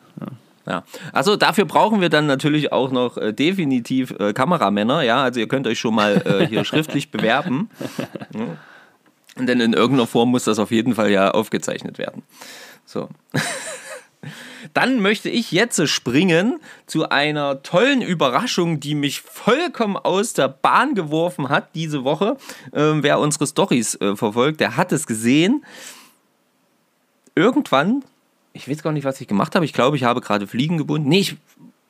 Ja. 0.66 0.84
Also 1.12 1.36
dafür 1.36 1.64
brauchen 1.64 2.00
wir 2.00 2.10
dann 2.10 2.26
natürlich 2.26 2.72
auch 2.72 2.90
noch 2.90 3.16
äh, 3.16 3.32
definitiv 3.32 4.14
äh, 4.18 4.32
Kameramänner, 4.32 5.02
ja. 5.02 5.22
Also 5.22 5.40
ihr 5.40 5.48
könnt 5.48 5.66
euch 5.66 5.78
schon 5.78 5.94
mal 5.94 6.22
äh, 6.24 6.46
hier 6.46 6.64
schriftlich 6.64 7.10
bewerben. 7.12 7.70
Ja. 8.34 9.44
Denn 9.44 9.60
in 9.60 9.72
irgendeiner 9.72 10.06
Form 10.06 10.30
muss 10.30 10.44
das 10.44 10.58
auf 10.58 10.70
jeden 10.70 10.94
Fall 10.94 11.10
ja 11.10 11.30
aufgezeichnet 11.30 11.98
werden. 11.98 12.22
So. 12.84 13.08
Dann 14.74 15.00
möchte 15.00 15.30
ich 15.30 15.52
jetzt 15.52 15.88
springen 15.88 16.60
zu 16.86 17.08
einer 17.08 17.62
tollen 17.62 18.02
Überraschung, 18.02 18.78
die 18.78 18.94
mich 18.94 19.22
vollkommen 19.22 19.96
aus 19.96 20.34
der 20.34 20.48
Bahn 20.48 20.94
geworfen 20.94 21.48
hat 21.48 21.74
diese 21.74 22.04
Woche. 22.04 22.36
Ähm, 22.74 23.02
wer 23.02 23.18
unsere 23.18 23.46
Stories 23.46 23.94
äh, 23.96 24.16
verfolgt, 24.16 24.60
der 24.60 24.76
hat 24.76 24.92
es 24.92 25.06
gesehen. 25.06 25.64
Irgendwann 27.34 28.04
ich 28.52 28.68
weiß 28.68 28.82
gar 28.82 28.92
nicht, 28.92 29.04
was 29.04 29.20
ich 29.20 29.28
gemacht 29.28 29.54
habe. 29.54 29.64
Ich 29.64 29.72
glaube, 29.72 29.96
ich 29.96 30.04
habe 30.04 30.20
gerade 30.20 30.46
Fliegen 30.46 30.78
gebunden. 30.78 31.08
Nee, 31.08 31.20
ich. 31.20 31.36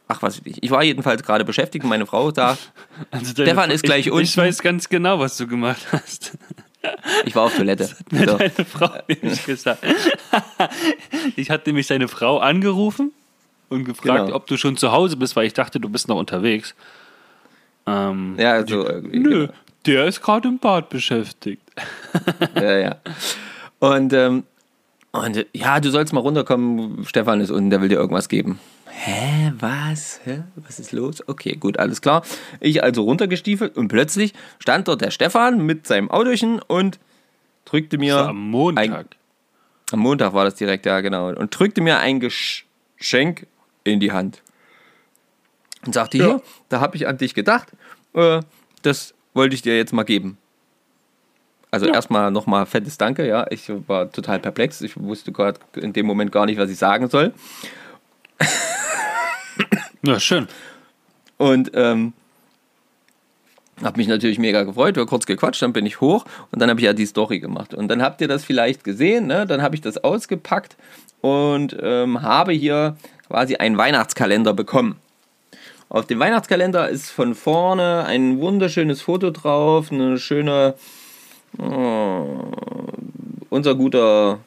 Ach, 0.08 0.22
was 0.22 0.40
ich. 0.44 0.62
Ich 0.62 0.70
war 0.70 0.82
jedenfalls 0.82 1.22
gerade 1.22 1.44
beschäftigt 1.44 1.84
und 1.84 1.88
meine 1.90 2.06
Frau 2.06 2.30
da. 2.32 2.56
Also 3.10 3.30
Stefan 3.32 3.70
ist 3.70 3.82
gleich 3.84 4.06
ich, 4.06 4.12
unten. 4.12 4.24
Ich 4.24 4.36
weiß 4.36 4.60
ganz 4.62 4.88
genau, 4.88 5.18
was 5.20 5.36
du 5.36 5.46
gemacht 5.46 5.86
hast. 5.92 6.36
Ich 7.26 7.34
war 7.36 7.42
auf 7.42 7.54
Toilette. 7.54 7.90
Mir 8.10 8.26
So. 8.26 8.38
deine 8.38 8.50
Frau 8.64 8.88
nämlich 9.08 9.44
gesagt. 9.44 9.84
Ich 11.36 11.50
hatte 11.50 11.68
nämlich 11.68 11.86
deine 11.88 12.08
Frau 12.08 12.38
angerufen 12.38 13.12
und 13.68 13.84
gefragt, 13.84 14.24
Genau. 14.26 14.34
ob 14.36 14.46
du 14.46 14.56
schon 14.56 14.78
zu 14.78 14.90
Hause 14.90 15.18
bist, 15.18 15.36
weil 15.36 15.46
ich 15.46 15.52
dachte, 15.52 15.78
du 15.78 15.90
bist 15.90 16.08
noch 16.08 16.16
unterwegs. 16.16 16.74
Ähm, 17.86 18.34
Ja, 18.38 18.66
so 18.66 18.86
irgendwie. 18.88 19.18
Nö, 19.18 19.40
genau. 19.46 19.52
der 19.84 20.06
ist 20.06 20.22
gerade 20.22 20.48
im 20.48 20.58
Bad 20.58 20.88
beschäftigt. 20.88 21.62
Ja, 22.54 22.78
ja. 22.78 22.96
Und, 23.78 24.14
ähm, 24.14 24.44
und 25.12 25.46
ja, 25.52 25.80
du 25.80 25.90
sollst 25.90 26.12
mal 26.12 26.20
runterkommen. 26.20 27.04
Stefan 27.04 27.40
ist 27.40 27.50
unten, 27.50 27.70
der 27.70 27.80
will 27.80 27.88
dir 27.88 27.96
irgendwas 27.96 28.28
geben. 28.28 28.60
Hä, 28.86 29.52
was? 29.58 30.20
Hä? 30.24 30.42
Was 30.56 30.78
ist 30.78 30.92
los? 30.92 31.26
Okay, 31.26 31.56
gut, 31.56 31.78
alles 31.78 32.00
klar. 32.02 32.22
Ich 32.60 32.82
also 32.82 33.02
runtergestiefelt 33.02 33.76
und 33.76 33.88
plötzlich 33.88 34.34
stand 34.58 34.88
dort 34.88 35.00
der 35.00 35.10
Stefan 35.10 35.64
mit 35.64 35.86
seinem 35.86 36.10
Autochen 36.10 36.60
und 36.60 36.98
drückte 37.64 37.98
mir. 37.98 38.14
Das 38.14 38.22
war 38.24 38.30
am 38.30 38.50
Montag. 38.50 39.06
Am 39.92 39.98
Montag 40.00 40.34
war 40.34 40.44
das 40.44 40.54
direkt, 40.54 40.86
ja, 40.86 41.00
genau. 41.00 41.28
Und 41.30 41.58
drückte 41.58 41.80
mir 41.80 41.98
ein 41.98 42.20
Geschenk 42.20 43.46
in 43.84 44.00
die 44.00 44.12
Hand. 44.12 44.42
Und 45.84 45.94
sagte, 45.94 46.18
Ja. 46.18 46.26
hier, 46.26 46.42
da 46.68 46.80
habe 46.80 46.96
ich 46.96 47.08
an 47.08 47.16
dich 47.18 47.34
gedacht. 47.34 47.68
Äh, 48.12 48.40
das 48.82 49.14
wollte 49.34 49.54
ich 49.54 49.62
dir 49.62 49.76
jetzt 49.76 49.92
mal 49.92 50.02
geben. 50.04 50.36
Also 51.70 51.86
Ja. 51.86 51.94
erstmal 51.94 52.30
nochmal 52.30 52.66
fettes 52.66 52.98
Danke, 52.98 53.26
ja. 53.26 53.46
Ich 53.50 53.70
war 53.86 54.10
total 54.10 54.38
perplex. 54.40 54.80
Ich 54.80 54.96
wusste 55.00 55.32
gerade 55.32 55.60
in 55.76 55.92
dem 55.92 56.06
Moment 56.06 56.32
gar 56.32 56.46
nicht, 56.46 56.58
was 56.58 56.70
ich 56.70 56.78
sagen 56.78 57.08
soll. 57.08 57.32
Ja, 60.02 60.18
schön. 60.18 60.48
Und 61.36 61.70
ähm, 61.74 62.12
habe 63.82 63.98
mich 63.98 64.08
natürlich 64.08 64.38
mega 64.38 64.62
gefreut, 64.62 64.96
war 64.96 65.06
kurz 65.06 65.26
gequatscht, 65.26 65.62
dann 65.62 65.72
bin 65.72 65.86
ich 65.86 66.00
hoch 66.00 66.24
und 66.52 66.60
dann 66.60 66.70
habe 66.70 66.80
ich 66.80 66.86
ja 66.86 66.92
die 66.92 67.06
Story 67.06 67.38
gemacht. 67.38 67.74
Und 67.74 67.88
dann 67.88 68.02
habt 68.02 68.20
ihr 68.20 68.28
das 68.28 68.44
vielleicht 68.44 68.84
gesehen, 68.84 69.26
ne? 69.26 69.46
dann 69.46 69.62
habe 69.62 69.74
ich 69.74 69.80
das 69.80 69.98
ausgepackt 69.98 70.76
und 71.20 71.76
ähm, 71.80 72.22
habe 72.22 72.52
hier 72.52 72.96
quasi 73.28 73.56
einen 73.56 73.76
Weihnachtskalender 73.76 74.54
bekommen. 74.54 74.96
Auf 75.88 76.06
dem 76.06 76.18
Weihnachtskalender 76.18 76.88
ist 76.88 77.10
von 77.10 77.34
vorne 77.34 78.04
ein 78.06 78.38
wunderschönes 78.40 79.02
Foto 79.02 79.30
drauf, 79.30 79.90
eine 79.90 80.18
schöne, 80.18 80.74
unser 83.50 83.74
guter 83.74 84.38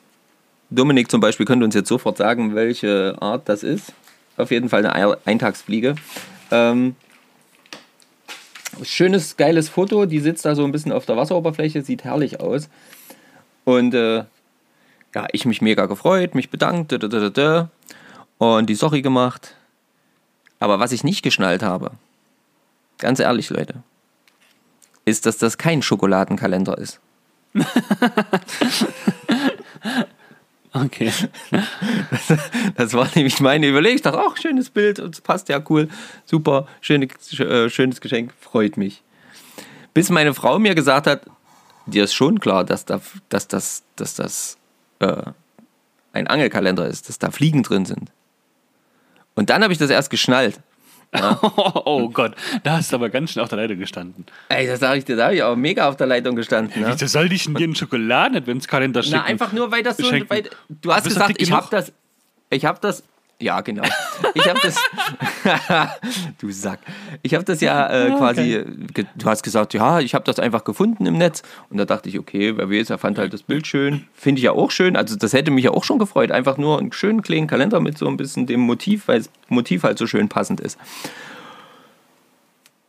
Dominik 0.70 1.12
zum 1.12 1.22
Beispiel 1.22 1.46
könnte 1.46 1.66
uns 1.66 1.76
jetzt 1.76 1.90
sofort 1.90 2.18
sagen, 2.18 2.56
welche 2.56 3.16
Art 3.20 3.48
das 3.50 3.64
ist. 3.64 3.94
Auf 4.38 4.50
jeden 4.52 4.70
Fall 4.70 4.86
eine 4.86 4.96
Ei- 4.96 5.18
Eintagsfliege. 5.26 5.96
Ähm, 6.50 6.96
schönes, 8.82 9.38
geiles 9.38 9.70
Foto. 9.70 10.06
Die 10.06 10.20
sitzt 10.20 10.46
da 10.46 10.56
so 10.56 10.64
ein 10.64 10.72
bisschen 10.72 10.92
auf 10.92 11.06
der 11.06 11.18
Wasseroberfläche, 11.18 11.84
sieht 11.84 12.04
herrlich 12.04 12.40
aus. 12.40 12.70
Und 13.66 13.94
äh, 13.94 14.24
ja, 15.14 15.28
ich 15.32 15.46
mich 15.46 15.62
mega 15.62 15.86
gefreut, 15.86 16.34
mich 16.34 16.50
bedankt 16.50 16.92
da, 16.92 16.98
da, 16.98 17.08
da, 17.08 17.30
da, 17.30 17.70
und 18.40 18.68
die 18.68 18.76
Sorry 18.76 19.02
gemacht. 19.04 19.56
Aber 20.60 20.80
was 20.80 20.92
ich 20.92 21.04
nicht 21.04 21.22
geschnallt 21.22 21.62
habe, 21.62 21.92
ganz 22.98 23.20
ehrlich, 23.20 23.50
Leute, 23.50 23.76
ist, 25.06 25.26
dass 25.26 25.38
das 25.38 25.58
kein 25.58 25.82
Schokoladenkalender 25.82 26.78
ist. 26.78 27.00
Okay. 30.74 31.12
Das 32.76 32.94
war 32.94 33.08
nämlich 33.14 33.40
meine 33.40 33.68
Überlegung. 33.68 33.96
Ich 33.96 34.02
dachte, 34.02 34.20
ach, 34.20 34.38
schönes 34.38 34.70
Bild, 34.72 35.00
und 35.00 35.14
es 35.14 35.22
passt 35.22 35.50
ja 35.50 35.62
cool, 35.70 35.88
super, 36.26 36.68
schöne, 36.82 37.08
äh, 37.38 37.70
schönes 37.70 38.02
Geschenk, 38.02 38.34
freut 38.40 38.78
mich. 38.78 39.04
Bis 39.94 40.10
meine 40.10 40.34
Frau 40.34 40.58
mir 40.58 40.74
gesagt 40.74 41.06
hat, 41.06 41.28
dir 41.86 42.06
ist 42.06 42.14
schon 42.14 42.40
klar, 42.40 42.64
dass, 42.64 42.86
da, 42.86 43.00
dass 43.30 43.48
das, 43.48 43.84
dass 43.96 44.16
das 44.16 44.58
äh, 45.00 45.22
ein 46.14 46.28
Angelkalender 46.28 46.88
ist, 46.88 47.10
dass 47.10 47.20
da 47.20 47.30
Fliegen 47.30 47.62
drin 47.62 47.86
sind. 47.86 48.12
Und 49.36 49.50
dann 49.50 49.64
habe 49.64 49.74
ich 49.74 49.80
das 49.80 49.90
erst 49.90 50.10
geschnallt. 50.10 50.60
Oh, 51.86 52.10
Gott, 52.10 52.34
da 52.64 52.78
hast 52.78 52.92
du 52.92 52.96
aber 52.96 53.10
ganz 53.10 53.32
schön 53.32 53.44
auf 53.44 53.50
der 53.50 53.58
Leitung 53.58 53.78
gestanden. 53.80 54.26
Ey, 54.50 54.68
das 54.68 54.80
sage 54.80 55.00
ich 55.00 55.06
dir, 55.06 55.16
da 55.16 55.26
habe 55.26 55.36
ich 55.36 55.44
auch 55.44 55.56
mega 55.56 55.88
auf 55.88 55.96
der 55.96 56.08
Leitung 56.08 56.36
gestanden. 56.36 56.82
Ne? 56.82 56.90
Wieso 56.92 57.08
soll 57.08 57.32
ich 57.32 57.46
denn 57.46 57.56
dir 57.56 57.66
einen 57.66 57.76
Schokoladen-Adventskalender 57.76 59.04
schicken? 59.04 59.18
Na, 59.18 59.24
einfach 59.24 59.54
nur, 59.54 59.72
weil 59.72 59.84
das 59.84 59.98
so. 59.98 60.12
Weil, 60.12 60.50
du 60.70 60.94
hast 60.94 61.04
bist 61.04 61.16
gesagt, 61.16 61.42
ich 61.42 61.52
habe 61.52 61.68
das. 61.70 61.92
Ich 62.50 62.66
habe 62.66 62.80
das. 62.82 63.04
Ja, 63.40 63.60
genau. 63.62 63.84
Ich 64.36 64.48
habe 64.48 64.60
das. 64.62 64.78
du 66.40 66.52
Sack. 66.52 66.80
Ich 67.24 67.34
habe 67.34 67.44
das 67.44 67.60
ja 67.60 67.90
äh, 67.90 68.12
quasi. 68.12 68.64
Ge, 68.94 69.06
du 69.16 69.26
hast 69.26 69.44
gesagt, 69.44 69.74
ja, 69.74 70.00
ich 70.00 70.16
habe 70.16 70.24
das 70.24 70.40
einfach 70.40 70.64
gefunden 70.64 71.06
im 71.06 71.18
Netz. 71.18 71.44
Und 71.70 71.78
da 71.78 71.86
dachte 71.86 72.08
ich, 72.08 72.20
okay, 72.20 72.56
wer 72.56 72.70
weiß, 72.70 72.90
er 72.90 72.98
fand 72.98 73.18
halt 73.18 73.34
das 73.34 73.44
Bild 73.44 73.68
schön. 73.68 74.08
Finde 74.14 74.40
ich 74.40 74.46
ja 74.46 74.54
auch 74.54 74.72
schön. 74.72 74.96
Also, 74.96 75.18
das 75.18 75.34
hätte 75.34 75.52
mich 75.52 75.66
ja 75.66 75.72
auch 75.72 75.84
schon 75.84 76.00
gefreut. 76.00 76.32
Einfach 76.32 76.58
nur 76.58 76.80
einen 76.80 76.94
schönen 76.94 77.22
kleinen 77.22 77.48
Kalender 77.48 77.80
mit 77.82 77.98
so 77.98 78.08
ein 78.08 78.16
bisschen 78.16 78.46
dem 78.46 78.62
Motiv, 78.62 79.08
weil 79.08 79.20
das 79.20 79.30
Motiv 79.50 79.84
halt 79.84 79.98
so 79.98 80.08
schön 80.08 80.30
passend 80.30 80.62
ist. 80.62 80.80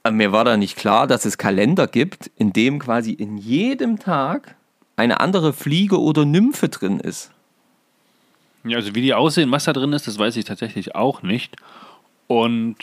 Aber 0.04 0.14
mir 0.14 0.32
war 0.32 0.44
da 0.44 0.56
nicht 0.56 0.76
klar, 0.76 1.06
dass 1.06 1.24
es 1.24 1.38
Kalender 1.38 1.86
gibt, 1.86 2.30
in 2.36 2.52
dem 2.52 2.78
quasi 2.78 3.12
in 3.12 3.38
jedem 3.38 3.98
Tag 3.98 4.54
eine 4.96 5.20
andere 5.20 5.52
Fliege 5.52 6.00
oder 6.00 6.24
Nymphe 6.24 6.68
drin 6.68 7.00
ist. 7.00 7.30
Ja, 8.64 8.78
also 8.78 8.94
wie 8.94 9.02
die 9.02 9.14
aussehen, 9.14 9.50
was 9.50 9.64
da 9.64 9.72
drin 9.72 9.92
ist, 9.92 10.06
das 10.06 10.18
weiß 10.18 10.36
ich 10.36 10.44
tatsächlich 10.44 10.94
auch 10.94 11.22
nicht. 11.22 11.56
Und 12.26 12.76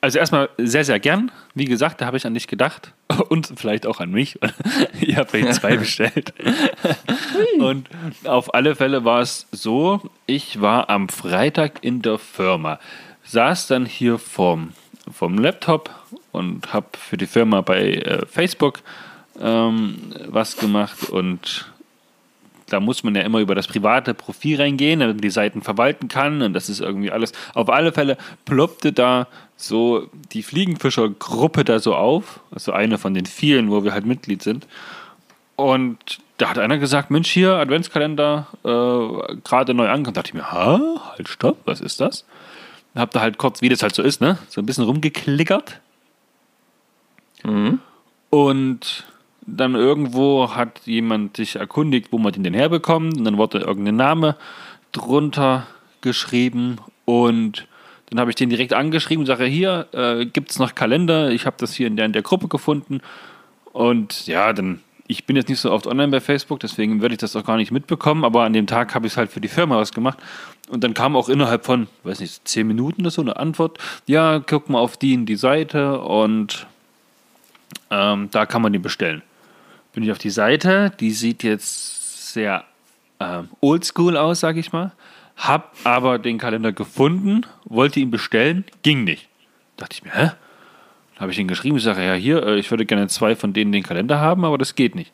also 0.00 0.18
erstmal 0.18 0.48
sehr, 0.56 0.84
sehr 0.84 0.98
gern. 0.98 1.30
Wie 1.54 1.66
gesagt, 1.66 2.00
da 2.00 2.06
habe 2.06 2.16
ich 2.16 2.24
an 2.24 2.34
dich 2.34 2.46
gedacht. 2.46 2.92
Und 3.28 3.52
vielleicht 3.56 3.86
auch 3.86 4.00
an 4.00 4.10
mich. 4.10 4.38
ich 5.00 5.16
habe 5.16 5.28
vielleicht 5.28 5.54
zwei 5.54 5.76
bestellt. 5.76 6.32
Und 7.58 7.88
auf 8.24 8.54
alle 8.54 8.74
Fälle 8.76 9.04
war 9.04 9.20
es 9.20 9.46
so, 9.52 10.00
ich 10.26 10.60
war 10.60 10.88
am 10.88 11.08
Freitag 11.08 11.84
in 11.84 12.00
der 12.00 12.18
Firma, 12.18 12.78
saß 13.24 13.66
dann 13.66 13.84
hier 13.84 14.18
vom, 14.18 14.72
vom 15.12 15.36
Laptop 15.38 15.90
und 16.32 16.72
habe 16.72 16.86
für 16.96 17.16
die 17.16 17.26
Firma 17.26 17.60
bei 17.60 17.94
äh, 17.94 18.26
Facebook 18.26 18.80
ähm, 19.40 20.14
was 20.28 20.56
gemacht 20.56 21.10
und 21.10 21.70
da 22.72 22.80
muss 22.80 23.02
man 23.02 23.14
ja 23.14 23.22
immer 23.22 23.40
über 23.40 23.54
das 23.54 23.68
private 23.68 24.14
Profil 24.14 24.60
reingehen, 24.60 25.00
damit 25.00 25.16
man 25.16 25.22
die 25.22 25.30
Seiten 25.30 25.62
verwalten 25.62 26.08
kann 26.08 26.42
und 26.42 26.52
das 26.52 26.68
ist 26.68 26.80
irgendwie 26.80 27.10
alles. 27.10 27.32
Auf 27.54 27.68
alle 27.68 27.92
Fälle 27.92 28.16
ploppte 28.44 28.92
da 28.92 29.26
so 29.56 30.08
die 30.32 30.42
Fliegenfischer-Gruppe 30.42 31.64
da 31.64 31.78
so 31.78 31.94
auf, 31.94 32.40
also 32.50 32.72
eine 32.72 32.98
von 32.98 33.14
den 33.14 33.26
vielen, 33.26 33.70
wo 33.70 33.84
wir 33.84 33.92
halt 33.92 34.06
Mitglied 34.06 34.42
sind. 34.42 34.66
Und 35.56 36.20
da 36.38 36.48
hat 36.48 36.58
einer 36.58 36.78
gesagt, 36.78 37.10
Mensch, 37.10 37.30
hier, 37.30 37.56
Adventskalender, 37.56 38.46
äh, 38.64 39.36
gerade 39.44 39.74
neu 39.74 39.88
angekommen. 39.88 40.14
Da 40.14 40.22
dachte 40.22 40.30
ich 40.30 40.34
mir, 40.34 40.50
ha, 40.50 41.12
halt, 41.12 41.28
stopp, 41.28 41.58
was 41.66 41.82
ist 41.82 42.00
das? 42.00 42.24
Hab 42.94 43.10
da 43.10 43.20
halt 43.20 43.36
kurz, 43.36 43.60
wie 43.60 43.68
das 43.68 43.82
halt 43.82 43.94
so 43.94 44.02
ist, 44.02 44.22
ne, 44.22 44.38
so 44.48 44.62
ein 44.62 44.66
bisschen 44.66 44.84
rumgeklickert. 44.84 45.80
Und 48.30 49.04
dann 49.46 49.74
irgendwo 49.74 50.54
hat 50.54 50.82
jemand 50.84 51.36
sich 51.36 51.56
erkundigt, 51.56 52.12
wo 52.12 52.18
man 52.18 52.32
den 52.32 52.44
denn 52.44 52.54
herbekommt. 52.54 53.16
Und 53.16 53.24
dann 53.24 53.38
wurde 53.38 53.58
irgendein 53.58 53.96
Name 53.96 54.36
drunter 54.92 55.66
geschrieben. 56.00 56.78
Und 57.04 57.66
dann 58.10 58.20
habe 58.20 58.30
ich 58.30 58.36
den 58.36 58.50
direkt 58.50 58.72
angeschrieben 58.72 59.22
und 59.22 59.26
sage, 59.26 59.44
hier 59.44 59.86
äh, 59.92 60.26
gibt 60.26 60.50
es 60.50 60.58
noch 60.58 60.74
Kalender. 60.74 61.30
Ich 61.30 61.46
habe 61.46 61.56
das 61.58 61.74
hier 61.74 61.86
in 61.86 61.96
der, 61.96 62.06
in 62.06 62.12
der 62.12 62.22
Gruppe 62.22 62.48
gefunden. 62.48 63.00
Und 63.72 64.26
ja, 64.26 64.52
dann, 64.52 64.80
ich 65.06 65.26
bin 65.26 65.36
jetzt 65.36 65.48
nicht 65.48 65.60
so 65.60 65.70
oft 65.70 65.86
online 65.86 66.08
bei 66.08 66.20
Facebook, 66.20 66.60
deswegen 66.60 67.00
würde 67.00 67.14
ich 67.14 67.20
das 67.20 67.36
auch 67.36 67.44
gar 67.44 67.56
nicht 67.56 67.70
mitbekommen. 67.70 68.24
Aber 68.24 68.42
an 68.42 68.52
dem 68.52 68.66
Tag 68.66 68.94
habe 68.94 69.06
ich 69.06 69.14
es 69.14 69.16
halt 69.16 69.30
für 69.30 69.40
die 69.40 69.48
Firma 69.48 69.76
ausgemacht. 69.76 70.18
Und 70.68 70.84
dann 70.84 70.94
kam 70.94 71.16
auch 71.16 71.28
innerhalb 71.28 71.64
von, 71.64 71.88
weiß 72.04 72.20
nicht, 72.20 72.46
zehn 72.46 72.66
Minuten 72.66 73.02
oder 73.02 73.10
so 73.10 73.22
eine 73.22 73.36
Antwort. 73.36 73.78
Ja, 74.06 74.40
guck 74.40 74.68
mal 74.68 74.78
auf 74.78 74.96
die 74.96 75.14
in 75.14 75.26
die 75.26 75.36
Seite 75.36 76.00
und 76.00 76.66
ähm, 77.90 78.28
da 78.30 78.46
kann 78.46 78.62
man 78.62 78.72
die 78.72 78.78
bestellen. 78.78 79.22
Bin 79.92 80.02
ich 80.02 80.12
auf 80.12 80.18
die 80.18 80.30
Seite, 80.30 80.92
die 81.00 81.10
sieht 81.10 81.42
jetzt 81.42 82.32
sehr 82.32 82.64
ähm, 83.18 83.48
oldschool 83.60 84.16
aus, 84.16 84.40
sage 84.40 84.60
ich 84.60 84.72
mal. 84.72 84.92
Hab 85.36 85.74
aber 85.84 86.18
den 86.18 86.38
Kalender 86.38 86.72
gefunden, 86.72 87.46
wollte 87.64 88.00
ihn 88.00 88.10
bestellen, 88.10 88.64
ging 88.82 89.04
nicht. 89.04 89.28
Dachte 89.76 89.94
ich 89.94 90.04
mir, 90.04 90.12
hä? 90.12 90.30
Dann 91.14 91.20
habe 91.20 91.32
ich 91.32 91.38
ihn 91.38 91.48
geschrieben, 91.48 91.76
ich 91.76 91.82
sage, 91.82 92.04
ja, 92.04 92.14
hier, 92.14 92.42
äh, 92.46 92.58
ich 92.58 92.70
würde 92.70 92.86
gerne 92.86 93.08
zwei 93.08 93.34
von 93.34 93.52
denen 93.52 93.72
den 93.72 93.82
Kalender 93.82 94.20
haben, 94.20 94.44
aber 94.44 94.58
das 94.58 94.74
geht 94.74 94.94
nicht. 94.94 95.12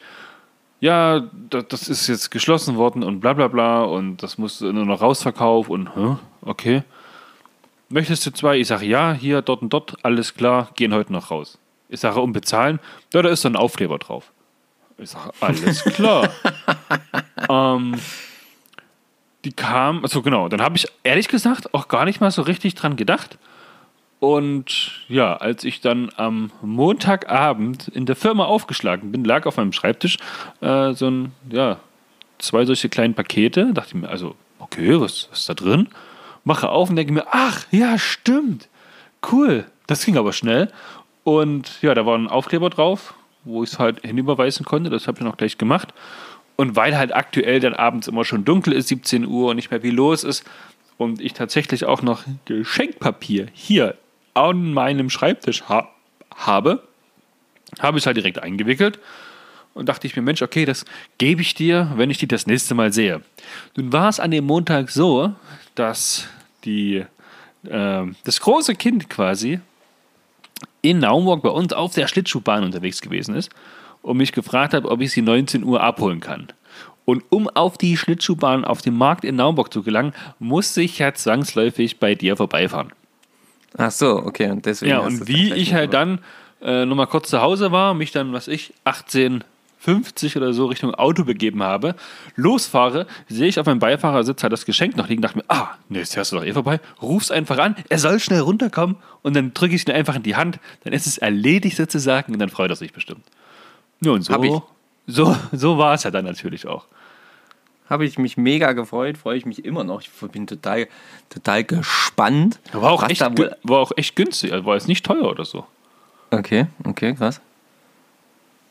Ja, 0.79 1.31
das, 1.49 1.89
ist 1.89 2.07
jetzt 2.07 2.31
geschlossen 2.31 2.77
worden 2.77 3.03
und 3.03 3.21
bla 3.21 3.33
bla 3.33 3.49
bla 3.49 3.83
und 3.85 4.23
das 4.23 4.37
muss 4.37 4.61
nur 4.61 4.73
noch 4.73 5.01
Rausverkauf 5.01 5.71
und, 5.71 5.95
hä? 5.97 6.17
okay. 6.43 6.83
Möchtest 7.89 8.27
du 8.27 8.33
zwei? 8.33 8.59
Ich 8.59 8.67
sage, 8.67 8.85
ja, 8.85 9.13
hier, 9.13 9.43
dort 9.43 9.63
und 9.63 9.73
dort, 9.73 9.97
alles 10.05 10.35
klar, 10.35 10.71
gehen 10.75 10.93
heute 10.93 11.13
noch 11.13 11.31
raus. 11.31 11.59
Ich 11.89 12.01
sage, 12.01 12.21
um 12.21 12.33
bezahlen, 12.33 12.81
da, 13.11 13.23
da 13.23 13.29
ist 13.29 13.43
so 13.43 13.49
ein 13.49 13.57
Aufkleber 13.57 13.99
drauf. 13.99 14.33
Ich 14.99 15.11
sage, 15.11 15.31
alles 15.41 15.85
klar. 15.85 16.31
ähm, 17.49 17.95
die 19.45 19.53
kam, 19.53 20.03
also 20.03 20.23
genau, 20.23 20.49
dann 20.49 20.61
habe 20.63 20.77
ich 20.77 20.89
ehrlich 21.05 21.29
gesagt 21.29 21.73
auch 21.75 21.89
gar 21.89 22.05
nicht 22.05 22.21
mal 22.21 22.31
so 22.31 22.43
richtig 22.43 22.75
dran 22.75 22.97
gedacht. 22.97 23.39
Und 24.19 25.05
ja, 25.09 25.37
als 25.37 25.65
ich 25.65 25.81
dann 25.81 26.11
am 26.17 26.51
Montagabend 26.63 27.89
in 27.89 28.07
der 28.07 28.17
Firma 28.17 28.47
aufgeschlagen 28.47 29.13
bin, 29.13 29.25
lag 29.25 29.47
auf 29.47 29.59
meinem 29.59 29.73
Schreibtisch 29.73 30.17
äh, 30.61 30.95
so 30.95 31.11
ein, 31.11 31.33
ja, 31.51 31.79
zwei 32.39 32.65
solche 32.65 32.89
kleinen 32.89 33.15
Pakete. 33.15 33.73
Dachte 33.75 33.91
ich 33.95 34.03
mir, 34.03 34.09
also, 34.09 34.35
okay, 34.59 34.99
was, 35.01 35.29
was 35.31 35.41
ist 35.41 35.49
da 35.49 35.55
drin? 35.55 35.89
Mache 36.45 36.71
auf 36.71 36.89
und 36.89 36.97
denke 36.97 37.13
mir, 37.13 37.27
ach, 37.31 37.67
ja, 37.71 37.99
stimmt. 37.99 38.69
Cool. 39.31 39.67
Das 39.87 40.05
ging 40.05 40.17
aber 40.17 40.33
schnell. 40.33 40.73
Und 41.23 41.83
ja, 41.83 41.95
da 41.95 42.07
war 42.07 42.17
ein 42.17 42.29
Aufkleber 42.29 42.71
drauf, 42.71 43.15
wo 43.47 43.63
ich 43.63 43.73
es 43.73 43.79
halt 43.79 44.05
hinüberweisen 44.05 44.67
konnte. 44.67 44.91
Das 44.91 45.07
habe 45.07 45.19
ich 45.19 45.25
noch 45.25 45.37
gleich 45.37 45.57
gemacht. 45.57 45.95
Und 46.57 46.77
weil 46.77 46.97
halt 46.97 47.15
aktuell 47.15 47.61
dann 47.61 47.75
abends 47.75 48.09
immer 48.09 48.25
schon 48.25 48.45
dunkel 48.45 48.73
ist, 48.73 48.89
17 48.89 49.27
Uhr 49.27 49.51
und 49.51 49.57
nicht 49.57 49.71
mehr 49.71 49.81
viel 49.81 49.95
los 49.95 50.25
ist 50.25 50.45
und 50.99 51.21
ich 51.21 51.35
tatsächlich 51.35 51.85
auch 51.85 52.03
noch 52.03 52.25
Geschenkpapier 52.47 53.49
hier 53.53 53.97
an 54.35 54.73
meinem 54.73 55.11
Schreibtisch 55.11 55.65
ha 55.69 55.91
habe, 56.35 56.83
habe 57.81 57.99
ich 57.99 58.03
es 58.03 58.07
halt 58.07 58.17
direkt 58.17 58.43
eingewickelt 58.43 58.99
und 59.75 59.89
dachte 59.89 60.07
ich 60.07 60.17
mir, 60.17 60.23
Mensch, 60.23 60.43
okay, 60.43 60.65
das 60.65 60.85
gebe 61.19 61.43
ich 61.43 61.55
dir, 61.55 61.93
wenn 61.97 62.11
ich 62.11 62.19
die 62.19 62.29
das 62.29 62.47
nächste 62.47 62.75
Mal 62.75 62.93
sehe. 62.93 63.23
Nun 63.77 63.93
war 63.93 64.09
es 64.09 64.21
an 64.21 64.31
dem 64.31 64.45
Montag 64.45 64.91
so, 64.91 65.35
dass 65.75 66.29
die, 66.65 67.05
äh, 67.65 68.05
das 68.25 68.41
große 68.41 68.75
Kind 68.75 69.09
quasi 69.09 69.61
in 70.91 70.99
Naumburg 71.01 71.43
bei 71.43 71.49
uns 71.51 71.73
auf 71.73 71.95
der 71.95 72.09
Schlittschuhbahn 72.09 72.65
unterwegs 72.65 73.01
gewesen 73.01 73.35
ist 73.35 73.51
und 74.03 74.17
mich 74.17 74.33
gefragt 74.33 74.75
hat, 74.75 74.85
ob 74.85 75.01
ich 75.01 75.13
sie 75.13 75.23
19 75.23 75.65
Uhr 75.65 75.81
abholen 75.83 76.21
kann. 76.21 76.49
Und 77.05 77.23
um 77.31 77.49
auf 77.49 77.79
die 77.79 77.97
Schlittschuhbahn 77.97 78.65
auf 78.65 78.83
dem 78.83 78.97
Markt 78.97 79.25
in 79.25 79.37
Naumburg 79.37 79.73
zu 79.73 79.83
gelangen, 79.83 80.13
musste 80.39 80.83
ich 80.83 80.99
ja 80.99 81.15
zwangsläufig 81.15 81.99
bei 82.01 82.15
dir 82.15 82.37
vorbeifahren. 82.37 82.93
Ach 83.79 83.91
so, 83.91 84.17
okay. 84.17 84.51
Und 84.51 84.67
deswegen 84.67 84.91
Ja, 84.91 84.99
und 85.01 85.29
wie 85.29 85.53
ich 85.53 85.75
halt 85.75 85.93
gemacht. 85.93 86.21
dann 86.63 86.83
äh, 86.83 86.85
nochmal 86.87 87.07
kurz 87.07 87.29
zu 87.29 87.41
Hause 87.41 87.71
war, 87.71 87.95
mich 87.95 88.11
dann, 88.11 88.33
was 88.33 88.49
ich, 88.49 88.73
1850 89.87 90.37
oder 90.37 90.53
so 90.53 90.67
Richtung 90.67 90.95
Auto 90.95 91.25
begeben 91.25 91.63
habe, 91.63 91.95
losfahre, 92.35 93.07
sehe 93.29 93.47
ich 93.49 93.59
auf 93.61 93.67
meinem 93.67 93.79
Beifahrersitz 93.79 94.43
halt 94.43 94.53
das 94.53 94.65
Geschenk 94.67 94.97
noch 94.97 95.09
liegen, 95.09 95.23
dachte 95.23 95.39
mir, 95.39 95.45
ah, 95.49 95.71
nee, 95.89 95.99
jetzt 95.99 96.15
fährst 96.15 96.33
du 96.33 96.37
doch 96.37 96.45
eh 96.45 96.53
vorbei, 96.53 96.81
ruf's 97.01 97.31
einfach 97.31 97.59
an, 97.59 97.77
er 97.89 97.99
soll 97.99 98.19
schnell 98.21 98.41
runterkommen 98.41 98.97
und 99.23 99.35
dann 99.37 99.55
drücke 99.55 99.75
ich 99.75 99.83
es 99.83 99.89
ihm 99.89 99.95
einfach 99.95 100.17
in 100.17 100.23
die 100.23 100.37
Hand, 100.37 100.59
dann 100.85 100.93
ist 100.93 101.07
es 101.07 101.19
erledigt 101.19 101.77
sozusagen 101.77 102.33
und 102.33 102.39
dann 102.39 102.49
freut 102.49 102.71
er 102.71 102.77
sich 102.77 102.93
bestimmt. 102.93 103.25
Ja, 104.01 104.13
und 104.13 104.29
Hab 104.29 104.45
ich. 104.45 104.51
so, 104.51 104.63
so, 105.07 105.37
so 105.53 105.79
war 105.79 105.95
es 105.95 106.03
ja 106.03 106.11
dann 106.11 106.25
natürlich 106.25 106.67
auch. 106.67 106.87
Habe 107.89 108.05
ich 108.05 108.19
mich 108.19 108.37
mega 108.37 108.73
gefreut, 108.73 109.17
freue 109.17 109.39
ich 109.39 109.47
mich 109.47 109.65
immer 109.65 109.85
noch. 109.85 110.01
Ich 110.01 110.11
bin 110.33 110.49
total, 110.49 110.89
total 111.31 111.63
gespannt. 111.63 112.59
War 112.73 112.91
auch, 112.91 113.09
echt, 113.09 113.21
war 113.21 113.79
auch 113.79 113.93
echt 113.97 114.17
günstig, 114.17 114.53
also 114.53 114.65
war 114.67 114.75
jetzt 114.75 114.89
nicht 114.89 115.07
teuer 115.07 115.31
oder 115.31 115.45
so. 115.45 115.65
Okay, 116.33 116.67
okay, 116.83 117.15
krass. 117.15 117.41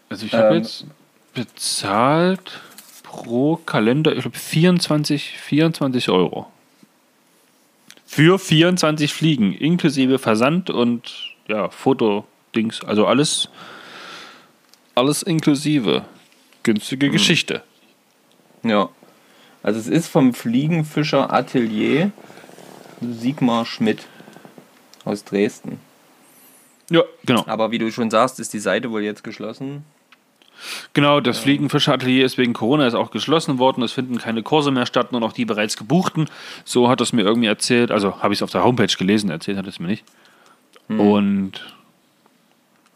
Also 0.10 0.26
ich 0.26 0.34
habe 0.34 0.56
Ähm. 0.56 0.62
jetzt 0.62 0.86
bezahlt 1.36 2.62
pro 3.04 3.58
Kalender, 3.58 4.16
ich 4.16 4.22
glaube 4.22 4.38
24, 4.38 5.38
24 5.38 6.10
Euro. 6.10 6.48
Für 8.08 8.40
24 8.40 9.14
Fliegen, 9.14 9.54
inklusive 9.54 10.18
Versand 10.18 10.70
und 10.70 11.36
ja, 11.48 11.70
Fotodings, 11.70 12.84
also 12.84 13.06
alles, 13.06 13.50
alles 14.96 15.22
inklusive. 15.22 16.06
Günstige 16.64 17.12
Geschichte. 17.12 17.62
Ja. 18.64 18.90
Also 19.62 19.80
es 19.80 19.88
ist 19.88 20.08
vom 20.08 20.34
Fliegenfischer 20.34 21.32
Atelier 21.32 22.12
Sigmar 23.02 23.66
Schmidt 23.66 24.08
aus 25.04 25.24
Dresden. 25.24 25.80
Ja, 26.90 27.04
genau. 27.26 27.46
Aber 27.48 27.72
wie 27.72 27.78
du 27.78 27.92
schon 27.92 28.10
sagst, 28.10 28.40
ist 28.40 28.54
die 28.54 28.60
Seite 28.60 28.90
wohl 28.92 29.04
jetzt 29.04 29.24
geschlossen. 29.24 29.84
Genau, 30.94 31.20
das 31.20 31.40
Fliegenfischeratelier 31.40 32.26
ist 32.26 32.38
wegen 32.38 32.54
Corona 32.54 32.88
ist 32.88 32.94
auch 32.94 33.12
geschlossen 33.12 33.60
worden. 33.60 33.84
Es 33.84 33.92
finden 33.92 34.18
keine 34.18 34.44
Kurse 34.44 34.72
mehr 34.72 34.86
statt, 34.86 35.12
nur 35.12 35.22
noch 35.22 35.34
die 35.34 35.46
bereits 35.46 35.78
gebuchten. 35.78 36.30
So 36.64 36.90
hat 36.90 37.02
es 37.02 37.14
mir 37.14 37.22
irgendwie 37.24 37.48
erzählt. 37.48 37.92
Also 37.92 38.22
habe 38.22 38.34
ich 38.34 38.40
es 38.40 38.44
auf 38.44 38.52
der 38.52 38.64
Homepage 38.64 38.94
gelesen, 38.98 39.30
erzählt 39.30 39.58
hat 39.58 39.68
es 39.68 39.80
mir 39.80 39.88
nicht. 39.88 40.04
Und 40.88 41.54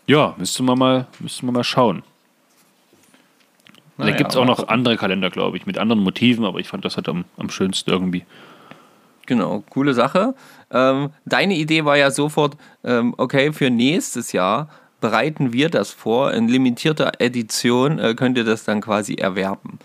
ja, 0.07 0.35
müsste 0.37 0.63
man 0.63 0.77
mal, 0.77 1.07
müsste 1.19 1.45
man 1.45 1.55
mal 1.55 1.63
schauen. 1.63 2.03
da 3.97 4.05
Naja, 4.05 4.15
gibt 4.15 4.31
es 4.31 4.37
auch 4.37 4.45
noch 4.45 4.57
gucken. 4.57 4.73
andere 4.73 4.97
Kalender, 4.97 5.29
glaube 5.29 5.57
ich, 5.57 5.65
mit 5.65 5.77
anderen 5.77 6.01
Motiven, 6.01 6.45
aber 6.45 6.59
ich 6.59 6.67
fand 6.67 6.85
das 6.85 6.95
halt 6.97 7.09
am, 7.09 7.25
am 7.37 7.49
schönsten 7.49 7.89
irgendwie. 7.89 8.25
Genau, 9.25 9.63
coole 9.69 9.93
Sache. 9.93 10.33
Ähm, 10.71 11.11
deine 11.25 11.55
Idee 11.55 11.85
war 11.85 11.97
ja 11.97 12.09
sofort, 12.09 12.57
ähm, 12.83 13.13
okay, 13.17 13.53
für 13.53 13.69
nächstes 13.69 14.31
Jahr 14.31 14.69
bereiten 14.99 15.53
wir 15.53 15.69
das 15.69 15.91
vor. 15.91 16.33
In 16.33 16.47
limitierter 16.47 17.13
Edition 17.19 17.99
äh, 17.99 18.13
könnt 18.15 18.37
ihr 18.37 18.43
das 18.43 18.63
dann 18.63 18.81
quasi 18.81 19.15
erwerben. 19.15 19.79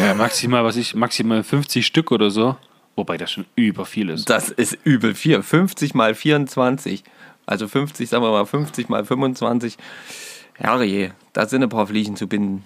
Ja, 0.00 0.14
maximal, 0.14 0.64
was 0.64 0.76
ich, 0.76 0.94
maximal 0.94 1.42
50 1.42 1.86
Stück 1.86 2.12
oder 2.12 2.30
so. 2.30 2.56
Wobei 2.96 3.16
das 3.16 3.30
schon 3.30 3.46
über 3.54 3.84
viel 3.84 4.08
ist. 4.10 4.28
Das 4.28 4.48
ist 4.50 4.76
übel 4.84 5.14
viel. 5.14 5.42
50 5.42 5.94
mal 5.94 6.14
24. 6.14 7.04
Also 7.46 7.68
50, 7.68 8.08
sagen 8.08 8.24
wir 8.24 8.30
mal 8.30 8.44
50 8.44 8.88
mal 8.88 9.04
25. 9.04 9.76
Herrje, 10.54 11.12
da 11.32 11.46
sind 11.46 11.62
ein 11.62 11.68
paar 11.68 11.86
Fliegen 11.86 12.16
zu 12.16 12.26
binden. 12.26 12.64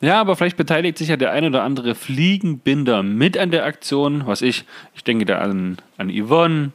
Ja, 0.00 0.20
aber 0.20 0.36
vielleicht 0.36 0.56
beteiligt 0.56 0.96
sich 0.96 1.08
ja 1.08 1.16
der 1.16 1.32
ein 1.32 1.44
oder 1.44 1.62
andere 1.62 1.94
Fliegenbinder 1.94 3.02
mit 3.02 3.36
an 3.36 3.50
der 3.50 3.64
Aktion. 3.64 4.26
Was 4.26 4.42
ich, 4.42 4.64
ich 4.94 5.04
denke 5.04 5.24
da 5.26 5.38
an, 5.38 5.78
an 5.98 6.10
Yvonne, 6.10 6.72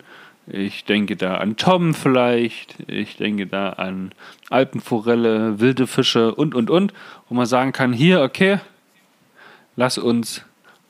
ich 0.47 0.85
denke 0.85 1.15
da 1.15 1.37
an 1.37 1.55
Tom 1.55 1.93
vielleicht, 1.93 2.75
ich 2.87 3.17
denke 3.17 3.47
da 3.47 3.71
an 3.71 4.11
Alpenforelle, 4.49 5.59
wilde 5.59 5.87
Fische 5.87 6.33
und 6.33 6.55
und 6.55 6.69
und, 6.69 6.93
wo 7.29 7.35
man 7.35 7.45
sagen 7.45 7.71
kann, 7.71 7.93
hier, 7.93 8.21
okay, 8.21 8.59
lass 9.75 9.97
uns, 9.97 10.43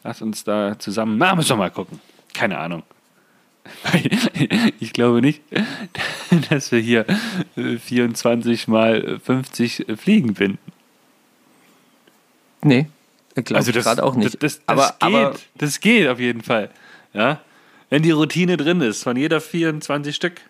lass 0.03 0.21
uns 0.21 0.43
da 0.43 0.79
zusammen, 0.79 1.17
na, 1.17 1.35
müssen 1.35 1.49
wir 1.49 1.57
mal 1.57 1.71
gucken. 1.71 1.99
Keine 2.33 2.57
Ahnung. 2.57 2.83
Ich 4.79 4.93
glaube 4.93 5.21
nicht, 5.21 5.41
dass 6.49 6.71
wir 6.71 6.79
hier 6.79 7.05
äh, 7.55 7.77
24 7.77 8.67
mal 8.67 9.19
50 9.23 9.85
Fliegen 9.97 10.33
binden. 10.33 10.57
Nee, 12.63 12.87
glaube 13.35 13.55
Also 13.55 13.69
ich 13.69 13.75
das 13.75 13.85
gerade 13.85 14.03
auch 14.03 14.15
nicht. 14.15 14.41
Das, 14.41 14.57
das, 14.57 14.61
aber, 14.65 14.81
das, 14.81 14.99
geht, 14.99 15.03
aber 15.03 15.35
das 15.55 15.79
geht 15.79 16.07
auf 16.07 16.19
jeden 16.19 16.41
Fall. 16.41 16.69
Ja? 17.13 17.41
Wenn 17.91 18.01
die 18.03 18.11
Routine 18.11 18.57
drin 18.57 18.79
ist, 18.81 19.03
von 19.03 19.17
jeder 19.17 19.41
24 19.41 20.15
Stück. 20.15 20.41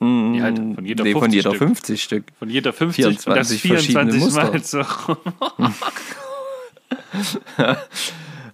Nee, 0.00 0.42
halt, 0.42 0.56
von 0.58 0.84
jeder 0.84 1.04
nee, 1.04 1.12
50 1.12 1.22
von 1.22 1.30
jeder 1.32 1.50
Stück. 1.50 1.68
50 1.68 2.02
Stück. 2.02 2.24
Von 2.38 2.50
jeder 2.50 2.72
50 2.72 3.06
und 3.06 3.14
das 3.28 3.52
24 3.52 3.62
verschiedene 3.62 4.12
24 4.12 4.34
Mal 4.34 4.62
so. 4.62 5.16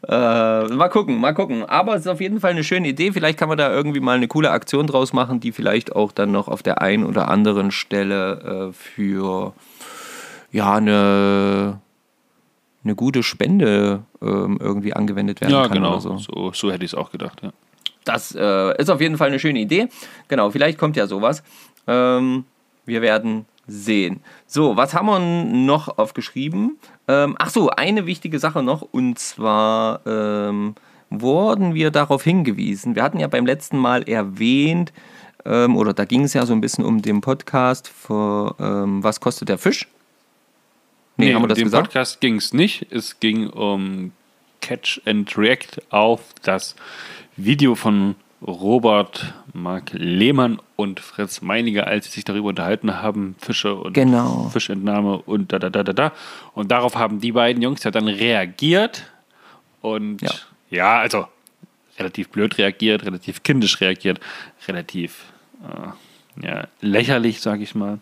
Äh, 0.08 0.66
mal 0.74 0.88
gucken, 0.88 1.20
mal 1.20 1.32
gucken. 1.32 1.64
Aber 1.64 1.94
es 1.94 2.00
ist 2.00 2.08
auf 2.08 2.20
jeden 2.20 2.40
Fall 2.40 2.50
eine 2.50 2.64
schöne 2.64 2.88
Idee. 2.88 3.12
Vielleicht 3.12 3.38
kann 3.38 3.48
man 3.48 3.56
da 3.56 3.72
irgendwie 3.72 4.00
mal 4.00 4.16
eine 4.16 4.26
coole 4.26 4.50
Aktion 4.50 4.88
draus 4.88 5.12
machen, 5.12 5.38
die 5.38 5.52
vielleicht 5.52 5.94
auch 5.94 6.10
dann 6.10 6.32
noch 6.32 6.48
auf 6.48 6.64
der 6.64 6.82
einen 6.82 7.06
oder 7.06 7.28
anderen 7.28 7.70
Stelle 7.70 8.70
äh, 8.70 8.72
für 8.72 9.54
ja 10.50 10.74
eine, 10.74 11.80
eine 12.84 12.94
gute 12.94 13.22
Spende 13.22 14.02
ähm, 14.20 14.58
irgendwie 14.60 14.92
angewendet 14.94 15.40
werden 15.40 15.52
Ja, 15.52 15.62
kann 15.62 15.72
genau. 15.74 15.92
oder 15.92 16.00
so. 16.00 16.16
So, 16.18 16.52
so 16.52 16.72
hätte 16.72 16.84
ich 16.84 16.92
es 16.92 16.98
auch 16.98 17.10
gedacht. 17.10 17.40
Ja. 17.42 17.52
Das 18.04 18.34
äh, 18.34 18.76
ist 18.80 18.90
auf 18.90 19.00
jeden 19.00 19.16
Fall 19.16 19.28
eine 19.28 19.38
schöne 19.38 19.60
Idee. 19.60 19.88
Genau, 20.28 20.50
vielleicht 20.50 20.78
kommt 20.78 20.96
ja 20.96 21.06
sowas. 21.06 21.42
Ähm, 21.86 22.44
wir 22.84 23.02
werden 23.02 23.46
sehen. 23.66 24.20
So, 24.46 24.76
was 24.76 24.94
haben 24.94 25.06
wir 25.06 25.20
noch 25.20 25.98
aufgeschrieben? 25.98 26.78
Ähm, 27.06 27.36
ach 27.38 27.50
so, 27.50 27.70
eine 27.70 28.06
wichtige 28.06 28.38
Sache 28.40 28.62
noch. 28.62 28.82
Und 28.82 29.18
zwar 29.20 30.00
ähm, 30.04 30.74
wurden 31.10 31.74
wir 31.74 31.90
darauf 31.92 32.24
hingewiesen. 32.24 32.96
Wir 32.96 33.04
hatten 33.04 33.20
ja 33.20 33.28
beim 33.28 33.46
letzten 33.46 33.78
Mal 33.78 34.02
erwähnt, 34.08 34.92
ähm, 35.44 35.76
oder 35.76 35.92
da 35.92 36.04
ging 36.04 36.24
es 36.24 36.34
ja 36.34 36.46
so 36.46 36.52
ein 36.52 36.60
bisschen 36.60 36.84
um 36.84 37.02
den 37.02 37.20
Podcast 37.20 37.88
für 37.88 38.54
ähm, 38.58 39.02
Was 39.02 39.20
kostet 39.20 39.48
der 39.48 39.58
Fisch? 39.58 39.88
Nee, 41.16 41.34
haben 41.34 41.42
wir 41.42 41.48
das 41.48 41.58
dem 41.58 41.64
gesagt? 41.64 41.88
Podcast 41.88 42.20
ging 42.20 42.36
es 42.36 42.52
nicht. 42.52 42.86
Es 42.90 43.20
ging 43.20 43.48
um 43.48 44.12
Catch 44.60 45.00
and 45.04 45.36
React 45.36 45.82
auf 45.90 46.20
das 46.42 46.74
Video 47.36 47.74
von 47.74 48.14
Robert 48.44 49.34
Mark 49.52 49.90
Lehmann 49.92 50.58
und 50.76 50.98
Fritz 51.00 51.42
Meiniger, 51.42 51.86
als 51.86 52.06
sie 52.06 52.12
sich 52.12 52.24
darüber 52.24 52.48
unterhalten 52.48 53.00
haben, 53.00 53.36
Fische 53.40 53.74
und 53.74 53.92
Genau. 53.92 54.48
Fischentnahme 54.52 55.18
und 55.18 55.52
da, 55.52 55.58
da, 55.60 55.70
da, 55.70 55.82
da, 55.84 55.92
da. 55.92 56.12
Und 56.54 56.70
darauf 56.72 56.96
haben 56.96 57.20
die 57.20 57.32
beiden 57.32 57.62
Jungs 57.62 57.84
ja 57.84 57.90
dann 57.92 58.08
reagiert. 58.08 59.04
Und 59.80 60.22
Ja. 60.22 60.30
ja, 60.70 60.98
also 61.00 61.26
relativ 61.98 62.30
blöd 62.30 62.58
reagiert, 62.58 63.04
relativ 63.04 63.42
kindisch 63.42 63.80
reagiert, 63.80 64.18
relativ 64.66 65.24
äh, 65.62 66.44
ja, 66.46 66.66
lächerlich, 66.80 67.40
sag 67.40 67.60
ich 67.60 67.74
mal. 67.76 67.98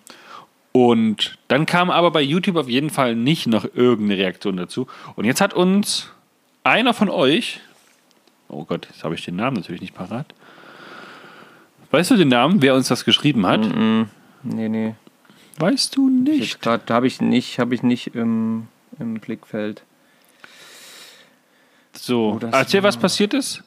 Und 0.72 1.36
dann 1.48 1.66
kam 1.66 1.90
aber 1.90 2.10
bei 2.12 2.22
YouTube 2.22 2.56
auf 2.56 2.68
jeden 2.68 2.90
Fall 2.90 3.16
nicht 3.16 3.46
noch 3.46 3.64
irgendeine 3.74 4.20
Reaktion 4.20 4.56
dazu. 4.56 4.86
Und 5.16 5.24
jetzt 5.24 5.40
hat 5.40 5.52
uns 5.52 6.10
einer 6.62 6.94
von 6.94 7.08
euch, 7.08 7.60
oh 8.48 8.64
Gott, 8.64 8.86
jetzt 8.90 9.02
habe 9.02 9.14
ich 9.14 9.24
den 9.24 9.36
Namen 9.36 9.56
natürlich 9.56 9.80
nicht 9.80 9.94
parat. 9.94 10.32
Weißt 11.90 12.10
du 12.12 12.16
den 12.16 12.28
Namen, 12.28 12.62
wer 12.62 12.76
uns 12.76 12.86
das 12.86 13.04
geschrieben 13.04 13.46
hat? 13.46 13.62
Nee, 14.44 14.68
nee. 14.68 14.94
Weißt 15.58 15.96
du 15.96 16.08
nicht? 16.08 16.58
Habe 16.66 17.06
ich 17.08 17.20
nicht, 17.20 17.58
habe 17.58 17.74
ich 17.74 17.82
nicht 17.82 18.14
im, 18.14 18.68
im 19.00 19.14
Blickfeld. 19.14 19.82
So, 21.92 22.38
Oh, 22.40 22.46
erzähl, 22.52 22.82
was 22.84 22.96
passiert 22.96 23.34
ist. 23.34 23.64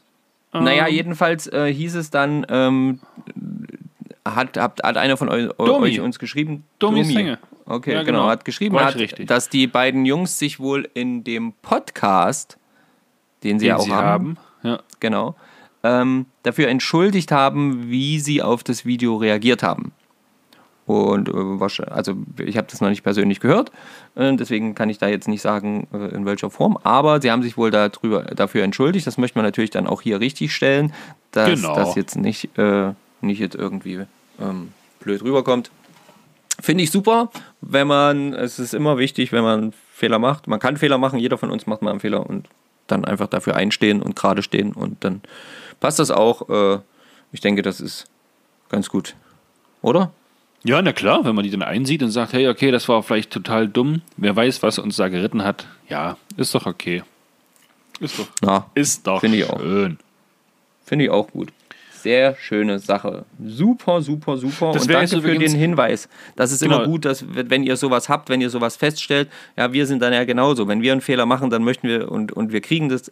Naja, 0.54 0.88
Ähm, 0.88 0.93
jedenfalls 0.93 1.47
äh, 1.47 1.72
hieß 1.74 1.95
es 1.95 2.10
dann, 2.10 2.45
ähm, 2.49 2.99
hat, 4.36 4.57
hat, 4.57 4.81
hat 4.84 4.97
einer 4.97 5.17
von 5.17 5.29
eu, 5.29 5.47
Domi. 5.57 5.88
euch 5.88 5.99
uns 5.99 6.19
geschrieben. 6.19 6.63
Domi 6.79 7.03
Senge. 7.03 7.39
Okay, 7.65 7.93
Ja, 7.93 8.03
genau. 8.03 8.19
genau. 8.19 8.29
Hat 8.29 8.45
geschrieben, 8.45 8.79
hat, 8.79 8.95
dass 9.29 9.49
die 9.49 9.67
beiden 9.67 10.05
Jungs 10.05 10.38
sich 10.39 10.59
wohl 10.59 10.89
in 10.93 11.23
dem 11.23 11.53
Podcast, 11.61 12.57
den 13.43 13.59
sie 13.59 13.65
den 13.65 13.69
ja 13.69 13.75
auch 13.77 13.86
sie 13.86 13.91
haben, 13.93 14.38
haben. 14.38 14.38
Ja. 14.63 14.79
genau, 14.99 15.36
ähm, 15.84 16.25
dafür 16.43 16.67
entschuldigt 16.69 17.31
haben, 17.31 17.89
wie 17.89 18.19
sie 18.19 18.41
auf 18.41 18.63
das 18.63 18.86
Video 18.86 19.15
reagiert 19.17 19.63
haben. 19.63 19.91
Und 20.86 21.29
äh, 21.29 21.84
also 21.89 22.15
ich 22.45 22.57
habe 22.57 22.67
das 22.69 22.81
noch 22.81 22.89
nicht 22.89 23.03
persönlich 23.03 23.39
gehört, 23.39 23.71
äh, 24.15 24.36
deswegen 24.36 24.75
kann 24.75 24.89
ich 24.89 24.97
da 24.97 25.07
jetzt 25.07 25.29
nicht 25.29 25.41
sagen, 25.41 25.88
äh, 25.93 26.13
in 26.13 26.25
welcher 26.25 26.49
Form. 26.49 26.77
Aber 26.84 27.21
sie 27.21 27.31
haben 27.31 27.41
sich 27.43 27.55
wohl 27.57 27.71
darüber, 27.71 28.23
dafür 28.23 28.63
entschuldigt. 28.63 29.07
Das 29.07 29.17
möchte 29.17 29.38
man 29.38 29.45
natürlich 29.45 29.69
dann 29.69 29.88
auch 29.88 30.01
hier 30.01 30.19
richtig 30.19 30.53
stellen, 30.53 30.91
dass 31.31 31.49
Genau. 31.61 31.75
das 31.75 31.95
jetzt 31.95 32.17
nicht, 32.17 32.57
äh, 32.57 32.91
nicht 33.21 33.39
jetzt 33.39 33.55
irgendwie 33.55 34.01
ähm, 34.39 34.73
blöd 34.99 35.23
rüberkommt. 35.23 35.71
Finde 36.59 36.84
ich 36.84 36.91
super, 36.91 37.31
wenn 37.61 37.88
man, 37.88 38.34
es 38.34 38.59
ist 38.59 38.73
immer 38.73 38.97
wichtig, 38.97 39.31
wenn 39.31 39.43
man 39.43 39.73
Fehler 39.91 40.19
macht. 40.19 40.47
Man 40.47 40.59
kann 40.59 40.77
Fehler 40.77 40.97
machen, 40.97 41.19
jeder 41.19 41.38
von 41.38 41.51
uns 41.51 41.65
macht 41.65 41.81
mal 41.81 41.91
einen 41.91 41.99
Fehler 41.99 42.27
und 42.27 42.47
dann 42.88 43.05
einfach 43.05 43.27
dafür 43.27 43.55
einstehen 43.55 44.01
und 44.01 44.15
gerade 44.15 44.43
stehen 44.43 44.73
und 44.73 45.03
dann 45.03 45.21
passt 45.79 45.99
das 45.99 46.11
auch. 46.11 46.49
Äh, 46.49 46.79
ich 47.31 47.41
denke, 47.41 47.61
das 47.61 47.81
ist 47.81 48.05
ganz 48.69 48.89
gut. 48.89 49.15
Oder? 49.81 50.11
ja, 50.63 50.81
na 50.81 50.93
klar, 50.93 51.25
wenn 51.25 51.36
man 51.36 51.43
die 51.43 51.49
dann 51.51 51.61
einsieht 51.61 52.01
und 52.03 52.11
sagt, 52.11 52.34
hey, 52.34 52.47
okay, 52.47 52.71
das 52.71 52.88
war 52.88 53.03
vielleicht 53.03 53.31
total 53.31 53.67
dumm. 53.67 54.01
Wer 54.15 54.36
weiß, 54.36 54.63
was 54.63 54.79
uns 54.79 54.95
da 54.95 55.09
geritten 55.09 55.43
hat. 55.43 55.67
Ja, 55.89 56.17
ist 56.38 56.55
doch 56.55 56.65
okay. 56.65 57.03
Ist 57.99 58.17
doch, 58.17 58.27
Na, 58.41 58.69
ist 58.73 59.05
doch 59.05 59.19
Finde 59.19 59.38
ich 59.39 59.49
auch. 59.49 59.59
finde 59.59 61.05
ich 61.05 61.09
auch 61.09 61.29
gut. 61.29 61.51
Sehr 62.04 62.36
schöne 62.36 62.80
Sache. 62.80 63.24
Super, 63.45 64.01
super, 64.01 64.36
super. 64.36 64.72
Das 64.74 64.82
und 64.84 64.91
danke 64.91 65.22
für 65.22 65.38
den 65.39 65.56
Hinweis. 65.56 66.10
Das 66.36 66.51
ist 66.51 66.62
immer 66.62 66.80
Genau. 66.80 66.89
gut, 66.89 67.06
dass 67.06 67.24
wenn 67.30 67.64
ihr 67.64 67.78
sowas 67.78 68.10
habt, 68.10 68.30
wenn 68.30 68.41
ihr 68.41 68.49
sowas 68.49 68.76
feststellt, 68.76 69.30
ja, 69.56 69.72
wir 69.72 69.88
sind 69.88 70.01
dann 70.01 70.12
ja 70.12 70.26
genauso. 70.26 70.68
Wenn 70.68 70.82
wir 70.82 70.91
einen 70.91 70.99
Fehler 70.99 71.26
machen, 71.26 71.49
dann 71.49 71.64
möchten 71.64 71.88
wir 71.88 72.12
und, 72.12 72.34
und 72.34 72.51
wir 72.51 72.60
kriegen 72.60 72.89
das 72.89 73.10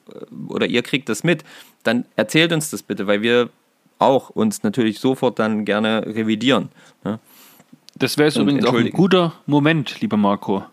oder 0.50 0.66
ihr 0.68 0.84
kriegt 0.84 1.08
das 1.08 1.24
mit, 1.24 1.46
dann 1.84 2.04
erzählt 2.18 2.52
uns 2.52 2.70
das 2.70 2.84
bitte, 2.84 3.08
weil 3.08 3.22
wir 3.22 3.50
auch 3.98 4.30
uns 4.30 4.62
natürlich 4.64 5.00
sofort 5.00 5.40
dann 5.40 5.64
gerne 5.64 6.06
revidieren. 6.06 6.68
Ne? 7.06 7.20
Das 7.96 8.18
wäre 8.18 8.38
übrigens 8.42 8.66
auch 8.66 8.74
ein 8.74 8.90
guter 8.92 9.34
Moment, 9.46 10.02
lieber 10.02 10.18
Marco, 10.18 10.64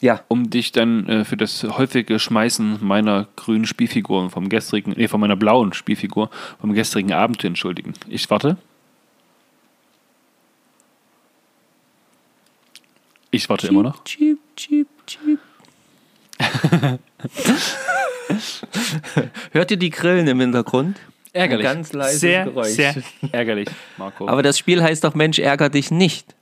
Ja. 0.00 0.20
um 0.28 0.50
dich 0.50 0.72
dann 0.72 1.08
äh, 1.08 1.24
für 1.24 1.36
das 1.36 1.62
häufige 1.62 2.18
Schmeißen 2.18 2.78
meiner 2.84 3.26
grünen 3.36 3.64
Spielfiguren 3.64 4.28
vom 4.30 4.48
gestrigen, 4.48 4.92
nee, 4.96 5.08
von 5.08 5.20
meiner 5.20 5.36
blauen 5.36 5.72
Spielfigur 5.72 6.30
vom 6.60 6.74
gestrigen 6.74 7.12
Abend 7.12 7.40
zu 7.40 7.46
entschuldigen. 7.46 7.94
Ich 8.08 8.28
warte. 8.30 8.58
Ich 13.30 13.48
warte 13.48 13.66
immer 13.68 13.82
noch. 13.82 14.04
Cheep, 14.04 14.38
cheep, 14.56 14.86
cheep. 15.06 15.38
Hört 19.52 19.70
ihr 19.70 19.76
die 19.76 19.90
Grillen 19.90 20.26
im 20.28 20.40
Hintergrund? 20.40 20.98
Ärgerlich. 21.32 21.66
Ein 21.66 21.76
ganz 21.76 21.92
leises 21.92 22.20
sehr, 22.20 22.44
Geräusch. 22.44 22.68
sehr 22.68 22.94
ärgerlich, 23.32 23.68
Marco. 23.96 24.28
Aber 24.28 24.42
das 24.42 24.56
Spiel 24.58 24.82
heißt 24.82 25.02
doch 25.02 25.14
Mensch, 25.14 25.38
ärger 25.40 25.68
dich 25.68 25.90
nicht. 25.90 26.34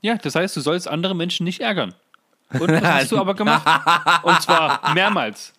ja, 0.00 0.16
das 0.16 0.34
heißt, 0.34 0.56
du 0.56 0.60
sollst 0.60 0.88
andere 0.88 1.14
Menschen 1.14 1.44
nicht 1.44 1.60
ärgern. 1.60 1.94
Und 2.58 2.68
das 2.70 2.82
hast 2.82 3.12
du 3.12 3.18
aber 3.18 3.34
gemacht. 3.34 3.66
Und 4.24 4.42
zwar 4.42 4.92
mehrmals. 4.94 5.52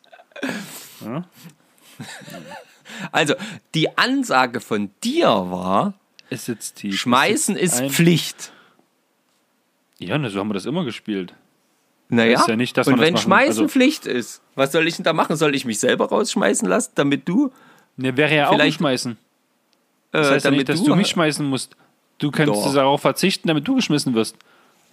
Also, 3.12 3.36
die 3.74 3.98
Ansage 3.98 4.60
von 4.60 4.92
dir 5.04 5.28
war, 5.30 5.94
Es 6.30 6.46
sitzt 6.46 6.78
tief. 6.78 7.00
Schmeißen 7.00 7.56
Es 7.56 7.74
ist 7.74 7.82
ein- 7.82 7.90
Pflicht. 7.90 8.52
Ja, 10.00 10.18
ne, 10.18 10.30
so 10.30 10.40
haben 10.40 10.50
wir 10.50 10.54
das 10.56 10.66
immer 10.66 10.84
gespielt. 10.84 11.34
Naja, 12.10 12.40
ist 12.42 12.48
ja 12.48 12.56
nicht, 12.58 12.78
und 12.78 12.88
das 12.88 13.00
wenn 13.00 13.18
Schmeißen 13.18 13.50
also- 13.64 13.68
Pflicht 13.70 14.06
ist, 14.06 14.42
was 14.56 14.72
soll 14.74 14.86
ich 14.88 14.96
denn 14.96 15.06
da 15.06 15.14
machen? 15.14 15.36
Soll 15.38 15.56
ich 15.56 15.64
mich 15.64 15.80
selber 15.80 16.10
rausschmeißen 16.10 16.68
lassen, 16.68 16.92
damit 16.96 17.28
du, 17.28 17.52
Ne, 17.98 18.16
wäre 18.18 18.36
ja 18.36 18.50
auch 18.50 18.72
schmeißen. 18.72 19.14
äh, 19.14 19.16
Das 20.12 20.30
heißt 20.32 20.46
ja 20.46 20.52
damit 20.52 20.58
nicht, 20.60 20.70
dass 20.70 20.80
du 20.84 20.88
du 20.90 20.96
mich 20.96 21.08
schmeißen 21.10 21.46
musst. 21.46 21.76
Du 22.18 22.32
kannst 22.32 22.50
Doch. 22.54 22.74
darauf 22.74 23.02
verzichten, 23.02 23.48
damit 23.48 23.68
du 23.68 23.76
geschmissen 23.76 24.14
wirst. 24.14 24.36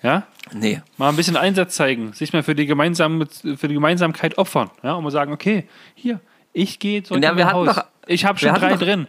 Ja? 0.02 0.26
Nee, 0.52 0.80
Mal 0.96 1.08
ein 1.10 1.16
bisschen 1.16 1.36
Einsatz 1.36 1.74
zeigen, 1.74 2.12
sich 2.12 2.32
mal 2.32 2.42
für 2.42 2.54
die, 2.54 2.66
gemeinsame, 2.66 3.26
für 3.56 3.68
die 3.68 3.74
Gemeinsamkeit 3.74 4.38
opfern. 4.38 4.70
Ja? 4.82 4.94
Und 4.94 5.04
mal 5.04 5.10
sagen, 5.10 5.32
okay, 5.32 5.68
hier, 5.94 6.20
ich 6.52 6.78
gehe 6.78 7.02
zurück 7.02 7.22
Ja, 7.22 7.30
in 7.30 7.36
mein 7.36 7.52
Haus. 7.52 7.74
doch- 7.76 7.84
ich 8.06 8.24
habe 8.24 8.38
schon 8.38 8.54
drei 8.54 8.70
doch- 8.70 8.78
drin. 8.78 9.06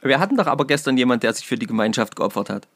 wir 0.00 0.18
hatten 0.18 0.36
doch 0.36 0.46
aber 0.46 0.66
gestern 0.66 0.96
jemand, 0.96 1.22
der 1.22 1.32
sich 1.34 1.46
für 1.46 1.56
die 1.56 1.66
Gemeinschaft 1.66 2.16
geopfert 2.16 2.50
hat. 2.50 2.66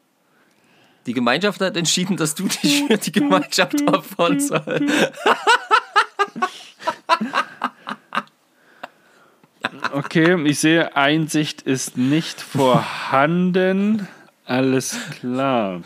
Die 1.06 1.12
Gemeinschaft 1.14 1.60
hat 1.60 1.76
entschieden, 1.76 2.16
dass 2.16 2.34
du 2.34 2.44
dich 2.48 2.84
für 2.86 2.98
die 2.98 3.12
Gemeinschaft 3.12 3.80
opfern 3.88 4.38
sollst. 4.40 4.92
Okay, 9.92 10.40
ich 10.46 10.60
sehe, 10.60 10.94
Einsicht 10.96 11.62
ist 11.62 11.96
nicht 11.96 12.40
vorhanden. 12.40 14.06
Alles 14.46 14.96
klar. 15.20 15.82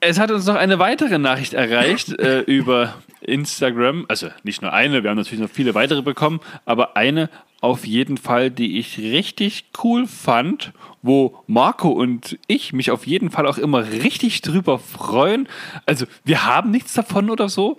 Es 0.00 0.18
hat 0.18 0.30
uns 0.30 0.46
noch 0.46 0.54
eine 0.54 0.78
weitere 0.78 1.18
Nachricht 1.18 1.54
erreicht 1.54 2.18
äh, 2.20 2.40
über 2.40 2.94
Instagram. 3.20 4.06
Also 4.08 4.28
nicht 4.44 4.62
nur 4.62 4.72
eine, 4.72 5.02
wir 5.02 5.10
haben 5.10 5.16
natürlich 5.16 5.40
noch 5.40 5.50
viele 5.50 5.74
weitere 5.74 6.02
bekommen, 6.02 6.40
aber 6.64 6.96
eine 6.96 7.28
auf 7.60 7.84
jeden 7.84 8.16
Fall, 8.16 8.50
die 8.50 8.78
ich 8.78 8.98
richtig 8.98 9.66
cool 9.82 10.06
fand, 10.06 10.72
wo 11.02 11.42
Marco 11.48 11.88
und 11.88 12.38
ich 12.46 12.72
mich 12.72 12.90
auf 12.90 13.06
jeden 13.06 13.30
Fall 13.30 13.46
auch 13.46 13.58
immer 13.58 13.90
richtig 13.90 14.40
drüber 14.42 14.78
freuen. 14.78 15.48
Also 15.84 16.06
wir 16.24 16.46
haben 16.46 16.70
nichts 16.70 16.92
davon 16.92 17.28
oder 17.28 17.48
so, 17.48 17.78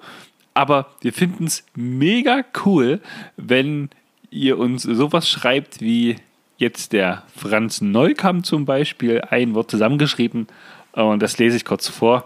aber 0.54 0.88
wir 1.02 1.14
finden 1.14 1.46
es 1.46 1.66
mega 1.76 2.44
cool, 2.66 3.00
wenn 3.38 3.90
ihr 4.30 4.60
uns 4.60 4.84
sowas 4.84 5.30
schreibt 5.30 5.80
wie 5.80 6.18
jetzt 6.60 6.94
der 6.94 7.24
Franz 7.36 7.82
Neukamp 7.82 8.46
zum 8.46 8.66
Beispiel, 8.66 9.22
ein 9.22 9.56
Wort 9.56 9.72
zusammengeschrieben. 9.72 10.48
Und 10.92 11.22
das 11.22 11.38
lese 11.38 11.58
ich 11.58 11.66
kurz 11.66 11.88
vor. 11.88 12.26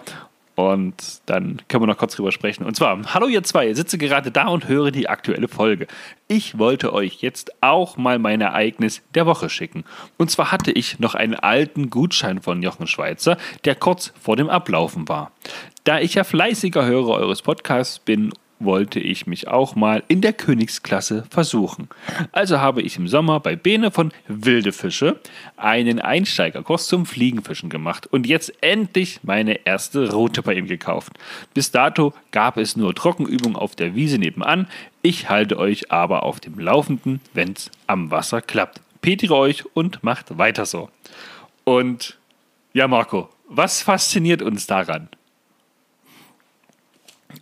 Und 0.55 1.21
dann 1.25 1.61
können 1.67 1.83
wir 1.83 1.87
noch 1.87 1.97
kurz 1.97 2.15
drüber 2.15 2.31
sprechen. 2.31 2.63
Und 2.63 2.75
zwar, 2.75 2.99
hallo 3.13 3.27
ihr 3.27 3.41
zwei, 3.41 3.73
sitze 3.73 3.97
gerade 3.97 4.29
da 4.29 4.47
und 4.47 4.67
höre 4.67 4.91
die 4.91 5.09
aktuelle 5.09 5.47
Folge. 5.47 5.87
Ich 6.27 6.59
wollte 6.59 6.93
euch 6.93 7.21
jetzt 7.21 7.53
auch 7.61 7.97
mal 7.97 8.19
mein 8.19 8.39
Ereignis 8.39 9.01
der 9.15 9.25
Woche 9.25 9.49
schicken. 9.49 9.83
Und 10.17 10.29
zwar 10.29 10.51
hatte 10.51 10.71
ich 10.71 10.99
noch 10.99 11.15
einen 11.15 11.33
alten 11.35 11.89
Gutschein 11.89 12.39
von 12.41 12.61
Jochen 12.61 12.85
Schweizer, 12.85 13.37
der 13.65 13.73
kurz 13.73 14.13
vor 14.21 14.35
dem 14.35 14.49
Ablaufen 14.49 15.09
war. 15.09 15.31
Da 15.85 15.99
ich 15.99 16.13
ja 16.13 16.23
fleißiger 16.23 16.85
Hörer 16.85 17.13
eures 17.13 17.41
Podcasts 17.41 17.97
bin 17.97 18.31
wollte 18.63 18.99
ich 18.99 19.27
mich 19.27 19.47
auch 19.47 19.75
mal 19.75 20.03
in 20.07 20.21
der 20.21 20.33
Königsklasse 20.33 21.25
versuchen. 21.29 21.89
Also 22.31 22.59
habe 22.59 22.81
ich 22.81 22.97
im 22.97 23.07
Sommer 23.07 23.39
bei 23.39 23.55
Bene 23.55 23.91
von 23.91 24.11
Wilde 24.27 24.71
Fische 24.71 25.19
einen 25.57 25.99
Einsteigerkurs 25.99 26.87
zum 26.87 27.05
Fliegenfischen 27.05 27.69
gemacht 27.69 28.07
und 28.07 28.27
jetzt 28.27 28.53
endlich 28.61 29.19
meine 29.23 29.65
erste 29.65 30.11
Route 30.11 30.41
bei 30.41 30.53
ihm 30.53 30.67
gekauft. 30.67 31.13
Bis 31.53 31.71
dato 31.71 32.13
gab 32.31 32.57
es 32.57 32.75
nur 32.75 32.95
Trockenübungen 32.95 33.55
auf 33.55 33.75
der 33.75 33.95
Wiese 33.95 34.17
nebenan. 34.17 34.67
Ich 35.01 35.29
halte 35.29 35.57
euch 35.57 35.91
aber 35.91 36.23
auf 36.23 36.39
dem 36.39 36.59
Laufenden, 36.59 37.21
wenn's 37.33 37.71
am 37.87 38.11
Wasser 38.11 38.41
klappt. 38.41 38.81
Petere 39.01 39.35
euch 39.35 39.65
und 39.75 40.03
macht 40.03 40.37
weiter 40.37 40.65
so. 40.65 40.89
Und 41.63 42.17
ja, 42.73 42.87
Marco, 42.87 43.29
was 43.47 43.81
fasziniert 43.81 44.41
uns 44.41 44.65
daran? 44.65 45.09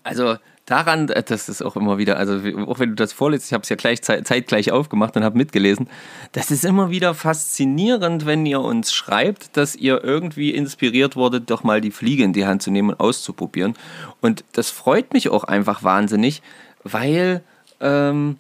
Also 0.04 0.38
daran, 0.66 1.10
äh, 1.10 1.24
das 1.24 1.50
ist 1.50 1.62
auch 1.62 1.76
immer 1.76 1.98
wieder, 1.98 2.18
also 2.18 2.40
auch 2.68 2.80
wenn 2.80 2.90
du 2.90 2.96
das 2.96 3.14
vorliest, 3.14 3.48
ich 3.48 3.54
habe 3.54 3.64
es 3.64 3.70
ja 3.70 3.76
gleich 3.76 4.02
zeit- 4.02 4.28
zeitgleich 4.28 4.72
aufgemacht 4.72 5.16
und 5.18 5.24
habe 5.24 5.38
mitgelesen, 5.38 5.90
das 6.32 6.52
ist 6.52 6.66
immer 6.66 6.90
wieder 6.90 7.14
faszinierend, 7.14 8.26
wenn 8.26 8.46
ihr 8.46 8.62
uns 8.62 8.94
schreibt, 8.94 9.58
dass 9.58 9.76
ihr 9.76 10.04
irgendwie 10.04 10.52
inspiriert 10.52 11.16
wurdet, 11.16 11.50
doch 11.50 11.64
mal 11.64 11.82
die 11.82 11.92
Fliege 11.92 12.24
in 12.24 12.34
die 12.34 12.46
Hand 12.46 12.62
zu 12.62 12.72
nehmen 12.72 12.92
und 12.92 13.00
auszuprobieren. 13.00 13.76
Und 14.22 14.44
das 14.54 14.70
freut 14.70 15.14
mich 15.14 15.30
auch 15.30 15.44
einfach 15.44 15.84
wahnsinnig, 15.84 16.42
weil, 16.84 17.44
ähm, 17.80 18.38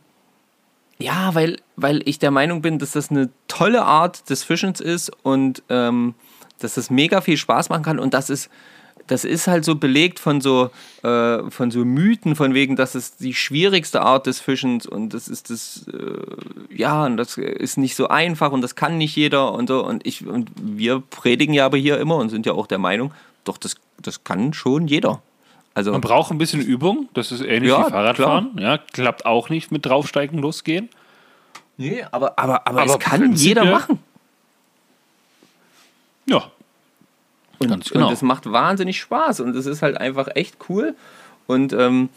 ja, 0.97 1.33
weil, 1.33 1.57
weil 1.75 2.01
ich 2.07 2.19
der 2.19 2.31
Meinung 2.31 2.61
bin, 2.61 2.77
dass 2.79 2.91
das 2.91 3.09
eine 3.09 3.29
tolle 3.47 3.83
Art 3.83 4.29
des 4.29 4.43
Fischens 4.43 4.79
ist 4.79 5.11
und 5.23 5.63
ähm, 5.69 6.13
dass 6.59 6.75
das 6.75 6.91
mega 6.91 7.21
viel 7.21 7.37
Spaß 7.37 7.69
machen 7.69 7.83
kann 7.83 7.99
und 7.99 8.13
das 8.13 8.29
ist 8.29 8.49
das 9.11 9.25
ist 9.25 9.47
halt 9.47 9.65
so 9.65 9.75
belegt 9.75 10.19
von 10.19 10.39
so, 10.39 10.69
äh, 11.03 11.39
von 11.51 11.69
so 11.69 11.83
Mythen, 11.83 12.37
von 12.37 12.53
wegen, 12.53 12.77
das 12.77 12.95
ist 12.95 13.19
die 13.19 13.33
schwierigste 13.33 14.01
Art 14.01 14.25
des 14.25 14.39
Fischens 14.39 14.85
und 14.85 15.13
das 15.13 15.27
ist 15.27 15.49
das, 15.49 15.85
äh, 15.93 16.73
ja, 16.73 17.03
und 17.05 17.17
das 17.17 17.37
ist 17.37 17.77
nicht 17.77 17.97
so 17.97 18.07
einfach 18.07 18.53
und 18.53 18.61
das 18.61 18.75
kann 18.75 18.97
nicht 18.97 19.13
jeder 19.17 19.51
und 19.51 19.67
so. 19.67 19.83
Und 19.85 20.07
ich 20.07 20.25
und 20.25 20.49
wir 20.55 21.01
predigen 21.01 21.53
ja 21.53 21.65
aber 21.65 21.77
hier 21.77 21.99
immer 21.99 22.15
und 22.15 22.29
sind 22.29 22.45
ja 22.45 22.53
auch 22.53 22.67
der 22.67 22.77
Meinung, 22.77 23.13
doch, 23.43 23.57
das, 23.57 23.75
das 24.01 24.23
kann 24.23 24.53
schon 24.53 24.87
jeder. 24.87 25.21
Also, 25.73 25.91
Man 25.91 25.99
braucht 25.99 26.31
ein 26.31 26.37
bisschen 26.37 26.61
Übung, 26.61 27.09
das 27.13 27.33
ist 27.33 27.41
ähnlich 27.41 27.69
Ja, 27.69 27.87
wie 27.87 27.91
Fahrradfahren. 27.91 28.57
Ja, 28.59 28.77
klappt 28.77 29.25
auch 29.25 29.49
nicht 29.49 29.73
mit 29.73 29.85
draufsteigen, 29.85 30.39
losgehen. 30.39 30.87
nee, 31.75 32.01
aber, 32.11 32.39
aber, 32.39 32.65
aber, 32.65 32.83
Aber 32.83 32.93
es 32.93 32.99
kann 32.99 33.33
jeder 33.33 33.65
machen. 33.65 33.99
Ja. 36.27 36.49
Und, 37.61 37.69
Ganz 37.69 37.89
genau. 37.89 38.07
und 38.07 38.13
es 38.13 38.21
macht 38.21 38.51
wahnsinnig 38.51 38.99
Spaß 38.99 39.39
und 39.41 39.55
es 39.55 39.65
ist 39.65 39.81
halt 39.81 39.97
einfach 39.97 40.27
echt 40.35 40.57
cool. 40.69 40.95
Und 41.47 41.73
ähm, 41.73 42.09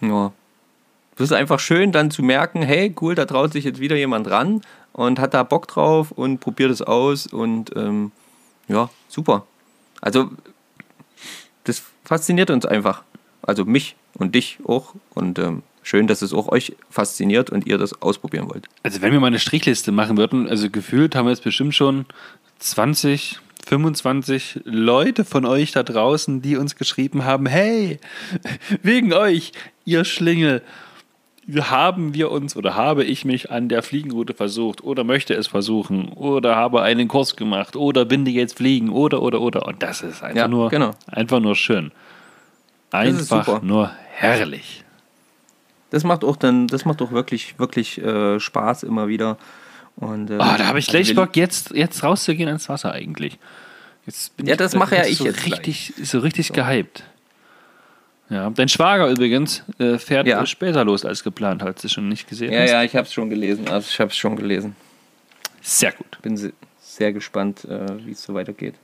ja, 0.00 0.32
das 1.16 1.30
ist 1.30 1.36
einfach 1.36 1.60
schön 1.60 1.92
dann 1.92 2.10
zu 2.10 2.22
merken, 2.22 2.62
hey, 2.62 2.94
cool, 3.00 3.14
da 3.14 3.26
traut 3.26 3.52
sich 3.52 3.64
jetzt 3.64 3.80
wieder 3.80 3.96
jemand 3.96 4.30
ran 4.30 4.62
und 4.92 5.18
hat 5.18 5.34
da 5.34 5.42
Bock 5.42 5.68
drauf 5.68 6.12
und 6.12 6.38
probiert 6.38 6.70
es 6.70 6.82
aus 6.82 7.26
und 7.26 7.76
ähm, 7.76 8.12
ja, 8.68 8.88
super. 9.08 9.46
Also 10.00 10.30
das 11.64 11.82
fasziniert 12.04 12.50
uns 12.50 12.64
einfach. 12.64 13.02
Also 13.42 13.64
mich 13.64 13.96
und 14.14 14.34
dich 14.34 14.58
auch 14.64 14.94
und 15.14 15.38
ähm, 15.38 15.62
schön, 15.82 16.06
dass 16.06 16.22
es 16.22 16.32
auch 16.32 16.48
euch 16.48 16.76
fasziniert 16.90 17.50
und 17.50 17.66
ihr 17.66 17.78
das 17.78 18.00
ausprobieren 18.02 18.48
wollt. 18.48 18.66
Also 18.82 19.02
wenn 19.02 19.12
wir 19.12 19.20
mal 19.20 19.28
eine 19.28 19.38
Strichliste 19.38 19.92
machen 19.92 20.16
würden, 20.16 20.48
also 20.48 20.70
gefühlt 20.70 21.14
haben 21.14 21.26
wir 21.26 21.30
jetzt 21.30 21.44
bestimmt 21.44 21.74
schon 21.74 22.06
20, 22.58 23.40
25 23.70 24.62
Leute 24.64 25.24
von 25.24 25.46
euch 25.46 25.70
da 25.70 25.84
draußen, 25.84 26.42
die 26.42 26.56
uns 26.56 26.74
geschrieben 26.74 27.24
haben, 27.24 27.46
hey, 27.46 28.00
wegen 28.82 29.12
euch, 29.12 29.52
ihr 29.84 30.04
Schlingel, 30.04 30.62
haben 31.56 32.12
wir 32.12 32.32
uns 32.32 32.56
oder 32.56 32.74
habe 32.74 33.04
ich 33.04 33.24
mich 33.24 33.52
an 33.52 33.68
der 33.68 33.84
Fliegenroute 33.84 34.34
versucht 34.34 34.82
oder 34.82 35.04
möchte 35.04 35.34
es 35.34 35.46
versuchen 35.46 36.08
oder 36.08 36.56
habe 36.56 36.82
einen 36.82 37.06
Kurs 37.06 37.36
gemacht 37.36 37.76
oder 37.76 38.04
bin 38.04 38.24
die 38.24 38.34
jetzt 38.34 38.56
fliegen 38.56 38.90
oder 38.90 39.22
oder 39.22 39.40
oder 39.40 39.66
und 39.66 39.80
das 39.82 40.02
ist 40.02 40.22
einfach 40.22 40.36
Ja, 40.36 40.48
nur 40.48 40.68
genau. 40.68 40.90
einfach 41.06 41.38
nur 41.38 41.54
schön. 41.54 41.92
Einfach 42.90 43.62
nur 43.62 43.92
herrlich. 44.12 44.84
Das 45.90 46.02
macht 46.02 46.24
auch 46.24 46.36
dann, 46.36 46.66
das 46.66 46.84
macht 46.84 47.00
auch 47.02 47.12
wirklich, 47.12 47.58
wirklich 47.58 47.98
äh, 48.02 48.40
Spaß 48.40 48.82
immer 48.82 49.06
wieder. 49.06 49.38
Und, 50.00 50.30
ähm, 50.30 50.36
Oh, 50.40 50.54
da 50.58 50.66
habe 50.66 50.78
ich 50.78 50.88
also 50.88 50.98
gleich 50.98 51.14
Bock, 51.14 51.36
jetzt, 51.36 51.70
jetzt 51.72 52.02
rauszugehen 52.02 52.48
ans 52.48 52.68
Wasser 52.68 52.92
eigentlich. 52.92 53.38
Jetzt 54.06 54.36
bin 54.36 54.46
Ja, 54.46 54.54
ich 54.54 54.58
das 54.58 54.72
da 54.72 54.78
mache 54.78 54.96
ja 54.96 55.04
ich 55.04 55.18
so 55.18 55.26
jetzt 55.26 55.44
richtig, 55.46 55.92
so 56.02 56.18
richtig 56.20 56.52
gehypt. 56.52 57.04
Ja, 58.30 58.48
dein 58.48 58.68
Schwager 58.68 59.08
übrigens 59.10 59.62
äh, 59.78 59.98
fährt 59.98 60.26
Ja. 60.26 60.46
später 60.46 60.84
los 60.84 61.04
als 61.04 61.22
geplant, 61.24 61.62
hast 61.62 61.84
du 61.84 61.88
schon 61.88 62.08
nicht 62.08 62.28
gesehen? 62.28 62.52
Ja, 62.52 62.60
hast. 62.62 62.70
ja, 62.70 62.82
ich 62.84 62.96
habe 62.96 63.06
es 63.06 63.12
schon 63.12 63.28
gelesen. 63.28 63.68
Also 63.68 63.88
ich 63.90 64.00
habe 64.00 64.10
es 64.10 64.16
schon 64.16 64.36
gelesen. 64.36 64.74
Sehr 65.60 65.92
gut. 65.92 66.18
Bin 66.22 66.36
se- 66.36 66.52
sehr 66.80 67.12
gespannt, 67.12 67.64
äh, 67.66 68.04
wie 68.06 68.12
es 68.12 68.22
so 68.22 68.32
weitergeht. 68.32 68.74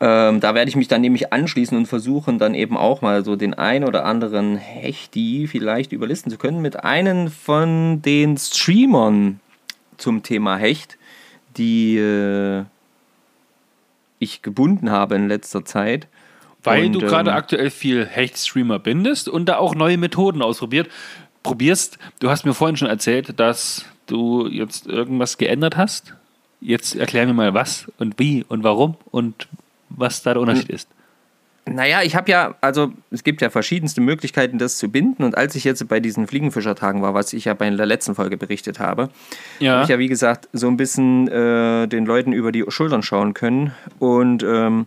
Ähm, 0.00 0.40
da 0.40 0.54
werde 0.54 0.68
ich 0.68 0.76
mich 0.76 0.88
dann 0.88 1.00
nämlich 1.00 1.32
anschließen 1.32 1.76
und 1.76 1.86
versuchen 1.86 2.38
dann 2.38 2.54
eben 2.54 2.76
auch 2.76 3.00
mal 3.00 3.24
so 3.24 3.36
den 3.36 3.54
ein 3.54 3.84
oder 3.84 4.04
anderen 4.04 4.56
Hechti 4.56 5.46
vielleicht 5.48 5.92
überlisten 5.92 6.30
zu 6.30 6.36
können 6.38 6.60
mit 6.60 6.84
einem 6.84 7.30
von 7.30 8.02
den 8.02 8.36
Streamern 8.36 9.40
zum 9.96 10.22
Thema 10.22 10.56
Hecht, 10.56 10.98
die 11.56 11.96
äh, 11.96 12.64
ich 14.18 14.42
gebunden 14.42 14.90
habe 14.90 15.14
in 15.14 15.28
letzter 15.28 15.64
Zeit. 15.64 16.08
Weil 16.62 16.86
Und, 16.86 16.92
du 16.94 17.00
gerade 17.00 17.30
ähm, 17.30 17.36
aktuell 17.36 17.70
viel 17.70 18.06
Hecht-Streamer 18.06 18.78
bindest 18.78 19.28
und 19.28 19.46
da 19.46 19.58
auch 19.58 19.74
neue 19.74 19.98
Methoden 19.98 20.42
ausprobiert. 20.42 20.88
Probierst, 21.42 21.98
du 22.20 22.30
hast 22.30 22.46
mir 22.46 22.54
vorhin 22.54 22.76
schon 22.76 22.88
erzählt, 22.88 23.38
dass 23.38 23.84
du 24.06 24.46
jetzt 24.46 24.86
irgendwas 24.86 25.36
geändert 25.36 25.76
hast. 25.76 26.14
Jetzt 26.60 26.96
erklär 26.96 27.26
mir 27.26 27.34
mal 27.34 27.52
was 27.52 27.92
und 27.98 28.18
wie 28.18 28.44
und 28.48 28.64
warum 28.64 28.96
und 29.10 29.46
was 29.90 30.22
da 30.22 30.32
der 30.32 30.40
Unterschied 30.40 30.70
ist. 30.70 30.88
Naja, 31.66 32.02
ich 32.02 32.14
habe 32.14 32.30
ja, 32.30 32.54
also 32.60 32.92
es 33.10 33.24
gibt 33.24 33.40
ja 33.40 33.48
verschiedenste 33.48 34.02
Möglichkeiten, 34.02 34.58
das 34.58 34.76
zu 34.76 34.90
binden. 34.90 35.24
Und 35.24 35.36
als 35.38 35.54
ich 35.54 35.64
jetzt 35.64 35.86
bei 35.88 35.98
diesen 35.98 36.26
Fliegenfischertagen 36.26 37.00
war, 37.00 37.14
was 37.14 37.32
ich 37.32 37.46
ja 37.46 37.54
bei 37.54 37.70
der 37.70 37.86
letzten 37.86 38.14
Folge 38.14 38.36
berichtet 38.36 38.78
habe, 38.80 39.08
Ja. 39.60 39.72
habe 39.74 39.82
ich 39.84 39.88
ja, 39.88 39.98
wie 39.98 40.08
gesagt, 40.08 40.48
so 40.52 40.68
ein 40.68 40.76
bisschen 40.76 41.26
äh, 41.28 41.86
den 41.88 42.04
Leuten 42.04 42.32
über 42.34 42.52
die 42.52 42.64
Schultern 42.68 43.02
schauen 43.02 43.32
können. 43.32 43.72
Und 43.98 44.42
ähm, 44.42 44.86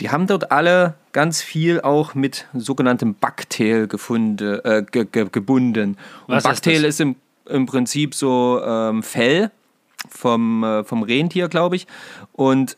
die 0.00 0.10
haben 0.10 0.28
dort 0.28 0.52
alle 0.52 0.94
ganz 1.12 1.42
viel 1.42 1.80
auch 1.80 2.14
mit 2.14 2.46
sogenanntem 2.54 3.14
Bucktail 3.14 3.88
gefunden, 3.88 4.60
äh, 4.64 4.84
ge 4.88 5.06
ge 5.10 5.26
gebunden. 5.32 5.96
Und 6.26 6.34
Was 6.34 6.44
ist 6.44 6.50
Bucktail 6.50 6.82
das? 6.82 6.90
ist, 6.94 7.00
im, 7.00 7.16
im 7.48 7.66
Prinzip 7.66 8.14
so 8.14 8.60
ähm, 8.64 9.02
Fell 9.02 9.50
vom, 10.08 10.62
äh, 10.62 10.84
vom 10.84 11.02
Rentier, 11.02 11.48
glaube 11.48 11.74
ich. 11.76 11.86
Und 12.32 12.76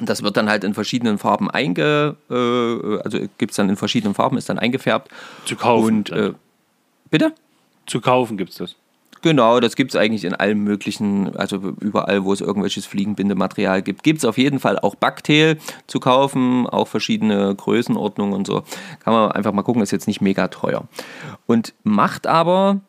das 0.00 0.22
wird 0.22 0.36
dann 0.36 0.48
halt 0.48 0.64
in 0.64 0.74
verschiedenen 0.74 1.18
Farben 1.18 1.50
einge, 1.50 2.16
äh, 2.30 2.98
also 3.02 3.18
gibt 3.38 3.52
es 3.52 3.56
dann 3.56 3.68
in 3.68 3.76
verschiedenen 3.76 4.14
Farben, 4.14 4.36
ist 4.36 4.48
dann 4.48 4.58
eingefärbt. 4.58 5.10
Zu 5.44 5.56
kaufen. 5.56 5.98
Und 5.98 6.10
äh, 6.10 6.32
bitte? 7.10 7.32
Zu 7.86 8.00
kaufen 8.00 8.36
gibt 8.36 8.50
es 8.50 8.56
das. 8.56 8.76
Genau, 9.22 9.60
das 9.60 9.76
gibt 9.76 9.90
es 9.90 10.00
eigentlich 10.00 10.24
in 10.24 10.34
allen 10.34 10.64
möglichen, 10.64 11.36
also 11.36 11.56
überall, 11.80 12.24
wo 12.24 12.32
es 12.32 12.40
irgendwelches 12.40 12.86
Fliegenbindematerial 12.86 13.82
gibt. 13.82 14.02
Gibt 14.02 14.18
es 14.18 14.24
auf 14.24 14.38
jeden 14.38 14.60
Fall 14.60 14.78
auch 14.78 14.94
Backtail 14.94 15.58
zu 15.86 16.00
kaufen, 16.00 16.66
auch 16.66 16.88
verschiedene 16.88 17.54
Größenordnungen 17.54 18.34
und 18.34 18.46
so. 18.46 18.62
Kann 19.00 19.12
man 19.12 19.32
einfach 19.32 19.52
mal 19.52 19.62
gucken, 19.62 19.82
ist 19.82 19.90
jetzt 19.90 20.06
nicht 20.06 20.22
mega 20.22 20.48
teuer. 20.48 20.84
Und 21.46 21.74
macht 21.82 22.26
aber, 22.26 22.80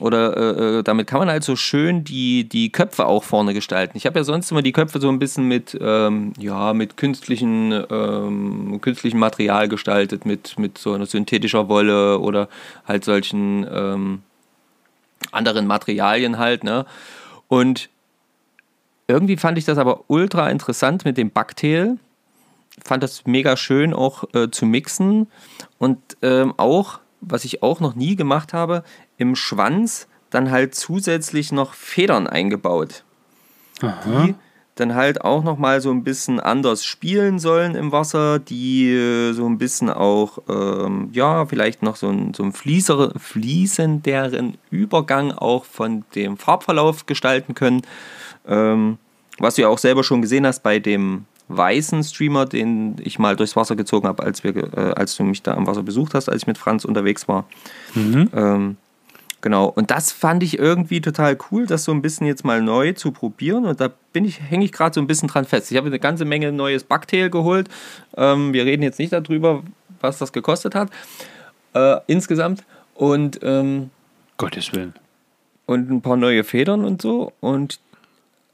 oder 0.00 0.36
äh, 0.36 0.78
äh, 0.78 0.82
damit 0.82 1.06
kann 1.06 1.18
man 1.18 1.28
halt 1.28 1.42
so 1.42 1.56
schön 1.56 2.04
die, 2.04 2.48
die 2.48 2.70
Köpfe 2.70 3.06
auch 3.06 3.24
vorne 3.24 3.52
gestalten. 3.54 3.96
Ich 3.96 4.06
habe 4.06 4.20
ja 4.20 4.24
sonst 4.24 4.50
immer 4.50 4.62
die 4.62 4.72
Köpfe 4.72 5.00
so 5.00 5.08
ein 5.08 5.18
bisschen 5.18 5.48
mit, 5.48 5.76
ähm, 5.80 6.32
ja, 6.38 6.72
mit 6.72 6.96
künstlichen, 6.96 7.72
ähm, 7.90 8.80
künstlichem 8.80 9.18
Material 9.18 9.68
gestaltet, 9.68 10.24
mit, 10.24 10.58
mit 10.58 10.78
so 10.78 10.92
einer 10.92 11.06
synthetischer 11.06 11.68
Wolle 11.68 12.18
oder 12.20 12.48
halt 12.86 13.04
solchen. 13.04 13.66
Ähm, 13.72 14.22
anderen 15.32 15.66
Materialien 15.66 16.38
halt, 16.38 16.64
ne? 16.64 16.86
Und 17.48 17.88
irgendwie 19.06 19.36
fand 19.36 19.58
ich 19.58 19.64
das 19.64 19.78
aber 19.78 20.04
ultra 20.08 20.50
interessant 20.50 21.04
mit 21.04 21.16
dem 21.16 21.30
Bucktail. 21.30 21.98
Fand 22.84 23.02
das 23.02 23.26
mega 23.26 23.56
schön 23.56 23.94
auch 23.94 24.24
äh, 24.34 24.50
zu 24.50 24.66
mixen. 24.66 25.28
Und 25.78 25.98
ähm, 26.22 26.54
auch, 26.56 27.00
was 27.20 27.44
ich 27.44 27.62
auch 27.62 27.80
noch 27.80 27.94
nie 27.94 28.16
gemacht 28.16 28.52
habe, 28.52 28.84
im 29.18 29.36
Schwanz 29.36 30.08
dann 30.30 30.50
halt 30.50 30.74
zusätzlich 30.74 31.52
noch 31.52 31.74
Federn 31.74 32.26
eingebaut. 32.26 33.04
Die 34.26 34.34
dann 34.78 34.94
halt 34.94 35.22
auch 35.22 35.42
noch 35.42 35.58
mal 35.58 35.80
so 35.80 35.90
ein 35.90 36.04
bisschen 36.04 36.40
anders 36.40 36.84
spielen 36.84 37.38
sollen 37.38 37.74
im 37.74 37.92
Wasser, 37.92 38.38
die 38.38 38.88
äh, 38.90 39.32
so 39.32 39.46
ein 39.46 39.58
bisschen 39.58 39.90
auch, 39.90 40.38
ähm, 40.48 41.10
ja, 41.12 41.46
vielleicht 41.46 41.82
noch 41.82 41.96
so 41.96 42.08
ein, 42.08 42.32
so 42.34 42.48
fließere, 42.50 43.14
fließenderen 43.18 44.56
Übergang 44.70 45.32
auch 45.32 45.64
von 45.64 46.04
dem 46.14 46.36
Farbverlauf 46.36 47.06
gestalten 47.06 47.54
können. 47.54 47.82
Ähm, 48.46 48.98
was 49.38 49.56
du 49.56 49.62
ja 49.62 49.68
auch 49.68 49.78
selber 49.78 50.04
schon 50.04 50.22
gesehen 50.22 50.46
hast 50.46 50.62
bei 50.62 50.78
dem 50.78 51.24
weißen 51.48 52.04
Streamer, 52.04 52.44
den 52.46 52.96
ich 53.00 53.18
mal 53.18 53.34
durchs 53.34 53.56
Wasser 53.56 53.74
gezogen 53.74 54.06
habe, 54.06 54.22
als, 54.22 54.44
wir, 54.44 54.54
äh, 54.56 54.92
als 54.94 55.16
du 55.16 55.24
mich 55.24 55.42
da 55.42 55.54
am 55.54 55.66
Wasser 55.66 55.82
besucht 55.82 56.14
hast, 56.14 56.28
als 56.28 56.42
ich 56.42 56.46
mit 56.46 56.58
Franz 56.58 56.84
unterwegs 56.84 57.26
war. 57.26 57.46
Ähm, 58.34 58.76
Genau, 59.40 59.66
und 59.66 59.90
das 59.92 60.10
fand 60.10 60.42
ich 60.42 60.58
irgendwie 60.58 61.00
total 61.00 61.38
cool, 61.50 61.66
das 61.66 61.84
so 61.84 61.92
ein 61.92 62.02
bisschen 62.02 62.26
jetzt 62.26 62.44
mal 62.44 62.60
neu 62.60 62.92
zu 62.92 63.12
probieren. 63.12 63.66
Und 63.66 63.80
da 63.80 63.90
bin 64.12 64.24
ich, 64.24 64.40
hänge 64.40 64.64
ich 64.64 64.72
gerade 64.72 64.94
so 64.94 65.00
ein 65.00 65.06
bisschen 65.06 65.28
dran 65.28 65.44
fest. 65.44 65.70
Ich 65.70 65.76
habe 65.76 65.86
eine 65.86 66.00
ganze 66.00 66.24
Menge 66.24 66.50
neues 66.50 66.82
Bucktail 66.82 67.30
geholt. 67.30 67.68
Ähm, 68.16 68.52
wir 68.52 68.64
reden 68.64 68.82
jetzt 68.82 68.98
nicht 68.98 69.12
darüber, 69.12 69.62
was 70.00 70.18
das 70.18 70.32
gekostet 70.32 70.74
hat 70.74 70.90
äh, 71.74 72.00
insgesamt. 72.06 72.64
Und, 72.94 73.38
ähm, 73.42 73.90
Gottes 74.36 74.72
Willen. 74.72 74.94
und 75.66 75.90
ein 75.90 76.00
paar 76.00 76.16
neue 76.16 76.42
Federn 76.42 76.84
und 76.84 77.02
so. 77.02 77.32
Und 77.40 77.78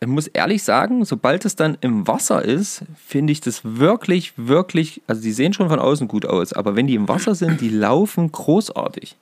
ich 0.00 0.08
muss 0.08 0.26
ehrlich 0.26 0.62
sagen, 0.62 1.04
sobald 1.04 1.44
es 1.46 1.56
dann 1.56 1.78
im 1.80 2.06
Wasser 2.06 2.44
ist, 2.44 2.84
finde 2.96 3.32
ich 3.32 3.40
das 3.40 3.60
wirklich, 3.64 4.34
wirklich, 4.36 5.00
also 5.06 5.22
die 5.22 5.32
sehen 5.32 5.54
schon 5.54 5.68
von 5.68 5.78
außen 5.78 6.08
gut 6.08 6.26
aus, 6.26 6.52
aber 6.52 6.76
wenn 6.76 6.86
die 6.86 6.94
im 6.94 7.08
Wasser 7.08 7.34
sind, 7.34 7.60
die 7.62 7.70
laufen 7.70 8.30
großartig. 8.30 9.16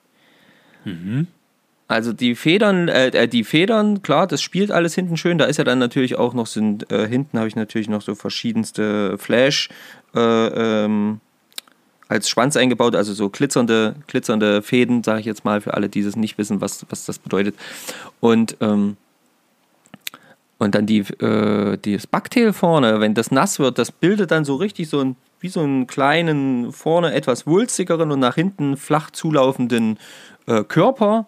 Also 1.89 2.13
die 2.13 2.35
Federn, 2.35 2.89
äh, 2.89 3.09
äh, 3.09 3.29
die 3.29 3.45
Federn, 3.45 4.03
klar, 4.03 4.27
das 4.27 4.41
spielt 4.41 4.71
alles 4.71 4.95
hinten 4.95 5.17
schön. 5.17 5.39
Da 5.39 5.45
ist 5.45 5.59
ja 5.59 5.65
dann 5.65 5.79
natürlich 5.79 6.17
auch 6.17 6.33
noch, 6.33 6.47
sind, 6.47 6.91
äh, 6.91 7.07
hinten 7.07 7.39
habe 7.39 7.49
ich 7.49 7.57
natürlich 7.57 7.89
noch 7.89 8.03
so 8.03 8.15
verschiedenste 8.15 9.19
Flash 9.19 9.69
äh, 10.15 10.21
ähm, 10.21 11.21
als 12.09 12.29
Schwanz 12.29 12.57
eingebaut, 12.57 12.95
also 12.95 13.15
so 13.15 13.31
glitzernde, 13.31 13.97
glitzernde 14.07 14.63
Fäden, 14.63 15.03
sage 15.03 15.21
ich 15.21 15.27
jetzt 15.27 15.45
mal, 15.45 15.61
für 15.61 15.75
alle, 15.75 15.89
die 15.89 16.03
das 16.03 16.15
nicht 16.15 16.39
wissen, 16.39 16.61
was, 16.61 16.87
was 16.91 17.05
das 17.07 17.19
bedeutet. 17.19 17.57
Und, 18.21 18.57
ähm, 18.61 18.97
und 20.59 20.75
dann 20.75 20.87
die, 20.87 21.01
äh, 21.01 21.79
das 21.79 22.07
Backtail 22.07 22.53
vorne, 22.53 23.01
wenn 23.01 23.15
das 23.15 23.31
nass 23.31 23.59
wird, 23.59 23.79
das 23.79 23.91
bildet 23.91 24.31
dann 24.31 24.45
so 24.45 24.57
richtig 24.57 24.89
so 24.89 25.01
ein, 25.01 25.17
wie 25.41 25.49
so 25.49 25.61
einen 25.61 25.87
kleinen, 25.87 26.73
vorne 26.73 27.13
etwas 27.15 27.47
wulstigeren 27.47 28.13
und 28.13 28.21
nach 28.21 28.37
hinten 28.37 28.77
flach 28.77 29.11
zulaufenden 29.11 29.99
äh, 30.47 30.63
Körper 30.65 31.27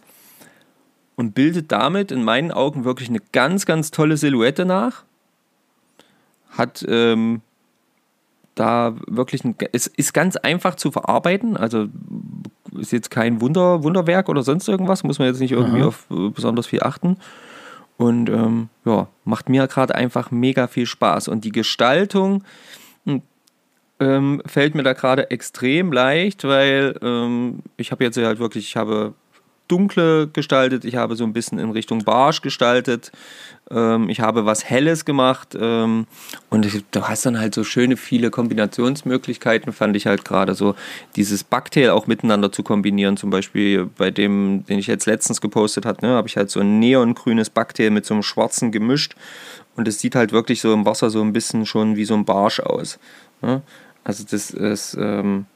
und 1.17 1.35
bildet 1.35 1.71
damit 1.73 2.11
in 2.11 2.25
meinen 2.25 2.51
Augen 2.51 2.85
wirklich 2.85 3.09
eine 3.09 3.21
ganz, 3.33 3.67
ganz 3.67 3.91
tolle 3.91 4.17
Silhouette 4.17 4.65
nach. 4.65 5.05
Hat 6.51 6.85
ähm, 6.89 7.41
da 8.55 8.95
wirklich 9.07 9.45
ein, 9.45 9.57
es 9.73 9.87
ist 9.87 10.15
ganz 10.15 10.37
einfach 10.37 10.77
zu 10.77 10.91
verarbeiten, 10.91 11.57
also 11.57 11.89
ist 12.79 12.93
jetzt 12.93 13.11
kein 13.11 13.41
Wunder, 13.41 13.83
Wunderwerk 13.83 14.29
oder 14.29 14.43
sonst 14.43 14.69
irgendwas, 14.69 15.05
muss 15.05 15.19
man 15.19 15.29
jetzt 15.29 15.41
nicht 15.41 15.53
irgendwie 15.53 15.83
auf 15.83 16.07
äh, 16.11 16.31
besonders 16.31 16.67
viel 16.67 16.83
achten. 16.83 17.19
Und 17.97 18.29
ähm, 18.29 18.69
ja, 18.85 19.07
macht 19.25 19.49
mir 19.49 19.67
gerade 19.69 19.95
einfach 19.95 20.33
mega 20.33 20.67
viel 20.67 20.87
Spaß. 20.87 21.29
Und 21.29 21.45
die 21.45 21.53
Gestaltung 21.53 22.43
hm, 23.07 23.23
ähm, 24.01 24.43
fällt 24.47 24.75
mir 24.75 24.83
da 24.83 24.95
gerade 24.95 25.31
extrem 25.31 25.93
leicht, 25.93 26.43
weil 26.45 26.99
ähm, 27.03 27.61
ich 27.77 27.93
habe 27.93 28.03
jetzt 28.03 28.17
halt 28.17 28.41
wirklich, 28.41 28.67
ich 28.67 28.77
habe 28.77 29.15
dunkle 29.75 30.29
gestaltet, 30.29 30.85
ich 30.85 30.95
habe 30.95 31.17
so 31.17 31.25
ein 31.25 31.33
bisschen 31.33 31.59
in 31.59 31.71
Richtung 31.73 32.05
Barsch 32.05 32.43
gestaltet, 32.43 33.11
ähm, 33.71 34.09
ich 34.09 34.21
habe 34.21 34.47
was 34.47 34.65
Helles 34.65 35.05
gemacht 35.05 35.57
ähm, 35.61 36.07
und 36.49 36.65
ich, 36.65 36.85
du 36.93 37.09
hast 37.09 37.27
dann 37.27 37.41
halt 37.41 37.55
so 37.55 37.65
schöne 37.65 37.97
viele 37.97 38.31
Kombinationsmöglichkeiten, 38.31 39.73
fand 39.73 39.97
ich 39.97 40.07
halt 40.07 40.25
gerade 40.25 40.55
so, 40.55 40.77
dieses 41.17 41.43
Bucktail 41.43 41.91
auch 41.91 42.07
miteinander 42.07 42.53
zu 42.53 42.63
kombinieren, 42.63 43.17
zum 43.17 43.31
Beispiel 43.31 43.91
bei 43.99 44.13
dem, 44.13 44.65
den 44.67 44.79
ich 44.79 44.87
jetzt 44.87 45.07
letztens 45.07 45.41
gepostet 45.41 45.87
habe, 45.87 46.07
ne, 46.07 46.15
habe 46.15 46.29
ich 46.29 46.37
halt 46.37 46.51
so 46.51 46.61
ein 46.61 46.79
neongrünes 46.79 47.51
Bucktail 47.51 47.91
mit 47.91 48.07
so 48.07 48.15
einem 48.15 48.23
schwarzen 48.23 48.71
gemischt 48.71 49.17
und 49.75 49.89
es 49.89 49.99
sieht 49.99 50.15
halt 50.15 50.31
wirklich 50.31 50.61
so 50.61 50.73
im 50.73 50.87
Wasser 50.87 51.11
so 51.11 51.21
ein 51.21 51.33
bisschen 51.33 51.67
schon 51.67 51.97
wie 51.97 52.05
so 52.05 52.15
ein 52.15 52.25
Barsch 52.25 52.61
aus. 52.61 53.01
Ne? 53.43 53.63
Also 54.05 54.25
das 54.31 54.51
ist 54.51 54.97
ähm, 55.01 55.47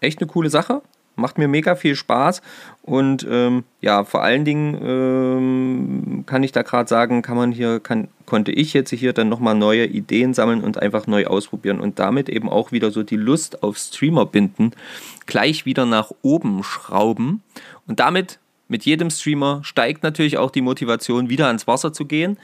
echt 0.00 0.20
eine 0.20 0.30
coole 0.30 0.50
Sache. 0.50 0.82
Macht 1.14 1.38
mir 1.38 1.48
mega 1.48 1.74
viel 1.76 1.94
Spaß. 1.94 2.42
Und 2.82 3.26
ähm, 3.30 3.64
ja, 3.80 4.04
vor 4.04 4.22
allen 4.22 4.44
Dingen 4.44 4.78
ähm, 4.82 6.24
kann 6.26 6.42
ich 6.42 6.52
da 6.52 6.62
gerade 6.62 6.88
sagen, 6.88 7.22
kann 7.22 7.36
man 7.36 7.52
hier, 7.52 7.80
kann, 7.80 8.08
konnte 8.26 8.52
ich 8.52 8.72
jetzt 8.72 8.90
hier 8.90 9.12
dann 9.12 9.28
nochmal 9.28 9.54
neue 9.54 9.86
Ideen 9.86 10.34
sammeln 10.34 10.62
und 10.62 10.78
einfach 10.80 11.06
neu 11.06 11.26
ausprobieren 11.26 11.80
und 11.80 11.98
damit 11.98 12.28
eben 12.28 12.48
auch 12.48 12.72
wieder 12.72 12.90
so 12.90 13.02
die 13.02 13.16
Lust 13.16 13.62
auf 13.62 13.76
Streamer 13.76 14.26
binden, 14.26 14.72
gleich 15.26 15.66
wieder 15.66 15.86
nach 15.86 16.10
oben 16.22 16.64
schrauben. 16.64 17.42
Und 17.86 18.00
damit 18.00 18.38
mit 18.68 18.84
jedem 18.84 19.10
Streamer 19.10 19.60
steigt 19.64 20.02
natürlich 20.02 20.38
auch 20.38 20.50
die 20.50 20.62
Motivation, 20.62 21.28
wieder 21.28 21.46
ans 21.46 21.66
Wasser 21.66 21.92
zu 21.92 22.06
gehen 22.06 22.38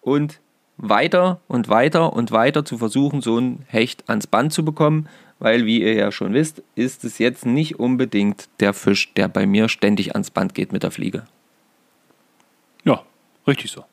und 0.00 0.40
weiter 0.76 1.40
und 1.46 1.68
weiter 1.68 2.12
und 2.12 2.32
weiter 2.32 2.64
zu 2.64 2.78
versuchen, 2.78 3.20
so 3.20 3.38
ein 3.38 3.64
Hecht 3.68 4.08
ans 4.08 4.26
Band 4.26 4.52
zu 4.52 4.64
bekommen, 4.64 5.08
weil, 5.42 5.66
wie 5.66 5.82
ihr 5.82 5.94
ja 5.94 6.12
schon 6.12 6.34
wisst, 6.34 6.62
ist 6.76 7.02
es 7.02 7.18
jetzt 7.18 7.44
nicht 7.44 7.80
unbedingt 7.80 8.48
der 8.60 8.72
Fisch, 8.72 9.12
der 9.14 9.26
bei 9.26 9.44
mir 9.44 9.68
ständig 9.68 10.12
ans 10.12 10.30
Band 10.30 10.54
geht 10.54 10.72
mit 10.72 10.84
der 10.84 10.92
Fliege. 10.92 11.24
Ja, 12.84 13.02
richtig 13.44 13.72
so. 13.72 13.84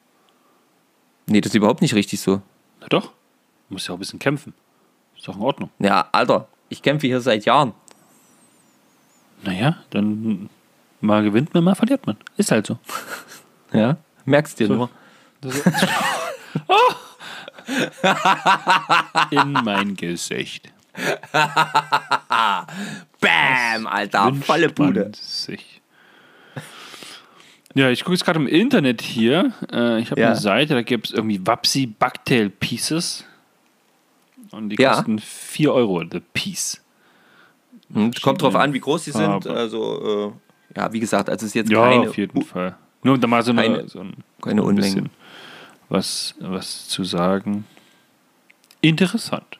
Nee, 1.26 1.42
das 1.42 1.50
ist 1.52 1.56
überhaupt 1.56 1.82
nicht 1.82 1.96
richtig 1.96 2.22
so. 2.22 2.44
Na 2.82 2.88
doch. 2.88 3.14
Muss 3.70 3.88
ja 3.88 3.94
auch 3.94 3.98
ein 3.98 4.00
bisschen 4.00 4.20
kämpfen. 4.20 4.54
Ist 5.18 5.28
doch 5.28 5.36
in 5.36 5.42
Ordnung. 5.42 5.72
Ja, 5.80 6.08
Alter, 6.12 6.48
ich 6.70 6.84
kämpfe 6.84 7.08
hier 7.08 7.20
seit 7.20 7.46
Jahren. 7.46 7.74
Naja, 9.42 9.78
dann 9.90 10.50
mal 11.02 11.24
gewinnt 11.24 11.52
man, 11.56 11.64
mal 11.64 11.74
verliert 11.76 12.06
man. 12.06 12.18
Ist 12.38 12.52
halt 12.52 12.68
so. 12.68 12.78
Ja, 13.72 13.98
merkst 14.26 14.60
dir 14.60 14.66
So. 14.68 14.74
nur. 14.76 14.90
In 19.32 19.54
mein 19.54 19.96
Gesicht. 19.96 20.74
Bam, 23.22 23.88
Alter, 23.88 24.34
volle 24.36 24.70
Bude. 24.70 25.12
Sich. 25.16 25.82
Ja, 27.76 27.90
ich 27.90 28.04
gucke 28.04 28.14
jetzt 28.16 28.26
gerade 28.26 28.40
im 28.40 28.48
Internet 28.48 29.02
hier. 29.02 29.54
Äh, 29.72 30.00
ich 30.02 30.10
habe 30.12 30.20
Ja. 30.22 30.28
eine 30.28 30.36
Seite, 30.36 30.74
da 30.74 30.82
gibt 30.82 31.08
es 31.08 31.12
irgendwie 31.14 31.46
Wapsi 31.46 31.86
Bucktail 31.86 32.50
Pieces. 32.50 33.26
Und 34.52 34.70
die 34.70 34.82
Ja. 34.82 34.96
kosten 34.96 35.20
4 35.20 35.74
Euro, 35.74 36.04
the 36.10 36.22
Piece. 36.34 36.82
Hm, 37.94 38.12
Kommt 38.22 38.42
drauf 38.42 38.56
an, 38.56 38.74
wie 38.74 38.80
groß 38.80 39.04
die 39.04 39.12
sind. 39.12 39.46
Also, 39.48 40.34
äh, 40.76 40.78
ja, 40.80 40.92
wie 40.92 41.00
gesagt, 41.00 41.30
also 41.30 41.46
es 41.46 41.50
ist 41.52 41.56
jetzt 41.56 41.70
Ja, 41.72 41.88
keine, 41.90 42.10
auf 42.10 42.18
jeden 42.18 42.42
Fall. 42.44 42.76
Nur 43.04 43.14
um 43.16 43.22
da 43.22 43.28
mal 43.28 43.44
so, 43.44 43.52
eine, 43.52 43.62
keine- 43.62 43.88
so 43.88 44.00
ein, 44.00 44.14
keine 44.42 44.64
ein 44.64 44.76
bisschen 44.76 45.10
was, 45.90 46.36
was 46.40 46.88
zu 46.88 47.04
sagen. 47.04 47.66
Interessant. 48.82 49.60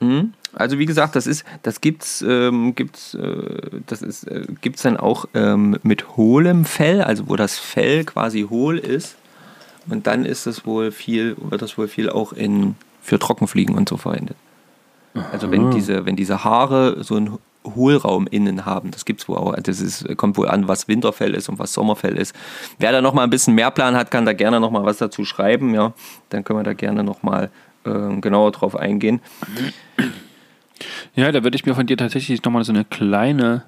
Mhm. 0.00 0.34
Also 0.54 0.78
wie 0.78 0.86
gesagt, 0.86 1.14
das 1.14 1.26
ist, 1.26 1.44
das 1.62 1.80
gibt's, 1.80 2.22
ähm, 2.26 2.74
gibt's, 2.74 3.14
äh, 3.14 3.80
das 3.86 4.02
ist, 4.02 4.24
äh, 4.24 4.46
gibt's 4.60 4.82
dann 4.82 4.96
auch 4.96 5.26
ähm, 5.34 5.78
mit 5.82 6.16
hohlem 6.16 6.64
Fell, 6.64 7.02
also 7.02 7.28
wo 7.28 7.36
das 7.36 7.58
Fell 7.58 8.04
quasi 8.04 8.46
hohl 8.48 8.78
ist. 8.78 9.16
Und 9.88 10.06
dann 10.06 10.24
ist 10.24 10.46
das 10.46 10.66
wohl 10.66 10.90
viel, 10.90 11.36
wird 11.38 11.62
das 11.62 11.78
wohl 11.78 11.88
viel 11.88 12.10
auch 12.10 12.32
in 12.32 12.76
für 13.02 13.18
Trockenfliegen 13.18 13.74
und 13.74 13.88
so 13.88 13.96
verwendet. 13.96 14.36
Also 15.32 15.50
wenn 15.50 15.70
diese, 15.70 16.04
wenn 16.04 16.14
diese 16.14 16.44
Haare 16.44 17.02
so 17.02 17.16
einen 17.16 17.38
Hohlraum 17.64 18.26
innen 18.26 18.66
haben, 18.66 18.90
das 18.90 19.04
gibt's 19.04 19.28
wohl 19.28 19.36
auch. 19.36 19.52
Also 19.52 19.62
Das 19.62 19.80
ist, 19.80 20.16
kommt 20.16 20.36
wohl 20.36 20.48
an, 20.48 20.68
was 20.68 20.88
Winterfell 20.88 21.34
ist 21.34 21.48
und 21.48 21.58
was 21.58 21.72
Sommerfell 21.72 22.16
ist. 22.16 22.34
Wer 22.78 22.92
da 22.92 23.00
noch 23.00 23.14
mal 23.14 23.24
ein 23.24 23.30
bisschen 23.30 23.54
mehr 23.54 23.70
Plan 23.70 23.96
hat, 23.96 24.10
kann 24.10 24.26
da 24.26 24.32
gerne 24.32 24.60
noch 24.60 24.70
mal 24.70 24.84
was 24.84 24.98
dazu 24.98 25.24
schreiben. 25.24 25.74
Ja, 25.74 25.92
dann 26.30 26.44
können 26.44 26.58
wir 26.58 26.64
da 26.64 26.74
gerne 26.74 27.02
noch 27.02 27.22
mal 27.22 27.50
ähm, 27.84 28.20
genauer 28.20 28.52
drauf 28.52 28.76
eingehen. 28.76 29.20
Ja, 31.14 31.32
da 31.32 31.42
würde 31.44 31.56
ich 31.56 31.66
mir 31.66 31.74
von 31.74 31.86
dir 31.86 31.96
tatsächlich 31.96 32.42
nochmal 32.44 32.64
so 32.64 32.72
eine 32.72 32.84
kleine 32.84 33.64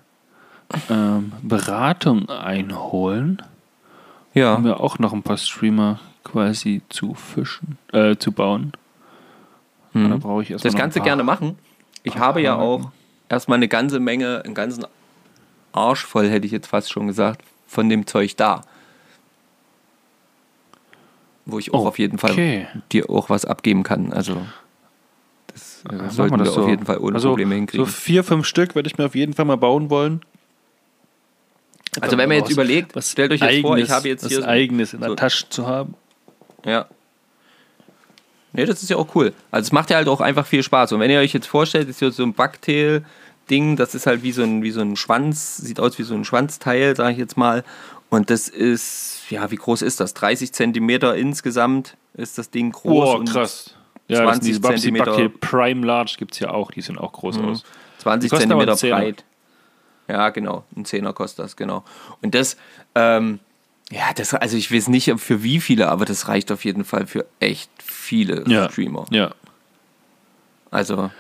ähm, 0.89 1.33
Beratung 1.43 2.29
einholen, 2.29 3.43
Ja. 4.35 4.55
um 4.55 4.63
mir 4.63 4.79
auch 4.81 4.99
noch 4.99 5.13
ein 5.13 5.23
paar 5.23 5.37
Streamer 5.39 5.99
quasi 6.23 6.83
zu 6.89 7.15
fischen, 7.15 7.79
äh, 7.93 8.17
zu 8.17 8.33
bauen. 8.33 8.73
Da 9.93 10.17
brauche 10.19 10.43
ich 10.45 10.51
erstmal 10.53 10.71
das 10.73 10.79
Ganze 10.81 11.01
gerne 11.01 11.25
machen. 11.25 11.59
Ich 12.05 12.17
habe 12.17 12.41
ja 12.41 12.55
auch 12.55 12.93
erstmal 13.29 13.57
eine 13.57 13.67
ganze 13.67 13.99
Menge, 13.99 14.43
einen 14.45 14.55
ganzen 14.55 14.87
Arsch 15.73 16.05
voll, 16.07 16.29
hätte 16.31 16.47
ich 16.47 16.53
jetzt 16.53 16.69
fast 16.69 16.93
schon 16.93 17.09
gesagt, 17.09 17.43
von 17.67 17.89
dem 17.89 18.07
Zeug 18.07 18.37
da. 18.37 18.61
Wo 21.47 21.59
ich 21.59 21.75
auch 21.75 21.87
auf 21.87 21.99
jeden 21.99 22.19
Fall 22.19 22.33
Okay. 22.33 22.69
dir 22.93 23.11
auch 23.11 23.31
was 23.31 23.45
abgeben 23.45 23.83
kann. 23.83 24.13
Also 24.13 24.41
äh, 25.89 26.11
sollten 26.11 26.39
wir, 26.39 26.45
das 26.45 26.57
auf 26.57 26.69
jeden 26.69 26.85
Fall 26.87 26.99
ohne 26.99 27.15
also, 27.17 27.29
Probleme 27.31 27.55
hinkriegen. 27.55 27.87
So 27.87 27.91
vier, 27.91 28.25
fünf 28.25 28.47
Stück 28.47 28.75
werde 28.75 28.89
ich 28.89 28.99
mir 28.99 29.07
auf 29.07 29.15
jeden 29.15 29.33
Fall 29.35 29.45
mal 29.45 29.57
bauen 29.57 29.91
wollen. 29.91 30.21
also 32.01 32.17
wenn 32.19 32.29
man 32.29 32.39
jetzt 32.39 32.51
überlegt, 32.51 32.95
was 32.95 33.11
stellt 33.11 33.33
euch 33.33 33.41
jetzt 33.41 33.61
vor, 33.63 33.77
ich 33.77 33.85
Eigenes- 33.85 33.91
habe 33.91 34.09
jetzt 34.09 34.27
hier... 34.27 34.41
so- 34.41 34.47
Eigenes 34.47 34.95
in 34.95 35.01
der 35.01 35.11
so- 35.11 35.15
Tasche 35.17 35.49
zu 35.49 35.67
haben. 35.67 35.95
Ja. 36.65 36.87
Nee, 38.53 38.65
das 38.67 38.83
ist 38.83 38.89
ja 38.91 38.97
auch 38.97 39.15
cool. 39.15 39.33
Also 39.51 39.69
es 39.69 39.73
macht 39.73 39.91
ja 39.91 39.97
halt 39.97 40.09
auch 40.09 40.21
einfach 40.21 40.45
viel 40.47 40.63
Spaß. 40.63 40.93
Und 40.93 41.01
wenn 41.01 41.11
ihr 41.11 41.21
euch 41.21 41.33
jetzt 41.33 41.47
vorstellt, 41.47 41.89
ist 41.89 42.01
hier 42.01 42.11
so 42.11 42.25
ein 42.25 42.35
Bucktail-Ding, 42.35 43.77
das 43.77 43.95
ist 43.95 44.07
halt 44.07 44.23
wie 44.25 44.33
so, 44.33 44.43
ein, 44.43 44.63
wie 44.65 44.73
so 44.73 44.81
ein 44.81 44.97
Schwanz, 44.97 45.57
sieht 45.59 45.79
aus 45.79 45.99
wie 45.99 46.03
so 46.03 46.15
ein 46.15 46.25
Schwanzteil, 46.25 46.97
sage 46.97 47.13
ich 47.13 47.19
jetzt 47.19 47.37
mal. 47.37 47.63
Und 48.09 48.29
das 48.29 48.49
ist, 48.49 49.21
ja, 49.31 49.51
wie 49.53 49.57
groß 49.57 49.83
ist 49.83 50.01
das? 50.01 50.15
30 50.15 50.53
Zentimeter 50.53 51.15
insgesamt 51.15 51.97
ist 52.15 52.39
das 52.39 52.51
Ding 52.51 52.73
groß. 52.73 53.09
Oh, 53.21 53.25
krass. 53.25 53.75
Ja, 54.11 54.25
das 54.25 54.39
20 54.39 54.43
sind 54.43 54.45
diese 54.47 54.61
Babsi 54.61 54.91
Bucktail 54.91 55.29
Prime 55.29 55.87
Large 55.87 56.15
gibt 56.19 56.33
es 56.35 56.41
ja 56.41 56.51
auch. 56.51 56.71
Die 56.71 56.81
sehen 56.81 56.99
auch 56.99 57.13
groß 57.13 57.39
aus. 57.39 57.65
20 57.99 58.31
Die 58.31 58.37
kosten 58.37 58.53
aber 58.53 58.61
Zentimeter 58.67 58.71
einen 58.71 58.79
Zehner. 58.79 58.97
breit. 58.97 59.25
Ja, 60.09 60.29
genau. 60.31 60.65
Ein 60.77 60.85
Zehner 60.85 61.13
kostet 61.13 61.45
das, 61.45 61.57
genau. 61.57 61.85
Und 62.23 62.35
das, 62.35 62.57
ähm, 62.95 63.39
ja, 63.93 64.13
das, 64.15 64.35
also 64.35 64.57
ich 64.57 64.73
weiß 64.73 64.89
nicht 64.89 65.13
für 65.19 65.43
wie 65.43 65.61
viele, 65.61 65.89
aber 65.89 66.05
das 66.05 66.29
reicht 66.29 66.51
auf 66.53 66.65
jeden 66.65 66.85
Fall 66.85 67.07
für 67.07 67.27
echt 67.39 67.71
viele 67.83 68.45
Ja. 68.49 68.69
Streamer. 68.71 69.05
Ja. 69.11 69.31
Also 70.71 71.11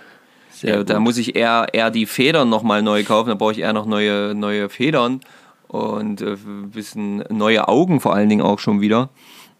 ja, 0.62 0.82
da 0.84 0.94
gut. 0.94 1.02
muss 1.02 1.16
ich 1.18 1.36
eher, 1.36 1.66
eher 1.72 1.90
die 1.90 2.06
Federn 2.06 2.48
nochmal 2.48 2.82
neu 2.82 3.02
kaufen, 3.04 3.28
da 3.30 3.34
brauche 3.34 3.52
ich 3.52 3.58
eher 3.60 3.72
noch 3.72 3.86
neue, 3.86 4.34
neue 4.34 4.68
Federn 4.68 5.20
und 5.68 6.20
äh, 6.20 6.34
ein 6.34 6.70
bisschen 6.70 7.24
neue 7.30 7.66
Augen 7.68 8.00
vor 8.00 8.14
allen 8.14 8.28
Dingen 8.28 8.42
auch 8.42 8.58
schon 8.58 8.80
wieder. 8.80 9.08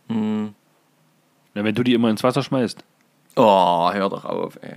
Ja, 0.09 1.65
wenn 1.65 1.75
du 1.75 1.83
die 1.83 1.95
immer 1.95 2.11
ins 2.11 2.23
Wasser 2.23 2.43
schmeißt. 2.43 2.85
Oh, 3.43 3.91
hör 3.91 4.11
doch 4.11 4.27
auf, 4.27 4.59
ey. 4.61 4.75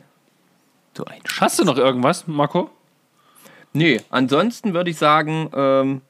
Du 0.94 1.04
ein 1.04 1.20
Sch 1.26 1.42
Hast 1.42 1.60
du 1.60 1.66
noch 1.66 1.78
irgendwas, 1.78 2.28
Marco? 2.28 2.70
Nee, 3.74 4.00
ansonsten 4.10 4.74
würde 4.74 4.90
ich 4.90 4.98
sagen, 4.98 5.50
ähm, 5.54 6.02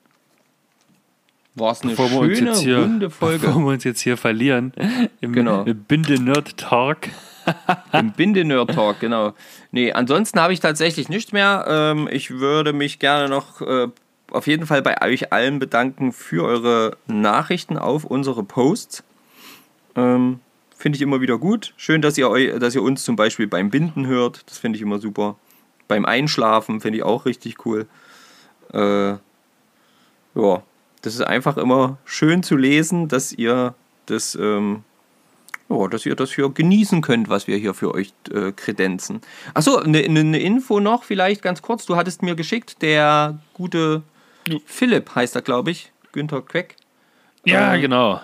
war 1.55 1.71
es 1.71 1.81
eine 1.81 1.91
Bevor 1.91 2.11
wir 2.11 2.19
uns 2.19 2.37
schöne, 2.37 2.49
jetzt 2.51 2.61
hier, 2.61 2.77
runde 2.79 3.09
Folge. 3.09 3.47
Bevor 3.47 3.61
wir 3.61 3.69
uns 3.69 3.83
jetzt 3.83 4.01
hier 4.01 4.17
verlieren 4.17 4.71
im 5.19 5.33
Genau. 5.33 5.63
Binde-Nerd-Talk. 5.63 7.09
Im 7.91 8.11
Binde-Nerd-Talk, 8.11 8.99
genau. 8.99 9.33
Nee, 9.71 9.91
ansonsten 9.91 10.39
habe 10.39 10.53
ich 10.53 10.59
tatsächlich 10.59 11.09
nichts 11.09 11.31
mehr. 11.31 11.65
Ähm, 11.67 12.07
ich 12.11 12.29
würde 12.31 12.71
mich 12.71 12.99
gerne 12.99 13.29
noch 13.29 13.61
äh, 13.61 13.87
auf 14.31 14.45
jeden 14.47 14.65
Fall 14.67 14.81
bei 14.81 15.01
euch 15.01 15.33
allen 15.33 15.57
bedanken 15.59 16.11
für 16.13 16.45
eure 16.45 16.97
Nachrichten 17.07 17.77
auf 17.77 18.05
unsere 18.05 18.43
Posts. 18.43 19.03
Ähm, 19.95 20.39
finde 20.83 20.97
ich 20.97 21.01
immer 21.01 21.21
wieder 21.21 21.37
gut. 21.37 21.73
Schön, 21.77 22.01
dass 22.01 22.17
ihr, 22.17 22.29
eu, 22.29 22.59
dass 22.59 22.75
ihr 22.75 22.83
uns 22.83 23.05
zum 23.05 23.15
Beispiel 23.15 23.47
beim 23.47 23.69
Binden 23.69 24.05
hört. 24.05 24.43
Das 24.47 24.57
finde 24.57 24.75
ich 24.75 24.81
immer 24.81 24.99
super. 24.99 25.37
Beim 25.87 26.03
Einschlafen 26.03 26.81
finde 26.81 26.97
ich 26.97 27.03
auch 27.03 27.25
richtig 27.25 27.65
cool. 27.65 27.87
Äh, 28.73 29.11
ja, 29.11 30.63
das 31.01 31.15
ist 31.15 31.21
einfach 31.21 31.55
immer 31.55 31.99
schön 32.03 32.43
zu 32.43 32.57
lesen, 32.57 33.07
dass 33.07 33.31
ihr 33.31 33.75
das 34.07 34.35
ähm, 34.35 34.83
ja, 35.69 35.87
dass 35.87 36.05
ihr 36.05 36.17
das 36.17 36.33
hier 36.33 36.49
genießen 36.49 37.01
könnt, 37.01 37.29
was 37.29 37.47
wir 37.47 37.55
hier 37.55 37.73
für 37.73 37.93
euch 37.93 38.11
äh, 38.29 38.51
kredenzen. 38.51 39.21
Achso, 39.53 39.77
eine 39.77 40.05
ne, 40.09 40.23
ne 40.25 40.39
Info 40.41 40.81
noch, 40.81 41.05
vielleicht 41.05 41.41
ganz 41.41 41.61
kurz. 41.61 41.85
Du 41.85 41.95
hattest 41.95 42.23
mir 42.23 42.35
geschickt, 42.35 42.81
der 42.81 43.39
gute 43.53 44.03
Philipp 44.65 45.15
heißt 45.15 45.33
er, 45.37 45.43
glaube 45.43 45.71
ich, 45.71 45.93
Günther 46.11 46.41
Queck. 46.41 46.75
Ja, 47.45 47.73
Ähm, 47.73 47.81
genau. 47.81 48.19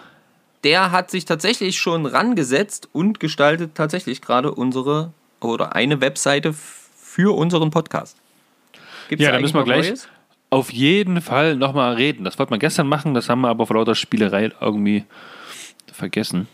Der 0.63 0.91
hat 0.91 1.09
sich 1.09 1.25
tatsächlich 1.25 1.79
schon 1.79 2.05
rangesetzt 2.05 2.89
und 2.91 3.19
gestaltet 3.19 3.75
tatsächlich 3.75 4.21
gerade 4.21 4.51
unsere 4.51 5.13
oder 5.39 5.75
eine 5.75 6.01
Webseite 6.01 6.53
für 6.53 7.35
unseren 7.35 7.71
Podcast. 7.71 8.17
Gibt's 9.07 9.23
Ja, 9.23 9.31
da 9.31 9.39
müssen 9.39 9.55
wir 9.55 9.63
gleich 9.63 9.87
Neues? 9.87 10.07
auf 10.49 10.71
jeden 10.71 11.21
Fall 11.21 11.55
nochmal 11.55 11.93
reden. 11.93 12.23
Das 12.23 12.37
wollten 12.39 12.51
wir 12.51 12.59
gestern 12.59 12.87
machen, 12.87 13.13
das 13.13 13.29
haben 13.29 13.41
wir 13.41 13.49
aber 13.49 13.65
vor 13.65 13.77
lauter 13.77 13.95
Spielerei 13.95 14.51
irgendwie 14.59 15.05
vergessen. 15.91 16.47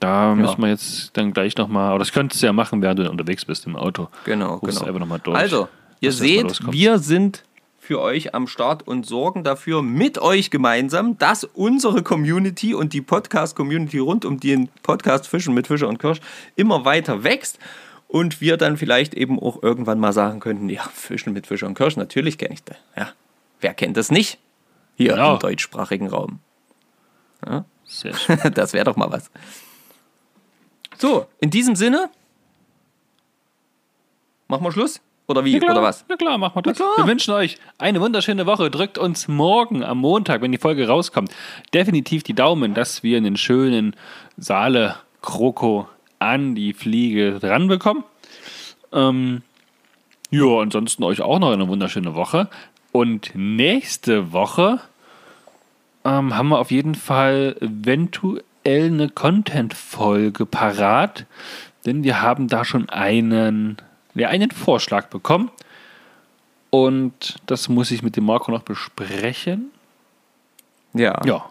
Da 0.00 0.34
müssen 0.34 0.62
wir 0.62 0.68
jetzt 0.68 1.14
dann 1.16 1.32
gleich 1.32 1.56
nochmal, 1.58 1.90
aber 1.90 1.98
das 1.98 2.10
könntest 2.12 2.42
du 2.42 2.46
ja 2.46 2.54
machen, 2.54 2.80
während 2.80 2.98
du 2.98 3.10
unterwegs 3.10 3.44
bist 3.44 3.66
im 3.66 3.76
Auto. 3.76 4.08
Genau, 4.24 4.54
Rufst 4.54 4.78
genau. 4.78 4.88
einfach 4.88 5.00
noch 5.00 5.06
mal 5.06 5.18
durch, 5.18 5.36
also, 5.36 5.68
ihr 6.00 6.12
seht, 6.12 6.58
wir 6.72 6.98
sind 6.98 7.44
für 7.82 8.00
euch 8.00 8.34
am 8.34 8.46
Start 8.46 8.86
und 8.86 9.06
sorgen 9.06 9.42
dafür 9.42 9.82
mit 9.82 10.18
euch 10.18 10.50
gemeinsam, 10.50 11.16
dass 11.18 11.44
unsere 11.44 12.02
Community 12.02 12.74
und 12.74 12.92
die 12.92 13.00
Podcast-Community 13.00 13.98
rund 13.98 14.24
um 14.24 14.38
den 14.38 14.68
Podcast 14.82 15.26
Fischen 15.26 15.54
mit 15.54 15.66
Fischer 15.66 15.88
und 15.88 15.98
Kirsch 15.98 16.20
immer 16.56 16.84
weiter 16.84 17.24
wächst 17.24 17.58
und 18.06 18.40
wir 18.40 18.56
dann 18.58 18.76
vielleicht 18.76 19.14
eben 19.14 19.40
auch 19.40 19.62
irgendwann 19.62 19.98
mal 19.98 20.12
sagen 20.12 20.40
könnten, 20.40 20.68
ja, 20.68 20.82
Fischen 20.92 21.32
mit 21.32 21.46
Fischer 21.46 21.66
und 21.66 21.74
Kirsch, 21.74 21.96
natürlich 21.96 22.36
kenne 22.38 22.54
ich 22.54 22.62
das. 22.62 22.76
Ja, 22.96 23.12
wer 23.60 23.72
kennt 23.74 23.96
das 23.96 24.10
nicht? 24.10 24.38
Hier 24.96 25.14
Genau. 25.14 25.34
im 25.34 25.38
deutschsprachigen 25.40 26.08
Raum. 26.08 26.38
Schön. 27.88 28.14
das 28.54 28.74
wäre 28.74 28.84
doch 28.84 28.96
mal 28.96 29.10
was. 29.10 29.30
So, 30.98 31.26
in 31.40 31.48
diesem 31.50 31.74
Sinne, 31.74 32.10
machen 34.48 34.64
wir 34.64 34.70
Schluss? 34.72 35.00
Oder 35.30 35.44
wie? 35.44 35.58
Klar, 35.58 35.72
Oder 35.72 35.82
was? 35.82 36.04
Ja 36.08 36.16
klar, 36.16 36.38
machen 36.38 36.56
wir 36.56 36.62
das. 36.62 36.78
Wir 36.78 37.06
wünschen 37.06 37.32
euch 37.32 37.56
eine 37.78 38.00
wunderschöne 38.00 38.46
Woche. 38.46 38.70
Drückt 38.70 38.98
uns 38.98 39.28
morgen 39.28 39.84
am 39.84 39.98
Montag, 39.98 40.42
wenn 40.42 40.50
die 40.50 40.58
Folge 40.58 40.88
rauskommt, 40.88 41.30
definitiv 41.72 42.24
die 42.24 42.34
Daumen, 42.34 42.74
dass 42.74 43.02
wir 43.02 43.16
einen 43.16 43.36
schönen 43.36 43.94
Saale 44.36 44.96
Kroko 45.22 45.88
an 46.18 46.54
die 46.54 46.72
Fliege 46.72 47.38
dran 47.38 47.68
bekommen. 47.68 48.02
Ähm, 48.92 49.42
ja, 50.30 50.60
ansonsten 50.60 51.04
euch 51.04 51.22
auch 51.22 51.38
noch 51.38 51.52
eine 51.52 51.68
wunderschöne 51.68 52.14
Woche. 52.14 52.48
Und 52.92 53.30
nächste 53.34 54.32
Woche 54.32 54.80
ähm, 56.04 56.36
haben 56.36 56.48
wir 56.48 56.58
auf 56.58 56.70
jeden 56.70 56.94
Fall 56.96 57.56
eventuell 57.60 58.42
eine 58.64 59.08
Content-Folge 59.08 60.46
parat. 60.46 61.26
denn 61.86 62.04
wir 62.04 62.20
haben 62.20 62.48
da 62.48 62.64
schon 62.64 62.88
einen, 62.88 63.76
ja, 64.14 64.28
einen 64.28 64.50
Vorschlag 64.50 65.06
bekommen. 65.06 65.50
Und 66.70 67.36
das 67.46 67.68
muss 67.68 67.90
ich 67.90 68.02
mit 68.02 68.16
dem 68.16 68.24
Marco 68.24 68.50
noch 68.50 68.62
besprechen. 68.62 69.70
Ja. 70.94 71.20
Ja. 71.24 71.50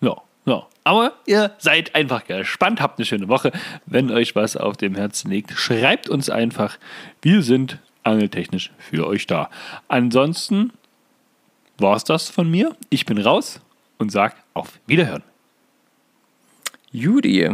Ja. 0.00 0.16
Ja. 0.44 0.66
Aber 0.84 1.12
ihr 1.26 1.54
seid 1.58 1.94
einfach 1.94 2.24
gespannt, 2.24 2.80
habt 2.80 2.98
eine 2.98 3.06
schöne 3.06 3.28
Woche. 3.28 3.52
Wenn 3.86 4.10
euch 4.10 4.34
was 4.34 4.56
auf 4.56 4.76
dem 4.76 4.94
Herzen 4.94 5.30
liegt, 5.30 5.52
schreibt 5.52 6.08
uns 6.08 6.30
einfach. 6.30 6.78
Wir 7.22 7.42
sind 7.42 7.78
angeltechnisch 8.02 8.72
für 8.78 9.06
euch 9.06 9.26
da. 9.26 9.50
Ansonsten 9.88 10.72
war 11.78 11.96
es 11.96 12.04
das 12.04 12.28
von 12.28 12.50
mir. 12.50 12.76
Ich 12.88 13.06
bin 13.06 13.18
raus 13.18 13.60
und 13.98 14.10
sag 14.10 14.36
auf 14.54 14.80
Wiederhören. 14.86 15.22
Judy. 16.90 17.50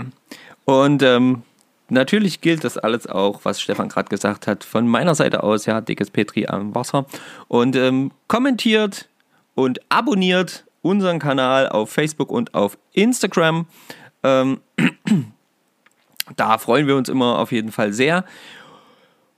Und 0.64 1.02
ähm, 1.02 1.42
natürlich 1.88 2.40
gilt 2.40 2.64
das 2.64 2.78
alles 2.78 3.06
auch, 3.06 3.40
was 3.44 3.60
Stefan 3.60 3.88
gerade 3.88 4.08
gesagt 4.08 4.46
hat, 4.46 4.64
von 4.64 4.86
meiner 4.88 5.14
Seite 5.14 5.42
aus, 5.42 5.66
ja, 5.66 5.80
dickes 5.80 6.10
Petri 6.10 6.46
am 6.46 6.74
Wasser. 6.74 7.06
Und 7.48 7.76
ähm, 7.76 8.12
kommentiert 8.28 9.08
und 9.54 9.80
abonniert 9.88 10.64
unseren 10.82 11.18
Kanal 11.18 11.68
auf 11.68 11.90
Facebook 11.90 12.30
und 12.30 12.54
auf 12.54 12.78
Instagram. 12.92 13.66
Ähm, 14.22 14.60
da 16.36 16.58
freuen 16.58 16.86
wir 16.86 16.96
uns 16.96 17.08
immer 17.08 17.38
auf 17.38 17.52
jeden 17.52 17.72
Fall 17.72 17.92
sehr. 17.92 18.24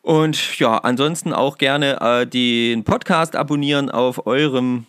Und 0.02 0.58
ja, 0.58 0.78
ansonsten 0.78 1.32
auch 1.32 1.58
gerne 1.58 2.00
äh, 2.00 2.26
den 2.26 2.84
Podcast 2.84 3.36
abonnieren 3.36 3.90
auf 3.90 4.26
eurem 4.26 4.86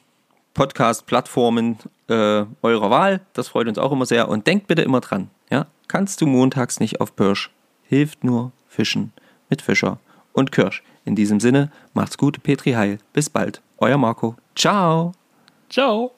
Podcast-Plattformen 0.53 1.77
äh, 2.07 2.45
eurer 2.61 2.89
Wahl. 2.89 3.21
Das 3.33 3.49
freut 3.49 3.67
uns 3.67 3.77
auch 3.77 3.91
immer 3.91 4.05
sehr. 4.05 4.29
Und 4.29 4.47
denkt 4.47 4.67
bitte 4.67 4.81
immer 4.81 5.01
dran, 5.01 5.29
ja, 5.49 5.67
kannst 5.87 6.21
du 6.21 6.25
montags 6.25 6.79
nicht 6.79 7.01
auf 7.01 7.15
Pirsch. 7.15 7.51
Hilft 7.83 8.23
nur 8.23 8.51
Fischen 8.67 9.11
mit 9.49 9.61
Fischer 9.61 9.99
und 10.33 10.51
Kirsch. 10.51 10.83
In 11.05 11.15
diesem 11.15 11.39
Sinne, 11.39 11.71
macht's 11.93 12.17
gut, 12.17 12.43
Petri 12.43 12.73
Heil. 12.73 12.99
Bis 13.13 13.29
bald. 13.29 13.61
Euer 13.77 13.97
Marco. 13.97 14.35
Ciao. 14.55 15.13
Ciao. 15.69 16.11